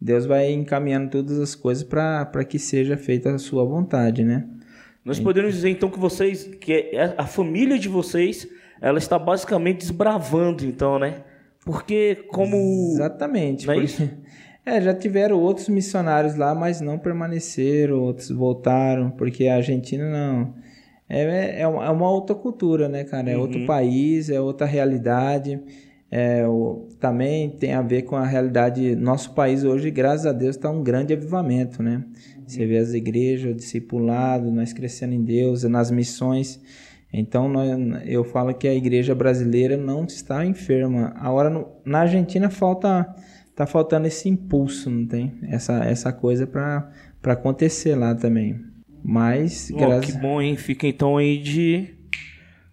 Deus 0.00 0.26
vai 0.26 0.50
encaminhando 0.52 1.10
todas 1.10 1.38
as 1.38 1.54
coisas 1.54 1.84
para 1.84 2.44
que 2.44 2.58
seja 2.58 2.96
feita 2.96 3.34
a 3.34 3.38
sua 3.38 3.64
vontade, 3.64 4.24
né? 4.24 4.46
Nós 5.04 5.18
então, 5.18 5.32
podemos 5.32 5.54
dizer 5.54 5.70
então 5.70 5.88
que 5.88 5.98
vocês, 5.98 6.44
que 6.60 6.72
é, 6.72 7.14
a 7.16 7.26
família 7.26 7.78
de 7.78 7.88
vocês, 7.88 8.46
ela 8.80 8.98
está 8.98 9.18
basicamente 9.18 9.78
desbravando, 9.78 10.64
então, 10.64 10.98
né? 10.98 11.22
Porque 11.64 12.24
como 12.28 12.56
exatamente, 12.92 13.66
não 13.66 13.74
é, 13.74 13.86
é, 14.76 14.80
já 14.80 14.94
tiveram 14.94 15.38
outros 15.38 15.68
missionários 15.68 16.36
lá, 16.36 16.54
mas 16.54 16.80
não 16.80 16.98
permaneceram, 16.98 17.98
outros 18.00 18.30
voltaram, 18.30 19.10
porque 19.10 19.46
a 19.46 19.56
Argentina 19.56 20.10
não 20.10 20.54
é, 21.10 21.22
é, 21.22 21.60
é 21.62 21.66
uma 21.66 22.08
outra 22.08 22.36
cultura, 22.36 22.88
né, 22.88 23.02
cara? 23.02 23.28
É 23.28 23.34
uhum. 23.34 23.42
outro 23.42 23.66
país, 23.66 24.30
é 24.30 24.40
outra 24.40 24.64
realidade. 24.64 25.60
É, 26.08 26.46
o, 26.46 26.88
também 27.00 27.50
tem 27.50 27.74
a 27.74 27.82
ver 27.82 28.02
com 28.02 28.14
a 28.14 28.24
realidade. 28.24 28.94
Nosso 28.94 29.34
país 29.34 29.64
hoje, 29.64 29.90
graças 29.90 30.24
a 30.24 30.32
Deus, 30.32 30.54
está 30.54 30.70
um 30.70 30.84
grande 30.84 31.12
avivamento, 31.12 31.82
né? 31.82 32.04
Uhum. 32.04 32.42
Você 32.46 32.64
vê 32.64 32.78
as 32.78 32.94
igrejas, 32.94 33.50
o 33.50 33.54
discipulado, 33.54 34.52
nós 34.52 34.72
crescendo 34.72 35.12
em 35.12 35.24
Deus, 35.24 35.64
nas 35.64 35.90
missões. 35.90 36.60
Então, 37.12 37.48
nós, 37.48 37.68
eu 38.06 38.22
falo 38.22 38.54
que 38.54 38.68
a 38.68 38.74
igreja 38.74 39.12
brasileira 39.12 39.76
não 39.76 40.04
está 40.04 40.46
enferma. 40.46 41.12
Agora, 41.16 41.50
no, 41.50 41.66
na 41.84 42.02
Argentina, 42.02 42.48
falta 42.48 43.12
tá 43.54 43.66
faltando 43.66 44.06
esse 44.06 44.28
impulso, 44.28 44.88
não 44.90 45.06
tem? 45.06 45.32
Essa, 45.48 45.84
essa 45.84 46.12
coisa 46.12 46.46
para 46.46 46.90
acontecer 47.24 47.94
lá 47.94 48.14
também. 48.14 48.60
Mas, 49.02 49.70
Oh, 49.74 49.78
graças 49.78 50.06
que 50.14 50.18
bom, 50.20 50.40
hein? 50.42 50.56
Fica 50.56 50.86
então 50.86 51.16
aí 51.16 51.38
de 51.38 51.94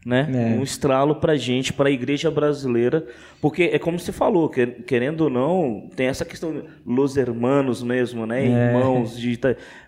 né? 0.06 0.26
É. 0.54 0.58
Um 0.58 0.64
estralo 0.64 1.16
pra 1.16 1.36
gente, 1.36 1.74
pra 1.74 1.92
igreja 1.92 2.32
brasileira, 2.32 3.06
porque 3.42 3.64
é 3.64 3.78
como 3.78 4.00
você 4.00 4.14
falou, 4.14 4.48
que- 4.48 4.66
querendo 4.66 5.22
ou 5.26 5.30
não, 5.30 5.90
tem 5.98 6.08
essa 6.08 6.24
questão 6.24 6.64
los 6.86 7.18
hermanos 7.18 7.84
mesmo, 7.84 8.26
né? 8.26 8.46
É. 8.46 8.68
Irmãos 8.70 9.18
de 9.20 9.38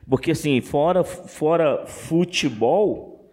porque 0.09 0.31
assim, 0.31 0.59
fora 0.59 1.05
fora 1.05 1.85
futebol, 1.87 3.29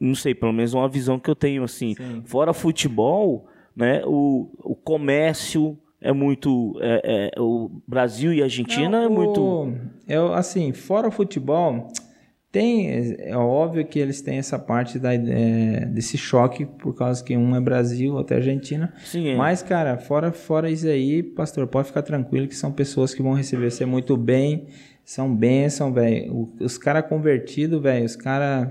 não 0.00 0.14
sei, 0.16 0.34
pelo 0.34 0.52
menos 0.52 0.74
uma 0.74 0.88
visão 0.88 1.18
que 1.18 1.30
eu 1.30 1.36
tenho 1.36 1.62
assim, 1.62 1.94
fora 2.24 2.52
futebol, 2.52 3.46
né? 3.76 4.02
O, 4.04 4.50
o 4.64 4.74
comércio 4.74 5.78
é 6.00 6.12
muito 6.12 6.78
é- 6.80 7.30
é, 7.36 7.40
o 7.40 7.70
Brasil 7.86 8.32
e 8.32 8.40
a 8.40 8.44
Argentina 8.44 8.88
Não, 8.88 9.02
é 9.04 9.08
muito 9.08 9.40
o- 9.40 9.72
eu, 10.08 10.32
assim, 10.32 10.72
fora 10.72 11.08
o 11.08 11.10
futebol, 11.10 11.88
tem, 12.52 12.88
é 13.20 13.36
óbvio 13.36 13.86
que 13.86 13.96
eles 13.98 14.20
têm 14.20 14.38
essa 14.38 14.58
parte 14.58 14.98
da, 14.98 15.14
é, 15.14 15.84
desse 15.86 16.18
choque, 16.18 16.66
por 16.66 16.94
causa 16.96 17.22
que 17.22 17.36
um 17.36 17.54
é 17.54 17.60
Brasil, 17.60 18.14
outro 18.14 18.34
é 18.34 18.38
Argentina. 18.38 18.92
Sim, 19.04 19.28
é. 19.28 19.36
Mas, 19.36 19.62
cara, 19.62 19.96
fora, 19.98 20.32
fora 20.32 20.68
isso 20.68 20.88
aí, 20.88 21.22
pastor, 21.22 21.68
pode 21.68 21.86
ficar 21.88 22.02
tranquilo 22.02 22.48
que 22.48 22.56
são 22.56 22.72
pessoas 22.72 23.14
que 23.14 23.22
vão 23.22 23.34
receber 23.34 23.70
você 23.70 23.86
muito 23.86 24.16
bem, 24.16 24.66
são 25.04 25.32
bênção, 25.32 25.92
velho. 25.92 26.48
Os 26.60 26.76
caras 26.76 27.06
convertidos, 27.08 27.80
velho, 27.80 28.04
os 28.04 28.16
caras. 28.16 28.68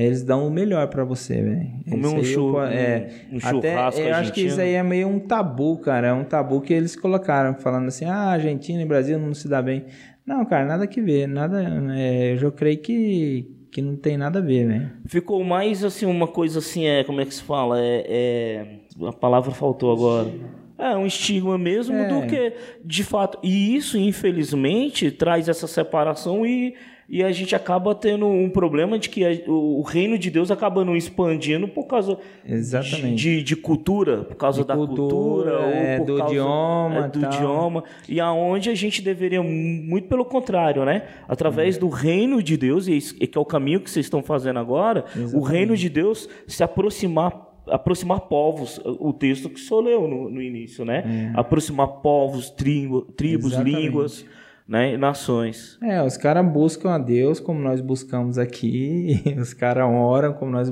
Eles 0.00 0.22
dão 0.22 0.46
o 0.46 0.50
melhor 0.50 0.86
pra 0.88 1.02
você, 1.04 1.42
velho. 1.42 1.70
Comer 1.90 2.06
um 2.06 2.22
chur- 2.22 2.62
é, 2.70 3.08
um- 3.32 3.34
um 3.34 3.38
até, 3.38 3.70
churrasco 3.72 4.00
Eu 4.00 4.14
acho 4.14 4.32
que 4.32 4.42
isso 4.42 4.60
aí 4.60 4.74
é 4.74 4.82
meio 4.82 5.08
um 5.08 5.18
tabu, 5.18 5.78
cara. 5.78 6.08
É 6.08 6.12
um 6.12 6.24
tabu 6.24 6.60
que 6.60 6.72
eles 6.72 6.94
colocaram, 6.94 7.54
falando 7.54 7.88
assim: 7.88 8.04
ah, 8.04 8.30
Argentina 8.30 8.80
e 8.80 8.86
Brasil 8.86 9.18
não 9.18 9.34
se 9.34 9.48
dá 9.48 9.60
bem. 9.60 9.84
Não, 10.24 10.44
cara, 10.44 10.64
nada 10.66 10.86
que 10.86 11.00
ver. 11.00 11.26
Nada, 11.26 11.62
é, 11.96 12.32
eu 12.32 12.36
já 12.36 12.50
creio 12.50 12.78
que, 12.78 13.50
que 13.72 13.80
não 13.82 13.96
tem 13.96 14.16
nada 14.16 14.38
a 14.38 14.42
ver, 14.42 14.66
velho. 14.68 14.90
Ficou 15.06 15.42
mais 15.42 15.82
assim, 15.82 16.06
uma 16.06 16.28
coisa 16.28 16.58
assim, 16.60 16.86
é, 16.86 17.02
como 17.02 17.20
é 17.20 17.24
que 17.24 17.34
se 17.34 17.42
fala? 17.42 17.80
É, 17.80 18.04
é- 18.08 19.06
a 19.08 19.12
palavra 19.12 19.50
faltou 19.52 19.90
agora. 19.92 20.30
É, 20.78 20.96
um 20.96 21.06
estigma 21.06 21.58
mesmo 21.58 21.96
É. 21.96 22.06
do 22.08 22.26
que, 22.28 22.52
de 22.84 23.02
fato. 23.02 23.36
E 23.42 23.74
isso, 23.74 23.98
infelizmente, 23.98 25.10
traz 25.10 25.48
essa 25.48 25.66
separação 25.66 26.46
e, 26.46 26.74
e 27.08 27.22
a 27.24 27.32
gente 27.32 27.54
acaba 27.56 27.94
tendo 27.94 28.26
um 28.26 28.50
problema 28.50 28.98
de 28.98 29.08
que 29.08 29.24
a- 29.24 29.50
o, 29.50 29.80
reino 29.82 30.18
de 30.18 30.30
Deus 30.30 30.50
acaba 30.50 30.84
não 30.84 30.94
expandindo 30.94 31.66
por 31.66 31.84
causa 31.86 32.18
Exatamente. 32.44 33.14
de, 33.16 33.42
de 33.42 33.56
cultura, 33.56 34.18
por 34.24 34.36
causa 34.36 34.60
De 34.62 34.68
da 34.68 34.76
cultura, 34.76 35.52
cultura, 35.52 35.74
é, 35.74 35.92
ou 35.92 35.98
por 35.98 36.06
do 36.12 36.18
causa 36.18 36.32
idioma, 36.34 36.96
é, 37.04 37.08
do 37.08 37.20
tal. 37.20 37.32
idioma, 37.32 37.84
e 38.08 38.20
aonde 38.20 38.68
a 38.70 38.74
gente 38.74 39.00
deveria, 39.00 39.42
muito 39.42 40.06
pelo 40.08 40.24
contrário, 40.24 40.84
né? 40.84 41.02
Através 41.26 41.76
Hum. 41.76 41.80
do 41.80 41.88
reino 41.88 42.42
de 42.42 42.56
Deus, 42.56 42.86
e 42.88 42.94
esse- 42.96 43.16
e 43.20 43.26
que 43.26 43.38
é 43.38 43.40
o 43.40 43.44
caminho 43.44 43.80
que 43.80 43.90
vocês 43.90 44.04
estão 44.06 44.22
fazendo 44.22 44.58
agora, 44.58 45.04
o 45.32 45.40
reino 45.40 45.76
de 45.76 45.88
Deus 45.88 46.28
se 46.46 46.62
aproximar 46.62 47.46
aproximar 47.70 48.20
povos, 48.20 48.80
o 48.98 49.12
texto 49.12 49.50
que 49.50 49.56
o 49.56 49.58
senhor 49.58 49.82
leu 49.82 50.08
no, 50.08 50.30
no 50.30 50.40
início, 50.40 50.86
né? 50.86 51.30
Aproximar 51.36 51.86
povos, 52.00 52.48
tribo, 52.48 53.02
tribos, 53.02 53.52
É. 53.52 53.56
Exatamente. 53.56 53.82
línguas, 53.82 54.26
né? 54.68 54.96
nações. 54.98 55.78
É, 55.82 56.02
os 56.02 56.18
caras 56.18 56.46
buscam 56.46 56.90
a 56.90 56.98
Deus 56.98 57.40
como 57.40 57.58
nós 57.60 57.80
buscamos 57.80 58.36
aqui, 58.36 59.22
os 59.40 59.54
caras 59.54 59.86
oram 59.86 60.34
como 60.34 60.52
nós 60.52 60.70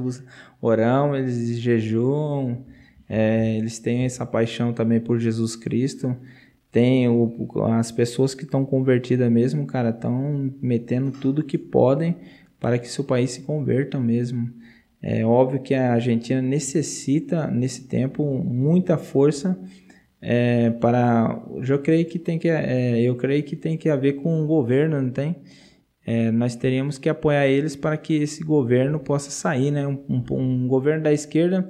oramos, 0.61 1.19
eles 1.19 1.59
jejuam, 1.59 2.65
é, 3.09 3.57
eles 3.57 3.79
têm 3.79 4.05
essa 4.05 4.27
paixão 4.27 4.73
também 4.73 5.01
por 5.01 5.19
Jesus 5.19 5.57
Cristo. 5.57 6.15
Tem 6.71 7.09
o, 7.09 7.49
as 7.73 7.91
pessoas 7.91 8.35
que 8.35 8.45
estão 8.45 8.67
convertidas 8.67 9.33
mesmo, 9.33 9.67
cara, 9.67 9.89
estão 9.91 10.53
metendo 10.61 11.11
tudo 11.11 11.43
que 11.43 11.57
podem 11.57 12.17
para 12.61 12.79
que 12.79 12.89
seu 12.89 13.03
país 13.03 13.31
se 13.31 13.43
converta 13.43 13.99
mesmo. 13.99 14.51
É 15.01 15.25
óbvio 15.25 15.63
que 15.63 15.73
a 15.73 15.93
Argentina 15.93 16.43
necessita, 16.43 17.47
nesse 17.47 17.87
tempo, 17.87 18.25
muita 18.45 18.99
força 18.99 19.59
é, 20.21 20.71
para 20.71 21.41
eu 21.69 21.79
creio 21.81 22.07
que 22.07 22.19
tem 22.19 22.39
que 22.39 22.49
é, 22.49 23.01
eu 23.01 23.15
creio 23.17 23.43
que 23.43 23.55
tem 23.57 23.77
que 23.77 23.89
haver 23.89 24.15
com 24.15 24.43
o 24.43 24.47
governo 24.47 25.01
não 25.01 25.11
tem 25.11 25.37
É, 26.09 26.31
nós 26.31 26.55
teríamos 26.57 26.99
que 26.99 27.09
apoiar 27.09 27.47
eles 27.49 27.75
para 27.77 27.97
que 27.97 28.15
esse 28.15 28.45
governo 28.45 28.99
possa 29.01 29.31
sair 29.31 29.71
né 29.73 29.87
um, 29.87 29.99
um- 30.09 30.25
um 30.39 30.69
governo 30.69 31.03
da 31.03 31.13
esquerda 31.13 31.69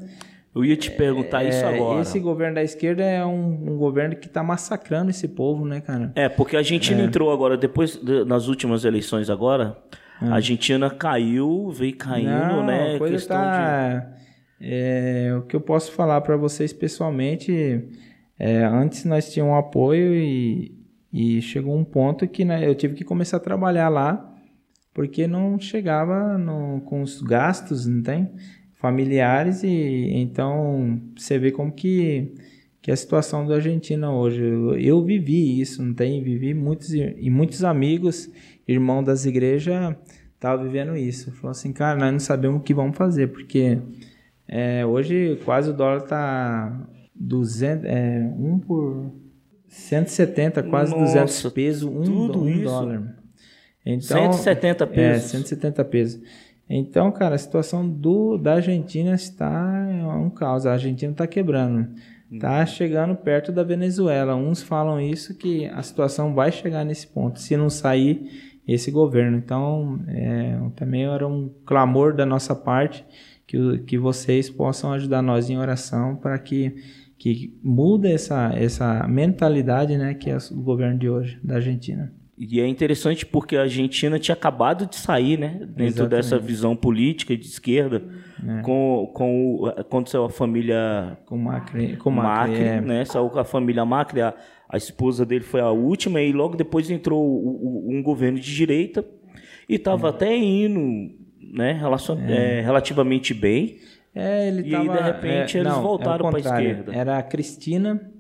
Eu 0.55 0.65
ia 0.65 0.77
te 0.77 0.91
perguntar 0.91 1.43
isso 1.45 1.65
é, 1.65 1.75
agora. 1.75 2.01
esse 2.03 2.19
governo 2.21 2.55
da 2.55 2.63
esquerda 2.63 3.03
é 3.03 3.25
um, 3.25 3.73
um 3.73 3.77
governo 3.79 4.15
que 4.17 4.27
está 4.27 4.43
massacrando 4.43 5.11
esse 5.11 5.27
povo 5.29 5.65
né 5.67 5.81
cara 5.81 6.13
É, 6.15 6.29
porque 6.29 6.55
a 6.55 6.61
Argentina 6.61 7.03
entrou 7.03 7.33
agora, 7.33 7.57
depois 7.57 7.97
de- 7.97 8.25
nas 8.25 8.47
últimas 8.47 8.85
eleições 8.85 9.29
agora, 9.31 9.77
a 10.21 10.35
Argentina 10.37 10.89
caiu, 10.89 11.69
veio 11.71 11.97
caindo, 11.97 12.31
Não, 12.31 12.65
né? 12.65 12.95
a 12.95 12.99
coisa 12.99 13.15
questão 13.15 13.37
de... 13.39 13.43
tá. 13.43 14.13
é, 14.61 15.35
o 15.39 15.43
que 15.43 15.55
eu 15.57 15.61
posso 15.61 15.93
falar 15.93 16.21
para 16.23 16.37
vocês 16.37 16.73
pessoalmente, 16.73 17.53
é, 18.39 18.65
antes 18.65 19.05
nós 19.05 19.33
tínhamos 19.33 19.55
um 19.55 19.57
apoio 19.59 20.15
e, 20.15 20.75
e 21.13 21.41
chegou 21.43 21.77
um 21.77 21.85
ponto 21.85 22.27
que 22.29 22.45
né, 22.45 22.67
eu 22.69 22.75
tive 22.75 22.95
que 22.95 23.05
começar 23.05 23.39
a 23.39 23.41
trabalhar 23.41 23.89
lá 23.89 24.33
porque 24.95 25.27
não 25.27 25.59
chegava 25.59 26.39
no- 26.39 26.81
com 26.83 27.03
os 27.03 27.21
gastos, 27.21 27.87
não 27.87 28.03
tem? 28.03 28.31
Familiares 28.79 29.63
e 29.63 29.69
então 30.15 31.01
você 31.17 31.39
vê 31.39 31.51
como 31.51 31.73
que 31.73 32.33
que 32.81 32.93
a 32.93 32.97
situação 32.97 33.45
da 33.45 33.57
Argentina 33.57 34.13
hoje. 34.13 34.41
Eu, 34.41 34.79
eu 34.79 35.05
vivi 35.05 35.61
isso, 35.61 35.83
não 35.83 35.93
tem? 35.93 36.23
Vivi 36.23 36.55
muitos 36.55 36.95
e 36.95 37.29
muitos 37.29 37.65
amigos, 37.65 38.31
irmão 38.67 39.03
das 39.03 39.27
igrejas, 39.27 39.97
estavam 40.35 40.65
vivendo 40.65 40.97
isso. 40.97 41.33
Falou 41.33 41.51
assim, 41.51 41.73
cara, 41.73 41.99
nós 41.99 42.13
não 42.13 42.21
sabemos 42.21 42.59
o 42.61 42.63
que 42.63 42.73
vamos 42.73 42.97
fazer, 42.97 43.27
porque 43.33 43.79
é, 44.47 44.87
hoje 44.87 45.37
quase 45.45 45.71
o 45.71 45.73
dólar 45.73 46.03
tá 46.03 46.89
200, 47.19 47.85
é, 47.85 48.33
um 48.39 48.59
por 48.59 49.13
170, 49.69 50.63
quase 50.65 50.93
Nossa, 50.93 51.21
200 51.21 51.53
pesos, 51.53 51.83
um, 51.85 52.03
tudo 52.03 52.43
um 52.43 52.49
isso? 52.49 52.65
dólar. 52.65 53.17
Então, 53.85 54.33
170 54.33 54.85
é, 54.85 54.87
pesos. 54.87 55.31
170 55.31 55.85
pesos. 55.85 56.23
Então, 56.69 57.13
cara, 57.13 57.37
a 57.37 57.39
situação 57.39 57.89
do, 57.89 58.37
da 58.37 58.55
Argentina 58.55 59.15
está 59.15 59.87
um 60.19 60.29
caos. 60.31 60.67
A 60.67 60.73
Argentina 60.73 61.13
está 61.13 61.27
quebrando. 61.27 61.89
Está 62.31 62.67
chegando 62.67 63.15
perto 63.15 63.53
da 63.53 63.63
Venezuela. 63.63 64.35
Uns 64.35 64.61
falam 64.61 65.01
isso 65.01 65.37
que 65.37 65.67
a 65.67 65.83
situação 65.83 66.35
vai 66.35 66.51
chegar 66.51 66.85
nesse 66.85 67.07
ponto, 67.07 67.39
se 67.39 67.57
não 67.57 67.71
sair 67.71 68.57
esse 68.67 68.91
governo. 68.91 69.37
Então, 69.37 70.01
é, 70.09 70.59
também 70.75 71.05
era 71.05 71.27
um 71.27 71.49
clamor 71.65 72.15
da 72.15 72.27
nossa 72.27 72.55
parte 72.55 73.05
que, 73.47 73.79
que 73.87 73.97
vocês 73.97 74.51
possam 74.51 74.93
ajudar 74.93 75.23
nós 75.23 75.49
em 75.49 75.57
oração 75.57 76.17
para 76.17 76.37
que, 76.39 76.75
que 77.35 77.59
mude 77.63 78.09
essa, 78.13 78.53
essa 78.55 79.07
mentalidade 79.09 79.97
né, 79.97 80.15
que 80.15 80.31
é 80.31 80.37
o 80.53 80.57
governo 80.63 80.99
de 80.99 81.09
hoje, 81.09 81.39
da 81.43 81.57
Argentina. 81.57 82.13
E 82.39 82.61
é 82.61 82.69
interessante 82.69 83.25
porque 83.25 83.57
a 83.57 83.63
Argentina 83.63 84.19
tinha 84.19 84.35
acabado 84.35 84.87
de 84.87 84.97
sair, 84.97 85.39
né? 85.39 85.59
Dentro 85.61 85.85
Exatamente. 85.85 86.11
dessa 86.11 86.39
visão 86.39 86.77
política 86.77 87.35
de 87.35 87.47
esquerda, 87.47 88.03
É. 88.47 88.61
com, 88.61 89.11
com 89.15 89.55
o, 89.55 89.67
aconteceu 89.69 90.23
a 90.23 90.29
família 90.29 91.17
Com 91.25 91.39
Macri, 91.39 91.97
com 91.97 92.11
Macri, 92.11 92.51
Macri, 92.53 92.63
é. 92.67 92.81
né? 92.83 93.05
Saiu 93.07 93.31
com 93.31 93.39
a 93.39 93.45
família 93.45 93.87
Macri, 93.87 94.21
a, 94.21 94.35
a 94.69 94.77
esposa 94.77 95.25
dele 95.25 95.45
foi 95.45 95.63
a 95.63 95.71
última, 95.71 96.21
e 96.21 96.31
logo 96.31 96.57
depois 96.57 96.91
entrou 96.91 97.23
o- 97.25 97.87
o- 97.89 97.97
um 97.97 98.03
governo 98.03 98.39
de 98.39 98.55
direita 98.55 99.03
e 99.67 99.77
estava 99.77 100.11
até 100.11 100.37
indo 100.37 101.15
né, 101.55 101.73
relacion- 101.73 102.19
é, 102.29 102.61
relativamente 102.61 103.33
bem. 103.33 103.77
É, 104.17 104.49
ele 104.49 104.63
E 104.63 104.75
aí, 104.75 104.87
tava, 104.87 104.97
de 104.97 105.03
repente, 105.05 105.57
é, 105.59 105.61
eles 105.61 105.73
não, 105.73 105.83
voltaram 105.83 106.27
é 106.27 106.31
pra 106.31 106.39
contrário. 106.41 106.71
esquerda. 106.71 106.95
Era 106.95 107.19
a 107.19 107.23
Cristina, 107.23 108.11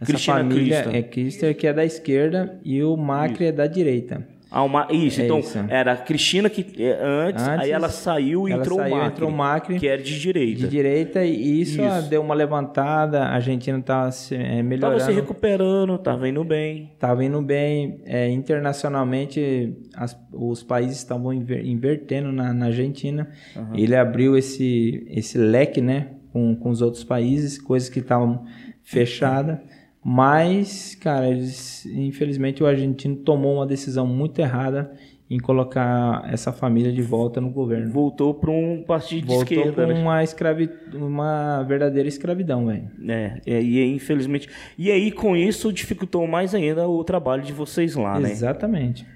essa 0.00 0.10
Cristina 0.12 0.36
família 0.38 0.82
Christa. 0.82 0.96
é 0.98 1.02
Christer, 1.02 1.56
que 1.56 1.66
é 1.66 1.72
da 1.72 1.84
esquerda, 1.84 2.58
e 2.64 2.82
o 2.82 2.96
Macri 2.96 3.46
é 3.46 3.52
da 3.52 3.66
direita. 3.66 4.26
Uma, 4.62 4.86
isso, 4.90 5.20
É 5.20 5.24
então 5.24 5.40
isso. 5.40 5.58
era 5.68 5.92
a 5.92 5.96
Cristina 5.96 6.48
que 6.48 6.64
é, 6.82 6.98
antes, 7.02 7.42
Antes, 7.42 7.64
aí 7.64 7.70
ela 7.72 7.88
saiu 7.88 8.48
e 8.48 8.52
ela 8.52 8.60
entrou, 8.62 8.78
saiu, 8.78 8.94
o 8.94 8.96
Macri, 8.98 9.12
entrou 9.12 9.28
o 9.30 9.32
Macri, 9.32 9.78
que 9.80 9.88
era 9.88 10.02
de 10.02 10.20
direita. 10.20 10.58
De 10.60 10.68
direita, 10.68 11.24
e 11.24 11.60
isso, 11.60 11.80
Isso. 11.80 11.82
ah, 11.90 12.00
deu 12.00 12.20
uma 12.22 12.34
levantada, 12.34 13.22
a 13.24 13.34
Argentina 13.34 13.78
estava 13.78 14.10
se, 14.12 14.34
é, 14.36 14.62
melhorando. 14.62 15.00
se 15.02 15.10
recuperando, 15.12 15.98
tava 15.98 16.28
indo 16.28 16.44
bem. 16.44 16.90
Estava 16.94 17.24
indo 17.24 17.40
bem. 17.42 18.00
É, 18.04 18.28
internacionalmente, 18.30 19.74
as- 19.96 20.16
os 20.32 20.62
países 20.62 20.98
estavam 20.98 21.32
inver- 21.32 21.64
invertendo 21.66 22.30
na, 22.32 22.52
na 22.52 22.66
Argentina. 22.66 23.28
Ele 23.74 23.96
abriu 23.96 24.36
esse, 24.36 25.06
esse 25.10 25.38
leque 25.38 25.80
né, 25.80 26.08
com, 26.32 26.54
com 26.54 26.70
os 26.70 26.82
outros 26.82 27.02
países, 27.04 27.58
coisas 27.60 27.88
que 27.88 28.00
estavam 28.00 28.44
fechadas. 28.82 29.58
Mas, 30.04 30.94
cara, 30.96 31.28
eles, 31.30 31.86
infelizmente 31.86 32.62
o 32.62 32.66
argentino 32.66 33.16
tomou 33.16 33.54
uma 33.56 33.66
decisão 33.66 34.06
muito 34.06 34.38
errada 34.38 34.92
em 35.30 35.38
colocar 35.38 36.22
essa 36.30 36.52
família 36.52 36.92
de 36.92 37.00
volta 37.00 37.40
no 37.40 37.48
governo. 37.50 37.90
Voltou 37.90 38.34
para 38.34 38.50
um 38.50 38.84
partido 38.86 39.22
de 39.22 39.26
Voltou 39.34 39.56
esquerda. 39.58 39.86
com 39.86 39.92
né? 39.94 39.98
uma, 40.00 40.22
escravi... 40.22 40.68
uma 40.92 41.62
verdadeira 41.62 42.06
escravidão, 42.06 42.66
velho. 42.66 42.90
É, 43.08 43.40
é, 43.46 43.62
e 43.62 43.78
aí, 43.80 43.94
infelizmente. 43.94 44.46
E 44.76 44.90
aí, 44.90 45.10
com 45.10 45.34
isso, 45.34 45.72
dificultou 45.72 46.26
mais 46.26 46.54
ainda 46.54 46.86
o 46.86 47.02
trabalho 47.02 47.42
de 47.42 47.54
vocês 47.54 47.94
lá, 47.96 48.20
né? 48.20 48.30
Exatamente. 48.30 49.06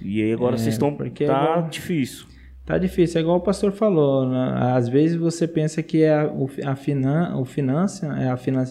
E 0.00 0.22
aí 0.22 0.32
agora 0.32 0.54
É, 0.54 0.58
vocês 0.58 0.74
estão. 0.76 0.94
porque 0.94 1.24
Tá 1.26 1.42
igual- 1.42 1.68
difícil. 1.68 2.26
Tá 2.64 2.78
difícil, 2.78 3.18
é 3.18 3.22
igual 3.22 3.36
o 3.36 3.40
pastor 3.40 3.72
falou. 3.72 4.28
né? 4.28 4.54
Às 4.74 4.88
vezes 4.88 5.16
você 5.16 5.46
pensa 5.48 5.82
que 5.82 6.02
é 6.02 6.14
a, 6.14 6.26
o, 6.26 6.48
a, 6.64 6.74
finan, 6.76 7.36
o 7.36 7.44
finança, 7.44 8.06
é 8.18 8.28
a, 8.28 8.36
finan, 8.36 8.64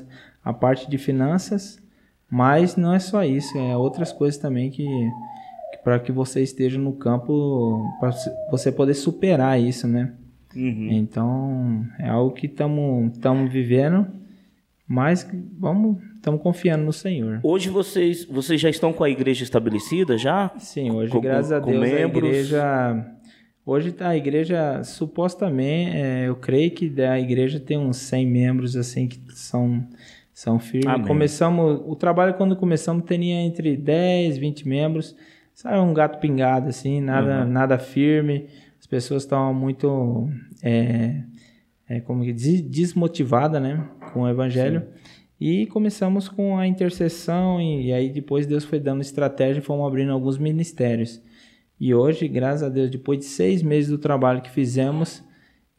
a 0.45 0.53
parte 0.53 0.89
de 0.89 0.97
finanças, 0.99 1.77
mas 2.29 2.75
não 2.77 2.93
é 2.93 2.99
só 2.99 3.23
isso, 3.25 3.57
é 3.57 3.75
outras 3.75 4.11
coisas 4.13 4.39
também 4.39 4.69
que, 4.69 4.85
que 4.85 5.77
para 5.83 5.99
que 5.99 6.11
você 6.11 6.41
esteja 6.43 6.77
no 6.79 6.93
campo, 6.93 7.83
para 7.99 8.11
você 8.51 8.71
poder 8.71 8.93
superar 8.93 9.59
isso, 9.59 9.87
né? 9.87 10.13
Uhum. 10.55 10.89
Então, 10.91 11.85
é 11.99 12.07
algo 12.07 12.31
que 12.33 12.45
estamos 12.45 13.51
vivendo, 13.51 14.07
mas 14.87 15.27
vamos, 15.59 15.97
estamos 16.15 16.41
confiando 16.41 16.85
no 16.85 16.93
Senhor. 16.93 17.39
Hoje 17.43 17.69
vocês, 17.69 18.23
vocês 18.25 18.61
já 18.61 18.69
estão 18.69 18.93
com 18.93 19.03
a 19.03 19.09
igreja 19.09 19.43
estabelecida 19.43 20.17
já? 20.17 20.51
Sim, 20.59 20.91
hoje, 20.91 21.11
Com- 21.11 21.19
graças 21.21 21.51
a 21.51 21.59
com 21.59 21.71
Deus, 21.71 21.83
membros? 21.89 22.23
a 22.23 22.27
igreja. 22.29 23.11
Hoje 23.65 23.91
tá, 23.91 24.09
a 24.09 24.15
igreja, 24.15 24.83
supostamente, 24.83 25.97
é, 25.97 26.27
eu 26.27 26.35
creio 26.35 26.69
que 26.69 27.01
a 27.01 27.19
igreja 27.19 27.59
tem 27.59 27.79
uns 27.79 27.97
100 27.97 28.27
membros, 28.27 28.75
assim, 28.75 29.07
que 29.07 29.19
são, 29.33 29.83
são 30.35 30.59
firmes. 30.59 31.07
Começamos, 31.07 31.81
o 31.85 31.95
trabalho, 31.95 32.33
quando 32.33 32.57
começamos, 32.57 33.05
tinha 33.07 33.41
entre 33.41 33.77
10, 33.77 34.37
20 34.37 34.67
membros. 34.67 35.15
Sabe, 35.53 35.79
um 35.79 35.93
gato 35.93 36.19
pingado, 36.19 36.67
assim, 36.67 36.99
nada, 36.99 37.45
Uhum. 37.45 37.49
nada 37.49 37.79
firme. 37.79 38.47
As 38.77 38.85
pessoas 38.85 39.23
estavam 39.23 39.53
muito, 39.53 40.29
é, 40.61 41.21
é, 41.87 42.01
como 42.01 42.21
que 42.21 42.33
diz, 42.33 42.59
desmotivadas, 42.61 43.61
né, 43.61 43.81
com 44.11 44.23
o 44.23 44.27
evangelho. 44.29 44.83
E 45.39 45.67
começamos 45.67 46.27
com 46.27 46.57
a 46.57 46.67
intercessão 46.67 47.61
e, 47.61 47.87
e 47.87 47.93
aí 47.93 48.09
depois 48.09 48.45
Deus 48.45 48.65
foi 48.65 48.79
dando 48.79 48.99
estratégia 49.01 49.61
e 49.61 49.63
fomos 49.63 49.87
abrindo 49.87 50.11
alguns 50.11 50.37
ministérios. 50.37 51.21
E 51.79 51.93
hoje, 51.95 52.27
graças 52.27 52.63
a 52.63 52.69
Deus, 52.69 52.89
depois 52.89 53.19
de 53.19 53.25
seis 53.25 53.63
meses 53.63 53.89
do 53.89 53.97
trabalho 53.97 54.41
que 54.41 54.49
fizemos, 54.49 55.23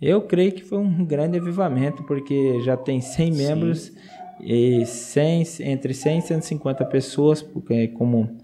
eu 0.01 0.23
creio 0.23 0.53
que 0.53 0.63
foi 0.63 0.79
um 0.79 1.05
grande 1.05 1.39
avivamento, 1.39 2.03
porque 2.05 2.61
já 2.63 2.77
tem 2.77 3.01
100 3.01 3.33
membros 3.33 3.93
e 4.41 4.85
100, 4.85 5.45
entre 5.61 5.95
100 5.95 6.19
e 6.19 6.23
150 6.23 6.85
pessoas, 6.87 7.43
porque 7.43 7.89
como 7.89 8.37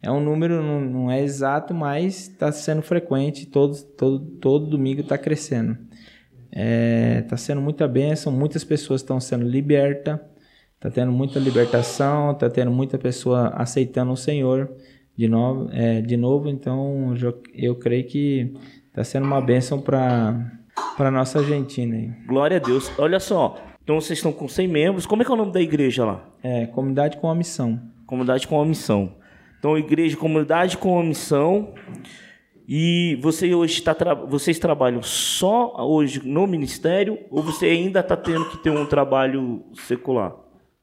é 0.00 0.10
um 0.10 0.20
número, 0.20 0.62
não, 0.62 0.80
não 0.80 1.10
é 1.10 1.22
exato, 1.22 1.72
mas 1.72 2.28
está 2.28 2.50
sendo 2.50 2.82
frequente, 2.82 3.46
todo, 3.46 3.76
todo, 3.96 4.18
todo 4.18 4.66
domingo 4.66 5.00
está 5.00 5.16
crescendo. 5.16 5.78
Está 6.50 7.36
sendo 7.36 7.62
muita 7.62 7.88
bênção, 7.88 8.30
muitas 8.30 8.62
pessoas 8.62 9.00
estão 9.00 9.18
sendo 9.20 9.44
libertas, 9.44 10.18
está 10.74 10.90
tendo 10.90 11.12
muita 11.12 11.38
libertação, 11.38 12.32
está 12.32 12.50
tendo 12.50 12.70
muita 12.70 12.98
pessoa 12.98 13.48
aceitando 13.54 14.12
o 14.12 14.16
Senhor 14.16 14.70
de 15.16 15.28
novo, 15.28 15.70
é, 15.72 16.00
de 16.00 16.16
novo 16.16 16.48
então 16.48 17.14
eu, 17.20 17.42
eu 17.54 17.74
creio 17.76 18.06
que 18.06 18.54
está 18.88 19.04
sendo 19.04 19.26
uma 19.26 19.40
bênção 19.40 19.80
para 19.80 20.50
a 20.98 21.10
nossa 21.10 21.38
Argentina. 21.38 22.16
Glória 22.26 22.56
a 22.56 22.60
Deus. 22.60 22.90
Olha 22.98 23.20
só. 23.20 23.71
Então 23.82 24.00
vocês 24.00 24.18
estão 24.18 24.32
com 24.32 24.46
100 24.48 24.68
membros. 24.68 25.06
Como 25.06 25.22
é 25.22 25.24
que 25.24 25.30
é 25.30 25.34
o 25.34 25.36
nome 25.36 25.52
da 25.52 25.60
igreja 25.60 26.04
lá? 26.04 26.24
É, 26.42 26.66
comunidade 26.66 27.16
com 27.16 27.28
a 27.28 27.34
missão. 27.34 27.80
Comunidade 28.06 28.46
com 28.46 28.60
a 28.60 28.64
missão. 28.64 29.14
Então, 29.58 29.76
igreja, 29.78 30.16
comunidade 30.16 30.76
com 30.76 30.98
a 30.98 31.02
missão. 31.04 31.72
E 32.68 33.18
você 33.20 33.52
hoje 33.54 33.74
está 33.74 33.94
tra... 33.94 34.14
vocês 34.14 34.58
trabalham 34.58 35.02
só 35.02 35.74
hoje 35.84 36.22
no 36.24 36.46
ministério 36.46 37.18
ou 37.30 37.42
você 37.42 37.66
ainda 37.66 38.00
está 38.00 38.16
tendo 38.16 38.48
que 38.50 38.58
ter 38.58 38.70
um 38.70 38.86
trabalho 38.86 39.64
secular? 39.74 40.34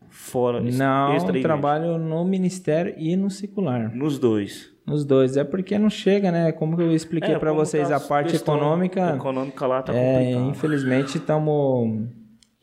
Fora 0.09 0.59
Não, 0.59 1.15
extra 1.15 1.39
trabalho 1.41 1.97
no 1.97 2.25
ministério 2.25 2.93
e 2.97 3.15
no 3.15 3.29
secular. 3.29 3.95
Nos 3.95 4.19
dois. 4.19 4.71
Nos 4.85 5.05
dois. 5.05 5.37
É 5.37 5.43
porque 5.43 5.77
não 5.77 5.89
chega, 5.89 6.31
né? 6.31 6.51
Como 6.51 6.79
eu 6.81 6.93
expliquei 6.93 7.35
É, 7.35 7.39
para 7.39 7.53
vocês, 7.53 7.87
tá 7.89 7.95
a 7.95 7.99
parte 7.99 8.35
econômica. 8.35 9.15
econômica 9.15 9.65
lá 9.67 9.81
tá 9.81 9.93
É, 9.93 10.17
complicado. 10.33 10.49
infelizmente 10.49 11.17
estamos 11.17 12.07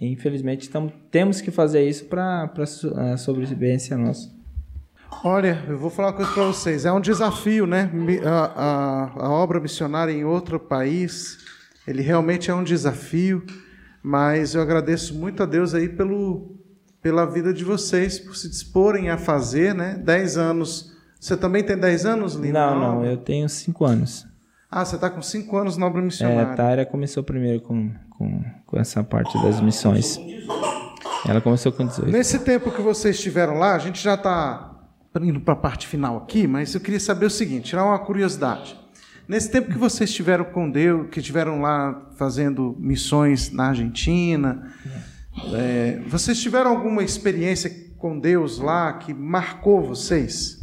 infelizmente 0.01 0.69
tamo, 0.69 0.93
temos 1.11 1.41
que 1.41 1.51
fazer 1.51 1.89
isso 1.89 2.07
para 2.07 2.51
a 3.13 3.17
sobrevivência 3.17 3.97
nossa. 3.97 4.35
Olha, 5.25 5.65
eu 5.69 5.79
vou 5.79 5.89
falar 5.89 6.09
uma 6.09 6.15
coisa 6.15 6.33
para 6.33 6.45
vocês. 6.45 6.85
É 6.85 6.93
um 6.93 7.01
desafio, 7.01 7.67
né? 7.67 7.91
A, 8.25 8.63
a, 9.21 9.27
a 9.27 9.31
obra 9.31 9.59
missionária 9.61 10.13
em 10.13 10.25
outro 10.25 10.59
país, 10.61 11.39
ele 11.87 12.03
realmente 12.03 12.51
é 12.51 12.55
um 12.55 12.63
desafio. 12.63 13.45
Mas 14.03 14.55
eu 14.55 14.63
agradeço 14.63 15.15
muito 15.15 15.43
a 15.43 15.47
Deus 15.47 15.75
aí 15.75 15.89
pelo, 15.89 16.55
pela 17.03 17.25
vida 17.25 17.53
de 17.53 17.65
vocês, 17.65 18.21
por 18.21 18.37
se 18.37 18.49
disporem 18.49 19.11
a 19.11 19.19
fazer, 19.19 19.75
né? 19.75 20.01
Dez 20.05 20.37
anos. 20.37 20.93
Você 21.19 21.37
também 21.37 21.65
tem 21.65 21.77
dez 21.77 22.07
anos, 22.07 22.35
Lina? 22.35 22.71
Não, 22.71 22.79
não, 22.79 23.05
eu 23.05 23.17
tenho 23.17 23.49
cinco 23.49 23.85
anos. 23.85 24.25
Ah, 24.71 24.85
você 24.85 24.97
está 24.97 25.09
com 25.09 25.23
cinco 25.23 25.57
anos 25.57 25.77
na 25.77 25.87
obra 25.87 26.01
É, 26.01 26.05
missionária. 26.05 26.53
a 26.53 26.57
Taira 26.57 26.87
começou 26.87 27.23
primeiro 27.23 27.61
com, 27.61 27.91
com, 28.11 28.45
com 28.67 28.79
essa 28.79 29.03
parte 29.05 29.41
das 29.43 29.61
missões. 29.61 30.19
Ela 31.27 31.41
começou 31.41 31.73
com 31.73 31.87
18. 31.87 32.11
Nesse 32.11 32.39
tempo 32.41 32.71
que 32.71 32.81
vocês 32.83 33.17
estiveram 33.17 33.59
lá, 33.59 33.75
a 33.75 33.79
gente 33.79 34.03
já 34.03 34.15
está 34.15 34.73
indo 35.21 35.41
para 35.41 35.55
a 35.55 35.57
parte 35.57 35.87
final 35.87 36.19
aqui, 36.19 36.47
mas 36.47 36.75
eu 36.75 36.81
queria 36.81 37.01
saber 37.01 37.27
o 37.27 37.31
seguinte, 37.31 37.71
tirar 37.71 37.85
uma 37.85 37.99
curiosidade. 37.99 38.79
Nesse 39.27 39.51
tempo 39.51 39.71
que 39.73 39.79
vocês 39.79 40.11
estiveram 40.11 40.45
com 40.45 40.71
Deus, 40.71 41.09
que 41.11 41.19
estiveram 41.21 41.61
lá 41.61 42.11
fazendo 42.17 42.77
missões 42.79 43.51
na 43.51 43.69
Argentina, 43.69 44.73
é, 45.55 46.01
vocês 46.07 46.41
tiveram 46.41 46.71
alguma 46.71 47.03
experiência 47.03 47.71
com 47.99 48.19
Deus 48.19 48.59
lá 48.59 48.93
que 48.93 49.13
marcou 49.15 49.83
vocês? 49.83 50.61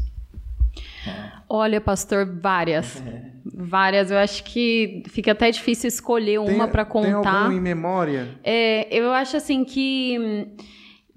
Olha, 1.49 1.82
pastor, 1.82 2.26
várias. 2.26 3.01
Várias. 3.46 4.10
Eu 4.10 4.18
acho 4.18 4.44
que 4.44 5.04
fica 5.08 5.34
até 5.34 5.52
difícil 5.52 5.88
escolher 5.88 6.39
uma 6.39 6.68
para 6.68 6.86
Tem 6.86 6.91
contar. 7.14 7.44
algum 7.44 7.52
em 7.52 7.60
memória? 7.60 8.30
É, 8.44 8.88
eu 8.89 9.12
acho 9.12 9.36
assim 9.36 9.66
que 9.66 10.18
hum, 10.20 10.56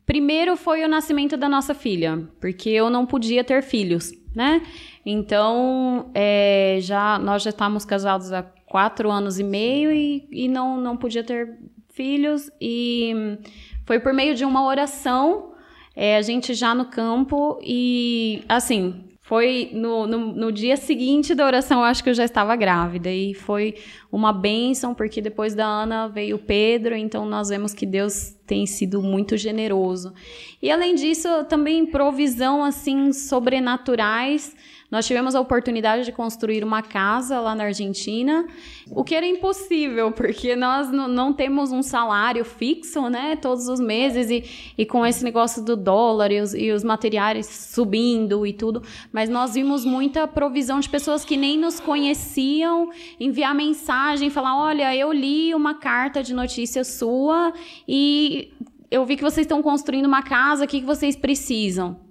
primeiro 0.05 0.57
foi 0.57 0.85
o 0.85 0.89
nascimento 0.89 1.37
da 1.37 1.49
nossa 1.49 1.75
filha, 1.75 2.29
porque 2.41 2.71
eu 2.71 2.91
não 2.91 3.07
podia 3.07 3.45
ter 3.45 3.63
filhos, 3.63 4.13
né? 4.35 4.63
Então 5.05 6.11
é, 6.15 6.79
já 6.81 7.19
nós 7.19 7.43
já 7.43 7.51
estávamos 7.51 7.85
casados 7.85 8.33
há 8.33 8.43
quatro 8.43 9.11
anos 9.11 9.39
e 9.39 9.45
meio 9.45 9.93
e, 9.93 10.27
e 10.33 10.49
não 10.49 10.81
não 10.81 10.97
podia 10.97 11.23
ter 11.23 11.57
filhos 11.93 12.51
e 12.61 13.13
hum, 13.15 13.39
foi 13.85 14.01
por 14.01 14.13
meio 14.13 14.35
de 14.35 14.45
uma 14.45 14.67
oração 14.67 15.53
é, 15.95 16.17
a 16.17 16.23
gente 16.23 16.53
já 16.55 16.75
no 16.75 16.87
campo 16.87 17.59
e 17.63 18.43
assim 18.49 19.05
foi 19.27 19.71
no, 19.73 20.07
no, 20.07 20.19
no 20.33 20.53
dia 20.53 20.77
seguinte 20.77 21.35
da 21.35 21.45
oração, 21.45 21.81
eu 21.81 21.85
acho 21.85 22.03
que 22.03 22.09
eu 22.09 22.15
já 22.15 22.25
estava 22.25 22.55
grávida. 22.55 23.11
E 23.11 23.35
foi 23.35 23.75
uma 24.11 24.33
bênção, 24.33 24.95
porque 24.95 25.21
depois 25.21 25.53
da 25.53 25.67
Ana 25.67 26.07
veio 26.07 26.39
Pedro, 26.39 26.95
então 26.95 27.27
nós 27.27 27.49
vemos 27.49 27.75
que 27.75 27.85
Deus 27.85 28.37
tem 28.47 28.67
sido 28.67 29.03
muito 29.03 29.37
generoso. 29.37 30.15
E 30.63 30.71
além 30.71 30.95
disso, 30.95 31.29
também 31.49 31.85
provisão 31.87 32.63
assim 32.63 33.13
sobrenaturais. 33.13 34.55
Nós 34.91 35.07
tivemos 35.07 35.35
a 35.35 35.41
oportunidade 35.41 36.05
de 36.05 36.13
construir 36.13 36.63
uma 36.63 36.81
casa 36.81 37.41
lá 37.41 37.55
na 37.55 37.65
Argentina, 37.65 38.47
o 38.91 39.03
que 39.03 39.15
era 39.15 39.27
impossível, 39.27 40.13
porque 40.13 40.55
nós 40.55 40.91
não 40.91 41.33
temos 41.33 41.73
um 41.73 41.83
salário 41.83 42.45
fixo, 42.45 43.09
né, 43.09 43.37
todos 43.37 43.69
os 43.69 43.81
meses, 43.81 44.31
e, 44.31 44.73
e 44.79 44.87
com 44.87 45.05
esse 45.05 45.25
negócio 45.25 45.63
do 45.63 45.77
dólar 45.77 46.31
e 46.31 46.41
os, 46.41 46.55
e 46.55 46.71
os 46.71 46.85
materiais 46.85 47.47
subindo 47.47 48.47
e 48.47 48.53
tudo, 48.53 48.83
mas 49.13 49.29
nós 49.29 49.55
vimos 49.55 49.85
muita 49.85 50.27
provisão 50.29 50.79
de 50.79 50.89
pessoas 50.89 51.25
que 51.25 51.37
nem 51.37 51.59
nos 51.59 51.81
conheciam, 51.81 52.91
enviar 53.19 53.55
mensagem, 53.55 54.31
falar, 54.31 54.57
olha, 54.57 54.95
eu 54.95 55.13
li 55.13 55.55
uma 55.55 55.75
carta 55.75 56.23
de 56.23 56.33
notícia 56.33 56.85
sua 56.85 57.53
e 57.89 58.53
eu 58.91 59.05
vi 59.05 59.17
que 59.17 59.23
vocês 59.23 59.45
estão 59.45 59.63
construindo 59.63 60.07
uma 60.07 60.23
casa, 60.23 60.65
o 60.65 60.69
que, 60.69 60.81
que 60.81 60.87
vocês 60.87 61.17
precisam? 61.17 62.06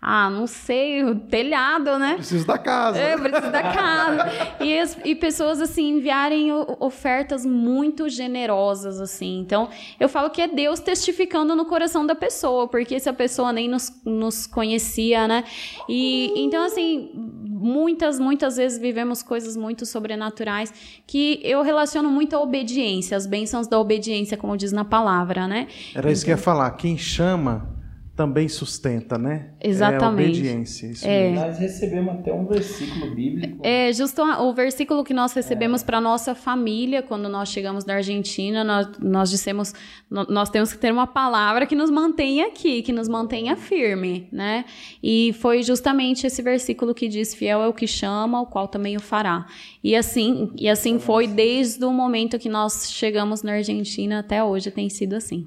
Ah, 0.00 0.30
não 0.30 0.46
sei, 0.46 1.02
o 1.02 1.16
telhado, 1.16 1.98
né? 1.98 2.14
Preciso 2.14 2.46
da 2.46 2.56
casa. 2.56 2.96
É, 2.98 3.16
preciso 3.18 3.50
da 3.50 3.62
casa. 3.62 4.24
E, 4.64 4.78
as- 4.78 4.96
e 5.04 5.14
pessoas, 5.14 5.60
assim, 5.60 5.88
enviarem 5.90 6.50
ofertas 6.78 7.44
muito 7.46 8.08
generosas, 8.08 9.00
assim. 9.00 9.38
Então, 9.40 9.68
eu 9.98 10.08
falo 10.08 10.30
que 10.30 10.40
é 10.42 10.46
Deus 10.48 10.78
testificando 10.80 11.54
no 11.56 11.64
coração 11.64 12.04
da 12.06 12.14
pessoa, 12.14 12.68
porque 12.68 12.98
se 13.00 13.08
a 13.08 13.12
pessoa 13.12 13.52
nem 13.52 13.68
nos, 13.68 13.92
nos 14.04 14.46
conhecia, 14.46 15.26
né? 15.26 15.42
E, 15.88 16.32
então, 16.36 16.64
assim, 16.64 17.10
muitas, 17.14 18.18
muitas 18.20 18.56
vezes 18.56 18.78
vivemos 18.78 19.22
coisas 19.22 19.56
muito 19.56 19.84
sobrenaturais 19.86 20.72
que 21.06 21.40
eu 21.42 21.62
relaciono 21.62 22.08
muito 22.08 22.34
à 22.36 22.40
obediência, 22.40 23.16
as 23.16 23.26
bênçãos 23.26 23.66
da 23.66 23.78
obediência, 23.80 24.36
como 24.36 24.56
diz 24.56 24.70
na 24.72 24.84
palavra, 24.84 25.46
né? 25.48 25.66
Era 25.94 26.10
isso 26.12 26.24
que 26.24 26.30
eu 26.30 26.36
ia 26.36 26.42
falar. 26.42 26.70
Quem 26.72 26.96
chama 26.98 27.77
também 28.18 28.48
sustenta, 28.48 29.16
né? 29.16 29.50
Exatamente. 29.62 30.26
É 30.26 30.30
obediência. 30.32 30.86
Isso 30.88 31.06
É. 31.06 31.30
mesmo. 31.30 31.46
Nós 31.46 31.56
recebemos 31.56 32.14
até 32.14 32.32
um 32.32 32.44
versículo 32.46 33.14
bíblico. 33.14 33.60
É 33.62 33.92
justo 33.92 34.20
o 34.20 34.52
versículo 34.52 35.04
que 35.04 35.14
nós 35.14 35.32
recebemos 35.32 35.84
para 35.84 36.00
nossa 36.00 36.34
família 36.34 37.00
quando 37.00 37.28
nós 37.28 37.48
chegamos 37.48 37.84
na 37.84 37.94
Argentina. 37.94 38.64
Nós, 38.64 38.88
nós 38.98 39.30
dissemos, 39.30 39.72
nós 40.10 40.50
temos 40.50 40.72
que 40.72 40.78
ter 40.78 40.92
uma 40.92 41.06
palavra 41.06 41.64
que 41.64 41.76
nos 41.76 41.90
mantenha 41.92 42.48
aqui, 42.48 42.82
que 42.82 42.92
nos 42.92 43.06
mantenha 43.08 43.54
firme, 43.54 44.26
né? 44.32 44.64
E 45.00 45.32
foi 45.34 45.62
justamente 45.62 46.26
esse 46.26 46.42
versículo 46.42 46.92
que 46.92 47.06
diz: 47.06 47.32
"Fiel 47.32 47.62
é 47.62 47.68
o 47.68 47.72
que 47.72 47.86
chama, 47.86 48.40
o 48.40 48.46
qual 48.46 48.66
também 48.66 48.96
o 48.96 49.00
fará". 49.00 49.46
E 49.82 49.94
assim, 49.94 50.50
e 50.56 50.68
assim 50.68 50.98
foi 50.98 51.28
desde 51.28 51.84
o 51.84 51.92
momento 51.92 52.36
que 52.36 52.48
nós 52.48 52.90
chegamos 52.90 53.44
na 53.44 53.52
Argentina 53.52 54.18
até 54.18 54.42
hoje 54.42 54.72
tem 54.72 54.88
sido 54.88 55.14
assim. 55.14 55.44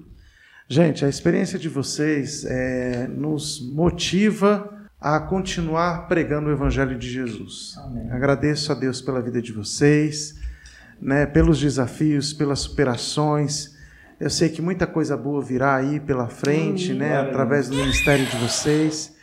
Gente, 0.67 1.03
a 1.03 1.09
experiência 1.09 1.59
de 1.59 1.67
vocês 1.67 2.45
é, 2.45 3.07
nos 3.07 3.59
motiva 3.73 4.81
a 4.99 5.19
continuar 5.19 6.07
pregando 6.07 6.49
o 6.49 6.51
Evangelho 6.51 6.97
de 6.97 7.09
Jesus. 7.09 7.75
Amém. 7.77 8.11
Agradeço 8.11 8.71
a 8.71 8.75
Deus 8.75 9.01
pela 9.01 9.21
vida 9.21 9.41
de 9.41 9.51
vocês, 9.51 10.35
né, 11.01 11.25
pelos 11.25 11.59
desafios, 11.59 12.31
pelas 12.31 12.59
superações. 12.59 13.75
Eu 14.19 14.29
sei 14.29 14.49
que 14.49 14.61
muita 14.61 14.85
coisa 14.85 15.17
boa 15.17 15.43
virá 15.43 15.75
aí 15.75 15.99
pela 15.99 16.29
frente, 16.29 16.93
né, 16.93 17.09
Glória 17.09 17.19
a 17.19 17.29
através 17.29 17.67
do 17.67 17.75
ministério 17.75 18.25
de 18.27 18.37
vocês. 18.37 19.15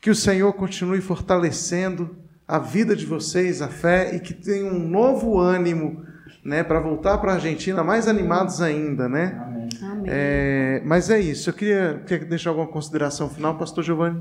Que 0.00 0.10
o 0.10 0.14
Senhor 0.14 0.52
continue 0.54 1.00
fortalecendo 1.00 2.16
a 2.46 2.58
vida 2.58 2.96
de 2.96 3.06
vocês, 3.06 3.62
a 3.62 3.68
fé, 3.68 4.16
e 4.16 4.20
que 4.20 4.34
tenham 4.34 4.74
um 4.74 4.88
novo 4.88 5.38
ânimo 5.38 6.04
né, 6.44 6.64
para 6.64 6.80
voltar 6.80 7.18
para 7.18 7.32
a 7.32 7.34
Argentina 7.36 7.84
mais 7.84 8.08
animados 8.08 8.60
ainda, 8.60 9.08
né? 9.08 9.40
Amém. 9.40 9.61
Amém. 10.02 10.10
É, 10.14 10.82
mas 10.84 11.10
é 11.10 11.20
isso. 11.20 11.50
Eu 11.50 11.54
queria, 11.54 12.02
queria 12.06 12.26
deixar 12.26 12.50
alguma 12.50 12.66
consideração 12.68 13.28
final, 13.28 13.56
Pastor 13.56 13.82
Giovanni. 13.84 14.20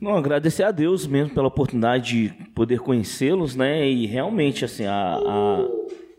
Não, 0.00 0.16
agradecer 0.16 0.62
a 0.62 0.70
Deus 0.70 1.06
mesmo 1.06 1.34
pela 1.34 1.48
oportunidade 1.48 2.28
de 2.28 2.34
poder 2.54 2.80
conhecê-los, 2.80 3.54
né? 3.54 3.86
E 3.88 4.06
realmente, 4.06 4.64
assim, 4.64 4.86
a, 4.86 4.92
a- 5.16 5.68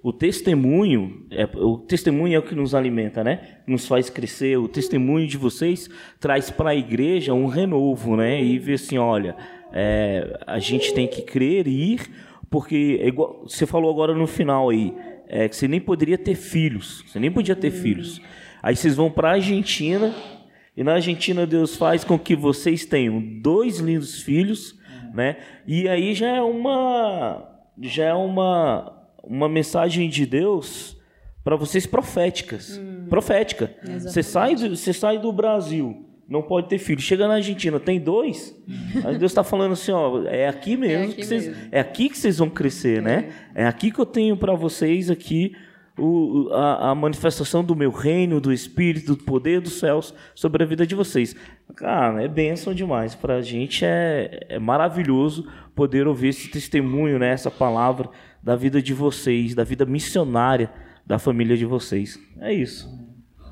o 0.03 0.11
testemunho, 0.13 1.25
é, 1.31 1.47
o 1.57 1.77
testemunho 1.77 2.35
é 2.35 2.39
o 2.39 2.43
que 2.43 2.55
nos 2.55 2.73
alimenta, 2.75 3.23
né? 3.23 3.57
Nos 3.67 3.87
faz 3.87 4.09
crescer. 4.09 4.57
O 4.57 4.67
testemunho 4.67 5.27
de 5.27 5.37
vocês 5.37 5.89
traz 6.19 6.49
para 6.51 6.71
a 6.71 6.75
igreja 6.75 7.33
um 7.33 7.47
renovo, 7.47 8.15
né? 8.15 8.43
E 8.43 8.57
ver 8.59 8.73
assim, 8.75 8.97
olha, 8.97 9.35
é, 9.73 10.39
a 10.45 10.59
gente 10.59 10.93
tem 10.93 11.07
que 11.07 11.21
crer 11.23 11.67
e 11.67 11.93
ir, 11.93 12.01
porque 12.51 12.99
é 13.01 13.07
igual, 13.07 13.43
você 13.47 13.65
falou 13.65 13.89
agora 13.91 14.13
no 14.13 14.27
final 14.27 14.69
aí, 14.69 14.93
é, 15.27 15.47
que 15.47 15.55
você 15.55 15.67
nem 15.67 15.79
poderia 15.79 16.17
ter 16.17 16.35
filhos, 16.35 17.03
você 17.07 17.19
nem 17.19 17.31
podia 17.31 17.55
ter 17.55 17.71
filhos. 17.71 18.21
Aí 18.61 18.75
vocês 18.75 18.95
vão 18.95 19.09
para 19.09 19.29
a 19.29 19.33
Argentina 19.33 20.13
e 20.75 20.83
na 20.83 20.93
Argentina 20.93 21.45
Deus 21.45 21.75
faz 21.75 22.03
com 22.03 22.17
que 22.17 22.35
vocês 22.35 22.85
tenham 22.85 23.21
dois 23.41 23.79
lindos 23.79 24.21
filhos, 24.21 24.79
né? 25.13 25.37
E 25.67 25.87
aí 25.87 26.13
já 26.13 26.27
é 26.27 26.41
uma 26.41 27.47
já 27.81 28.05
é 28.05 28.13
uma 28.13 28.97
uma 29.23 29.49
mensagem 29.49 30.09
de 30.09 30.25
Deus 30.25 30.97
para 31.43 31.55
vocês 31.55 31.85
proféticas, 31.85 32.79
profética. 33.09 33.73
Você 33.99 34.23
sai 34.23 34.55
do 34.55 34.75
você 34.75 34.93
sai 34.93 35.17
do 35.17 35.31
Brasil, 35.33 36.05
não 36.29 36.41
pode 36.41 36.69
ter 36.69 36.77
filho. 36.77 37.01
Chega 37.01 37.27
na 37.27 37.35
Argentina, 37.35 37.79
tem 37.79 37.99
dois. 37.99 38.55
Aí 39.03 39.17
Deus 39.17 39.31
está 39.31 39.43
falando 39.43 39.73
assim, 39.73 39.91
ó, 39.91 40.23
é 40.25 40.47
aqui 40.47 40.77
mesmo 40.77 41.05
aqui 41.05 41.15
que 41.15 41.25
vocês 41.25 41.55
é 41.71 41.79
aqui 41.79 42.09
que 42.09 42.17
vocês 42.17 42.37
vão 42.37 42.49
crescer, 42.49 43.01
né? 43.01 43.31
É 43.53 43.65
aqui 43.65 43.91
que 43.91 43.99
eu 43.99 44.05
tenho 44.05 44.37
para 44.37 44.53
vocês 44.53 45.09
aqui 45.09 45.53
o, 46.01 46.49
a, 46.51 46.89
a 46.89 46.95
manifestação 46.95 47.63
do 47.63 47.75
meu 47.75 47.91
reino, 47.91 48.41
do 48.41 48.51
Espírito, 48.51 49.15
do 49.15 49.23
poder 49.23 49.61
dos 49.61 49.79
céus 49.79 50.13
sobre 50.33 50.63
a 50.63 50.65
vida 50.65 50.85
de 50.85 50.95
vocês. 50.95 51.35
Cara, 51.75 52.23
é 52.23 52.27
bênção 52.27 52.73
demais. 52.73 53.13
Para 53.13 53.35
a 53.35 53.41
gente 53.41 53.85
é, 53.85 54.47
é 54.49 54.59
maravilhoso 54.59 55.47
poder 55.75 56.07
ouvir 56.07 56.29
esse 56.29 56.49
testemunho, 56.49 57.19
né? 57.19 57.29
Essa 57.29 57.51
palavra 57.51 58.09
da 58.41 58.55
vida 58.55 58.81
de 58.81 58.93
vocês, 58.93 59.53
da 59.53 59.63
vida 59.63 59.85
missionária 59.85 60.71
da 61.05 61.19
família 61.19 61.55
de 61.55 61.65
vocês. 61.65 62.19
É 62.39 62.51
isso. 62.51 62.89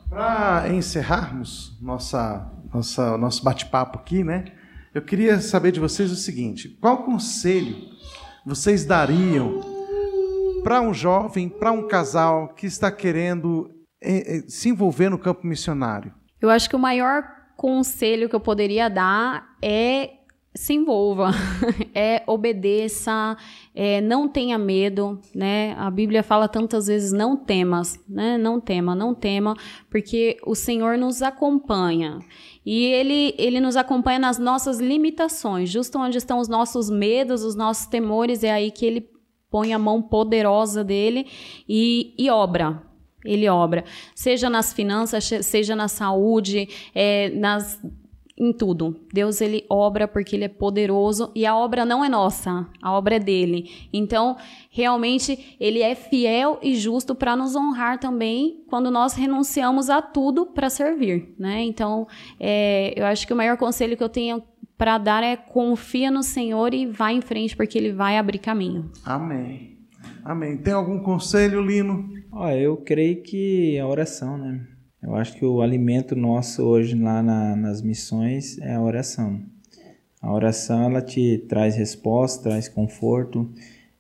Para 0.10 0.70
encerrarmos 0.70 1.78
nossa, 1.80 2.52
nossa, 2.74 3.18
nosso 3.18 3.43
bate-papo 3.43 4.00
aqui, 4.00 4.24
né? 4.24 4.45
Eu 4.93 5.04
queria 5.04 5.39
saber 5.39 5.72
de 5.72 5.80
vocês 5.80 6.12
o 6.12 6.16
seguinte: 6.16 6.70
qual 6.82 7.04
conselho 7.04 7.76
vocês 8.43 8.86
dariam 8.86 9.79
para 10.70 10.82
um 10.82 10.93
jovem, 10.93 11.49
para 11.49 11.72
um 11.72 11.88
casal 11.88 12.49
que 12.49 12.67
está 12.67 12.91
querendo 12.91 13.72
eh, 13.99 14.36
eh, 14.38 14.43
se 14.47 14.70
envolver 14.70 15.09
no 15.09 15.17
campo 15.17 15.47
missionário? 15.47 16.13
Eu 16.39 16.47
acho 16.47 16.70
que 16.70 16.76
o 16.76 16.80
maior 16.80 17.24
conselho 17.57 18.30
que 18.30 18.36
eu 18.36 18.39
poderia 18.39 18.88
dar 18.88 19.49
é 19.63 20.11
se 20.53 20.74
envolva, 20.74 21.32
é 21.95 22.22
obedeça, 22.28 23.36
é, 23.74 23.99
não 23.99 24.28
tenha 24.28 24.59
medo, 24.59 25.20
né? 25.34 25.74
A 25.76 25.89
Bíblia 25.89 26.22
fala 26.22 26.47
tantas 26.47 26.86
vezes 26.86 27.11
não 27.11 27.36
temas, 27.36 27.99
né? 28.07 28.38
Não 28.38 28.61
tema, 28.61 28.93
não 28.93 29.15
tema, 29.15 29.55
porque 29.89 30.38
o 30.45 30.53
Senhor 30.53 30.99
nos 30.99 31.24
acompanha. 31.24 32.20
E 32.63 32.86
ele, 32.86 33.34
ele 33.39 33.59
nos 33.59 33.76
acompanha 33.76 34.20
nas 34.20 34.38
nossas 34.38 34.80
limitações, 34.80 35.67
justo 35.67 35.97
onde 35.97 36.20
estão 36.20 36.38
os 36.38 36.47
nossos 36.47 36.91
medos, 36.91 37.43
os 37.43 37.55
nossos 37.55 37.88
temores, 37.88 38.43
é 38.43 38.51
aí 38.51 38.70
que 38.70 38.86
ele 38.86 39.18
põe 39.50 39.74
a 39.74 39.80
mão 39.80 40.02
poderosa 40.02 40.84
dele 40.84 41.28
e, 41.68 42.14
e 42.18 42.30
obra. 42.30 42.82
Ele 43.26 43.50
obra, 43.50 43.84
seja 44.16 44.50
nas 44.50 44.72
finanças, 44.72 45.26
se- 45.26 45.43
seja 45.43 45.76
na 45.76 45.88
saúde, 45.89 46.70
é, 46.95 47.30
nas 47.32 47.80
em 48.41 48.54
tudo. 48.54 48.95
Deus 49.14 49.41
ele 49.41 49.66
obra 49.70 50.08
porque 50.08 50.34
ele 50.38 50.45
é 50.45 50.47
poderoso 50.47 51.30
e 51.36 51.45
a 51.45 51.54
obra 51.54 51.84
não 51.84 52.06
é 52.06 52.08
nossa, 52.08 52.66
a 52.82 52.93
obra 52.93 53.18
é 53.18 53.20
dele. 53.20 53.70
Então, 53.91 54.38
realmente 54.72 55.58
ele 55.60 55.82
é 55.82 55.93
fiel 55.93 56.58
e 56.64 56.74
justo 56.76 57.14
para 57.14 57.36
nos 57.36 57.54
honrar 57.54 58.00
também 58.00 58.64
quando 58.70 58.89
nós 58.89 59.14
renunciamos 59.14 59.89
a 59.89 60.02
tudo 60.02 60.45
para 60.45 60.70
servir, 60.70 61.36
né? 61.38 61.62
Então, 61.64 62.08
é, 62.39 62.93
eu 62.95 63.06
acho 63.06 63.28
que 63.28 63.34
o 63.34 63.36
maior 63.36 63.58
conselho 63.58 63.97
que 63.97 64.04
eu 64.04 64.08
tenho 64.08 64.41
para 64.80 64.98
dar 64.98 65.22
é 65.22 65.36
confia 65.36 66.10
no 66.10 66.24
Senhor 66.24 66.74
e 66.74 66.86
vai 66.86 67.14
em 67.14 67.22
frente 67.22 67.54
porque 67.54 67.78
ele 67.78 67.92
vai 67.92 68.18
abrir 68.18 68.40
caminho. 68.40 68.90
Amém. 69.04 69.78
Amém. 70.24 70.56
Tem 70.56 70.72
algum 70.74 71.00
conselho, 71.00 71.62
Lino? 71.62 72.10
Ó, 72.32 72.50
eu 72.50 72.78
creio 72.78 73.22
que 73.22 73.78
a 73.78 73.86
oração, 73.86 74.38
né? 74.38 74.66
Eu 75.04 75.16
acho 75.16 75.34
que 75.38 75.46
o 75.46 75.62
alimento 75.62 76.16
nosso 76.16 76.64
hoje 76.64 76.96
lá 76.96 77.22
na- 77.22 77.58
nas 77.58 77.82
missões 77.82 78.58
é 78.60 78.76
a 78.76 78.82
oração. 78.82 79.42
A 80.22 80.32
oração 80.34 80.82
ela 80.84 81.02
te 81.02 81.40
traz 81.50 81.76
resposta, 81.76 82.44
traz 82.50 82.70
conforto. 82.70 83.52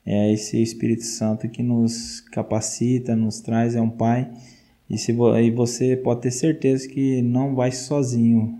É 0.05 0.31
esse 0.31 0.61
Espírito 0.61 1.03
Santo 1.03 1.49
que 1.49 1.61
nos 1.61 2.21
capacita, 2.21 3.17
nos 3.17 3.41
traz, 3.41 3.75
é 3.75 3.81
um 3.81 3.89
Pai. 3.89 4.31
E, 4.89 4.97
se 4.97 5.11
e 5.11 5.51
você 5.51 5.97
pode 5.97 6.21
ter 6.21 6.31
certeza 6.31 6.87
que 6.87 7.21
não 7.21 7.53
vai 7.53 7.71
sozinho. 7.73 8.57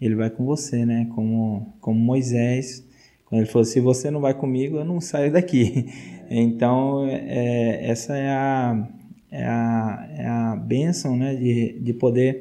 Ele 0.00 0.14
vai 0.14 0.30
com 0.30 0.44
você, 0.44 0.84
né? 0.84 1.08
Como, 1.14 1.74
como 1.80 1.98
Moisés, 1.98 2.86
quando 3.24 3.40
ele 3.42 3.50
falou: 3.50 3.64
se 3.64 3.80
você 3.80 4.10
não 4.10 4.20
vai 4.20 4.34
comigo, 4.34 4.76
eu 4.76 4.84
não 4.84 5.00
saio 5.00 5.32
daqui. 5.32 5.86
Então, 6.28 7.06
é, 7.08 7.88
essa 7.88 8.16
é 8.16 8.28
a, 8.28 8.88
é 9.30 9.44
a, 9.44 10.08
é 10.10 10.26
a 10.26 10.56
bênção, 10.56 11.16
né? 11.16 11.36
De, 11.36 11.78
de 11.78 11.92
poder 11.92 12.40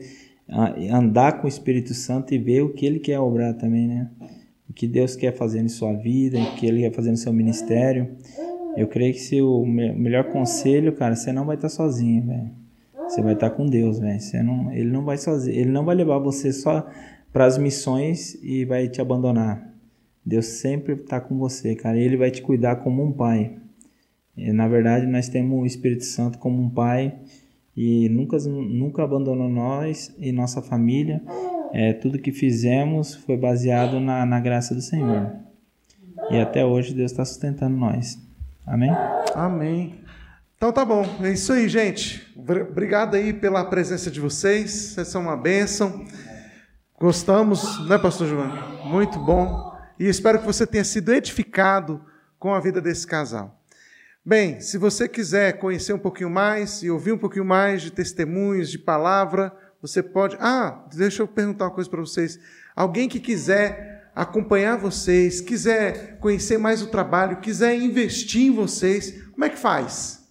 ah, 0.49 0.73
andar 0.91 1.33
com 1.33 1.45
o 1.45 1.47
Espírito 1.47 1.93
Santo 1.93 2.33
e 2.33 2.39
ver 2.39 2.63
o 2.63 2.69
que 2.69 2.83
ele 2.83 2.97
quer 2.97 3.19
obrar 3.19 3.53
também, 3.53 3.87
né? 3.87 4.09
O 4.67 4.73
que 4.73 4.87
Deus 4.87 5.15
quer 5.15 5.33
fazer 5.33 5.59
em 5.61 5.67
sua 5.67 5.93
vida, 5.93 6.39
o 6.39 6.55
que 6.55 6.65
ele 6.65 6.81
quer 6.81 6.91
fazer 6.93 7.11
no 7.11 7.17
seu 7.17 7.31
ministério. 7.31 8.09
Eu 8.75 8.87
creio 8.87 9.13
que 9.13 9.19
se 9.19 9.39
o 9.39 9.63
me- 9.63 9.93
melhor 9.93 10.25
conselho, 10.31 10.91
cara, 10.93 11.15
você 11.15 11.31
não 11.31 11.45
vai 11.45 11.55
estar 11.55 11.69
sozinho, 11.69 12.25
velho. 12.25 12.49
Você 13.07 13.21
vai 13.21 13.35
estar 13.35 13.51
com 13.51 13.67
Deus, 13.67 13.99
velho. 13.99 14.19
Você 14.19 14.41
não, 14.41 14.71
ele 14.71 14.89
não 14.89 15.05
vai 15.05 15.17
sozinho, 15.19 15.55
ele 15.55 15.69
não 15.71 15.85
vai 15.85 15.95
levar 15.95 16.17
você 16.17 16.51
só 16.51 16.87
para 17.35 17.43
as 17.43 17.57
missões 17.57 18.37
e 18.41 18.63
vai 18.63 18.87
te 18.87 19.01
abandonar. 19.01 19.61
Deus 20.25 20.45
sempre 20.45 20.93
está 20.93 21.19
com 21.19 21.37
você, 21.37 21.75
cara. 21.75 21.97
Ele 21.97 22.15
vai 22.15 22.31
te 22.31 22.41
cuidar 22.41 22.77
como 22.77 23.03
um 23.03 23.11
pai. 23.11 23.57
E, 24.37 24.53
na 24.53 24.69
verdade, 24.69 25.05
nós 25.05 25.27
temos 25.27 25.61
o 25.61 25.65
Espírito 25.65 26.05
Santo 26.05 26.37
como 26.37 26.63
um 26.63 26.69
pai 26.69 27.13
e 27.75 28.07
nunca, 28.07 28.37
nunca 28.37 29.03
abandonou 29.03 29.49
nós 29.49 30.15
e 30.17 30.31
nossa 30.31 30.61
família. 30.61 31.21
É, 31.73 31.91
tudo 31.91 32.19
que 32.19 32.31
fizemos 32.31 33.15
foi 33.15 33.35
baseado 33.35 33.99
na, 33.99 34.25
na 34.25 34.39
graça 34.39 34.73
do 34.73 34.81
Senhor. 34.81 35.33
E 36.31 36.37
até 36.39 36.65
hoje 36.65 36.93
Deus 36.93 37.11
está 37.11 37.25
sustentando 37.25 37.75
nós. 37.75 38.17
Amém? 38.65 38.91
Amém. 39.35 39.95
Então 40.55 40.71
tá 40.71 40.85
bom, 40.85 41.05
é 41.21 41.33
isso 41.33 41.51
aí, 41.51 41.67
gente. 41.67 42.25
Obr- 42.33 42.69
Obrigado 42.71 43.15
aí 43.15 43.33
pela 43.33 43.65
presença 43.65 44.09
de 44.09 44.21
vocês. 44.21 44.71
Vocês 44.71 45.09
são 45.09 45.23
uma 45.23 45.35
bênção. 45.35 46.05
Gostamos, 46.97 47.87
né, 47.89 47.97
Pastor 47.97 48.25
Giovanni? 48.25 48.57
Muito 48.85 49.19
bom. 49.19 49.77
E 49.99 50.07
espero 50.07 50.39
que 50.39 50.45
você 50.45 50.65
tenha 50.65 50.83
sido 50.83 51.13
edificado 51.13 52.01
com 52.39 52.53
a 52.53 52.59
vida 52.59 52.79
desse 52.79 53.05
casal. 53.05 53.61
Bem, 54.25 54.61
se 54.61 54.77
você 54.77 55.07
quiser 55.07 55.59
conhecer 55.59 55.91
um 55.91 55.99
pouquinho 55.99 56.29
mais 56.29 56.81
e 56.83 56.89
ouvir 56.89 57.11
um 57.11 57.17
pouquinho 57.17 57.43
mais 57.43 57.81
de 57.81 57.91
testemunhos, 57.91 58.71
de 58.71 58.79
palavra, 58.79 59.53
Você 59.81 60.01
pode. 60.01 60.35
Ah, 60.39 60.83
deixa 60.95 61.21
eu 61.21 61.27
perguntar 61.27 61.65
uma 61.65 61.71
coisa 61.71 61.87
para 61.87 61.99
vocês. 61.99 62.39
Alguém 62.75 63.07
que 63.07 63.19
quiser 63.19 64.09
acompanhar 64.15 64.77
vocês, 64.77 65.41
quiser 65.41 66.17
conhecer 66.17 66.57
mais 66.57 66.81
o 66.81 66.87
trabalho, 66.87 67.37
quiser 67.37 67.75
investir 67.75 68.47
em 68.47 68.55
vocês, 68.55 69.21
como 69.33 69.45
é 69.45 69.49
que 69.49 69.59
faz? 69.59 70.24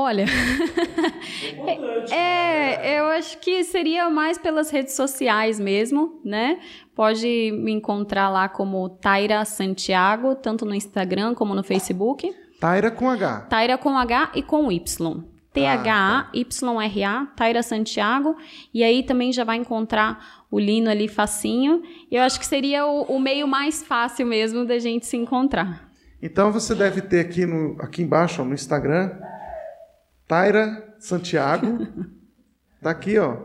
Olha, 0.00 0.26
é, 2.14 3.00
eu 3.00 3.06
acho 3.06 3.36
que 3.38 3.64
seria 3.64 4.08
mais 4.08 4.38
pelas 4.38 4.70
redes 4.70 4.94
sociais 4.94 5.58
mesmo, 5.58 6.20
né? 6.24 6.60
Pode 6.94 7.26
me 7.26 7.72
encontrar 7.72 8.30
lá 8.30 8.48
como 8.48 8.88
Taira 8.88 9.44
Santiago, 9.44 10.36
tanto 10.36 10.64
no 10.64 10.72
Instagram 10.72 11.34
como 11.34 11.52
no 11.52 11.64
Facebook. 11.64 12.32
Taira 12.60 12.92
com 12.92 13.10
H. 13.10 13.40
Taira 13.50 13.76
com 13.76 13.98
H 13.98 14.30
e 14.36 14.42
com 14.42 14.70
Y. 14.70 15.24
T-H-A-Y-R-A, 15.52 17.26
Taira 17.34 17.62
Santiago. 17.64 18.36
E 18.72 18.84
aí 18.84 19.02
também 19.02 19.32
já 19.32 19.42
vai 19.42 19.56
encontrar 19.56 20.44
o 20.48 20.60
Lino 20.60 20.88
ali 20.88 21.08
facinho. 21.08 21.82
Eu 22.08 22.22
acho 22.22 22.38
que 22.38 22.46
seria 22.46 22.86
o, 22.86 23.02
o 23.02 23.18
meio 23.18 23.48
mais 23.48 23.82
fácil 23.82 24.28
mesmo 24.28 24.64
da 24.64 24.78
gente 24.78 25.06
se 25.06 25.16
encontrar. 25.16 25.90
Então 26.22 26.52
você 26.52 26.72
deve 26.72 27.02
ter 27.02 27.18
aqui, 27.18 27.44
no, 27.44 27.76
aqui 27.82 28.00
embaixo, 28.00 28.42
ó, 28.42 28.44
no 28.44 28.54
Instagram, 28.54 29.10
Taira 30.28 30.94
Santiago. 31.00 31.88
Tá 32.82 32.90
aqui, 32.90 33.18
ó. 33.18 33.36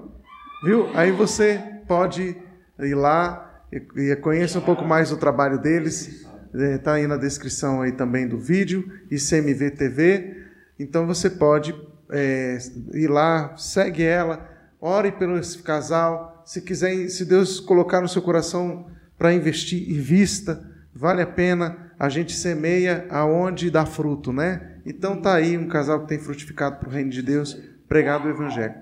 Viu? 0.65 0.89
Aí 0.93 1.11
você 1.11 1.59
pode 1.87 2.35
ir 2.79 2.93
lá 2.93 3.63
e, 3.71 4.15
conheça 4.17 4.59
um 4.59 4.61
pouco 4.61 4.83
mais 4.83 5.11
o 5.11 5.17
trabalho 5.17 5.57
deles. 5.57 6.27
Está 6.53 6.93
aí 6.93 7.07
na 7.07 7.17
descrição 7.17 7.81
aí 7.81 7.93
também 7.93 8.27
do 8.27 8.37
vídeo, 8.37 8.91
ICMV 9.09 9.71
TV. 9.71 10.43
Então 10.77 11.07
você 11.07 11.29
pode 11.29 11.73
é, 12.11 12.57
ir 12.93 13.07
lá, 13.07 13.55
segue 13.57 14.03
ela, 14.03 14.47
ore 14.79 15.11
pelo 15.13 15.37
esse 15.37 15.63
casal. 15.63 16.43
Se 16.45 16.61
quiser, 16.61 17.09
se 17.09 17.23
Deus 17.23 17.61
colocar 17.61 18.01
no 18.01 18.09
seu 18.09 18.21
coração 18.21 18.87
para 19.17 19.33
investir, 19.33 19.89
invista. 19.89 20.69
Vale 20.93 21.21
a 21.21 21.27
pena. 21.27 21.91
A 21.97 22.09
gente 22.09 22.33
semeia 22.33 23.07
aonde 23.09 23.71
dá 23.71 23.85
fruto, 23.85 24.33
né? 24.33 24.72
Então 24.85 25.21
tá 25.21 25.35
aí 25.35 25.57
um 25.57 25.67
casal 25.67 26.01
que 26.01 26.07
tem 26.07 26.19
frutificado 26.19 26.77
para 26.77 26.89
o 26.89 26.91
reino 26.91 27.09
de 27.09 27.21
Deus, 27.21 27.57
pregado 27.87 28.27
o 28.27 28.31
evangelho. 28.31 28.75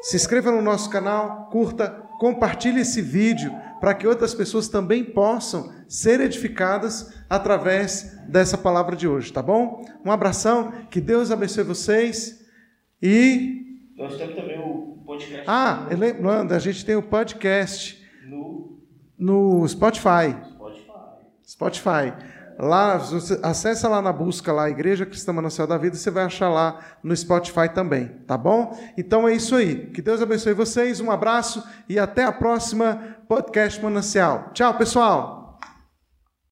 Se 0.00 0.16
inscreva 0.16 0.52
no 0.52 0.62
nosso 0.62 0.88
canal, 0.90 1.48
curta, 1.50 1.88
compartilhe 2.18 2.80
esse 2.80 3.02
vídeo 3.02 3.50
para 3.80 3.94
que 3.94 4.06
outras 4.06 4.34
pessoas 4.34 4.68
também 4.68 5.04
possam 5.04 5.72
ser 5.88 6.20
edificadas 6.20 7.14
através 7.28 8.16
dessa 8.28 8.56
palavra 8.56 8.94
de 8.94 9.08
hoje, 9.08 9.32
tá 9.32 9.42
bom? 9.42 9.84
Um 10.04 10.10
abração, 10.10 10.72
que 10.90 11.00
Deus 11.00 11.30
abençoe 11.30 11.64
vocês 11.64 12.44
e. 13.02 13.80
Nós 13.96 14.16
temos 14.16 14.36
também 14.36 14.58
o 14.58 15.02
podcast. 15.04 15.44
Ah, 15.46 15.88
lembrando, 15.90 16.52
a 16.52 16.58
gente 16.58 16.84
tem 16.84 16.94
o 16.94 17.02
podcast 17.02 18.00
no, 18.28 18.78
no 19.18 19.66
Spotify. 19.66 20.36
Spotify. 20.54 20.92
Spotify. 21.44 22.37
Lá, 22.58 23.00
acessa 23.44 23.88
lá 23.88 24.02
na 24.02 24.12
busca 24.12 24.52
lá, 24.52 24.68
Igreja 24.68 25.06
Cristã 25.06 25.32
Manancial 25.32 25.66
da 25.68 25.78
Vida, 25.78 25.96
você 25.96 26.10
vai 26.10 26.24
achar 26.24 26.48
lá 26.48 26.80
no 27.04 27.16
Spotify 27.16 27.68
também, 27.72 28.08
tá 28.26 28.36
bom? 28.36 28.76
Então 28.96 29.28
é 29.28 29.34
isso 29.34 29.54
aí. 29.54 29.86
Que 29.86 30.02
Deus 30.02 30.20
abençoe 30.20 30.54
vocês, 30.54 31.00
um 31.00 31.10
abraço 31.10 31.62
e 31.88 32.00
até 32.00 32.24
a 32.24 32.32
próxima 32.32 33.16
podcast 33.28 33.80
Manancial. 33.80 34.50
Tchau, 34.52 34.74
pessoal! 34.74 35.37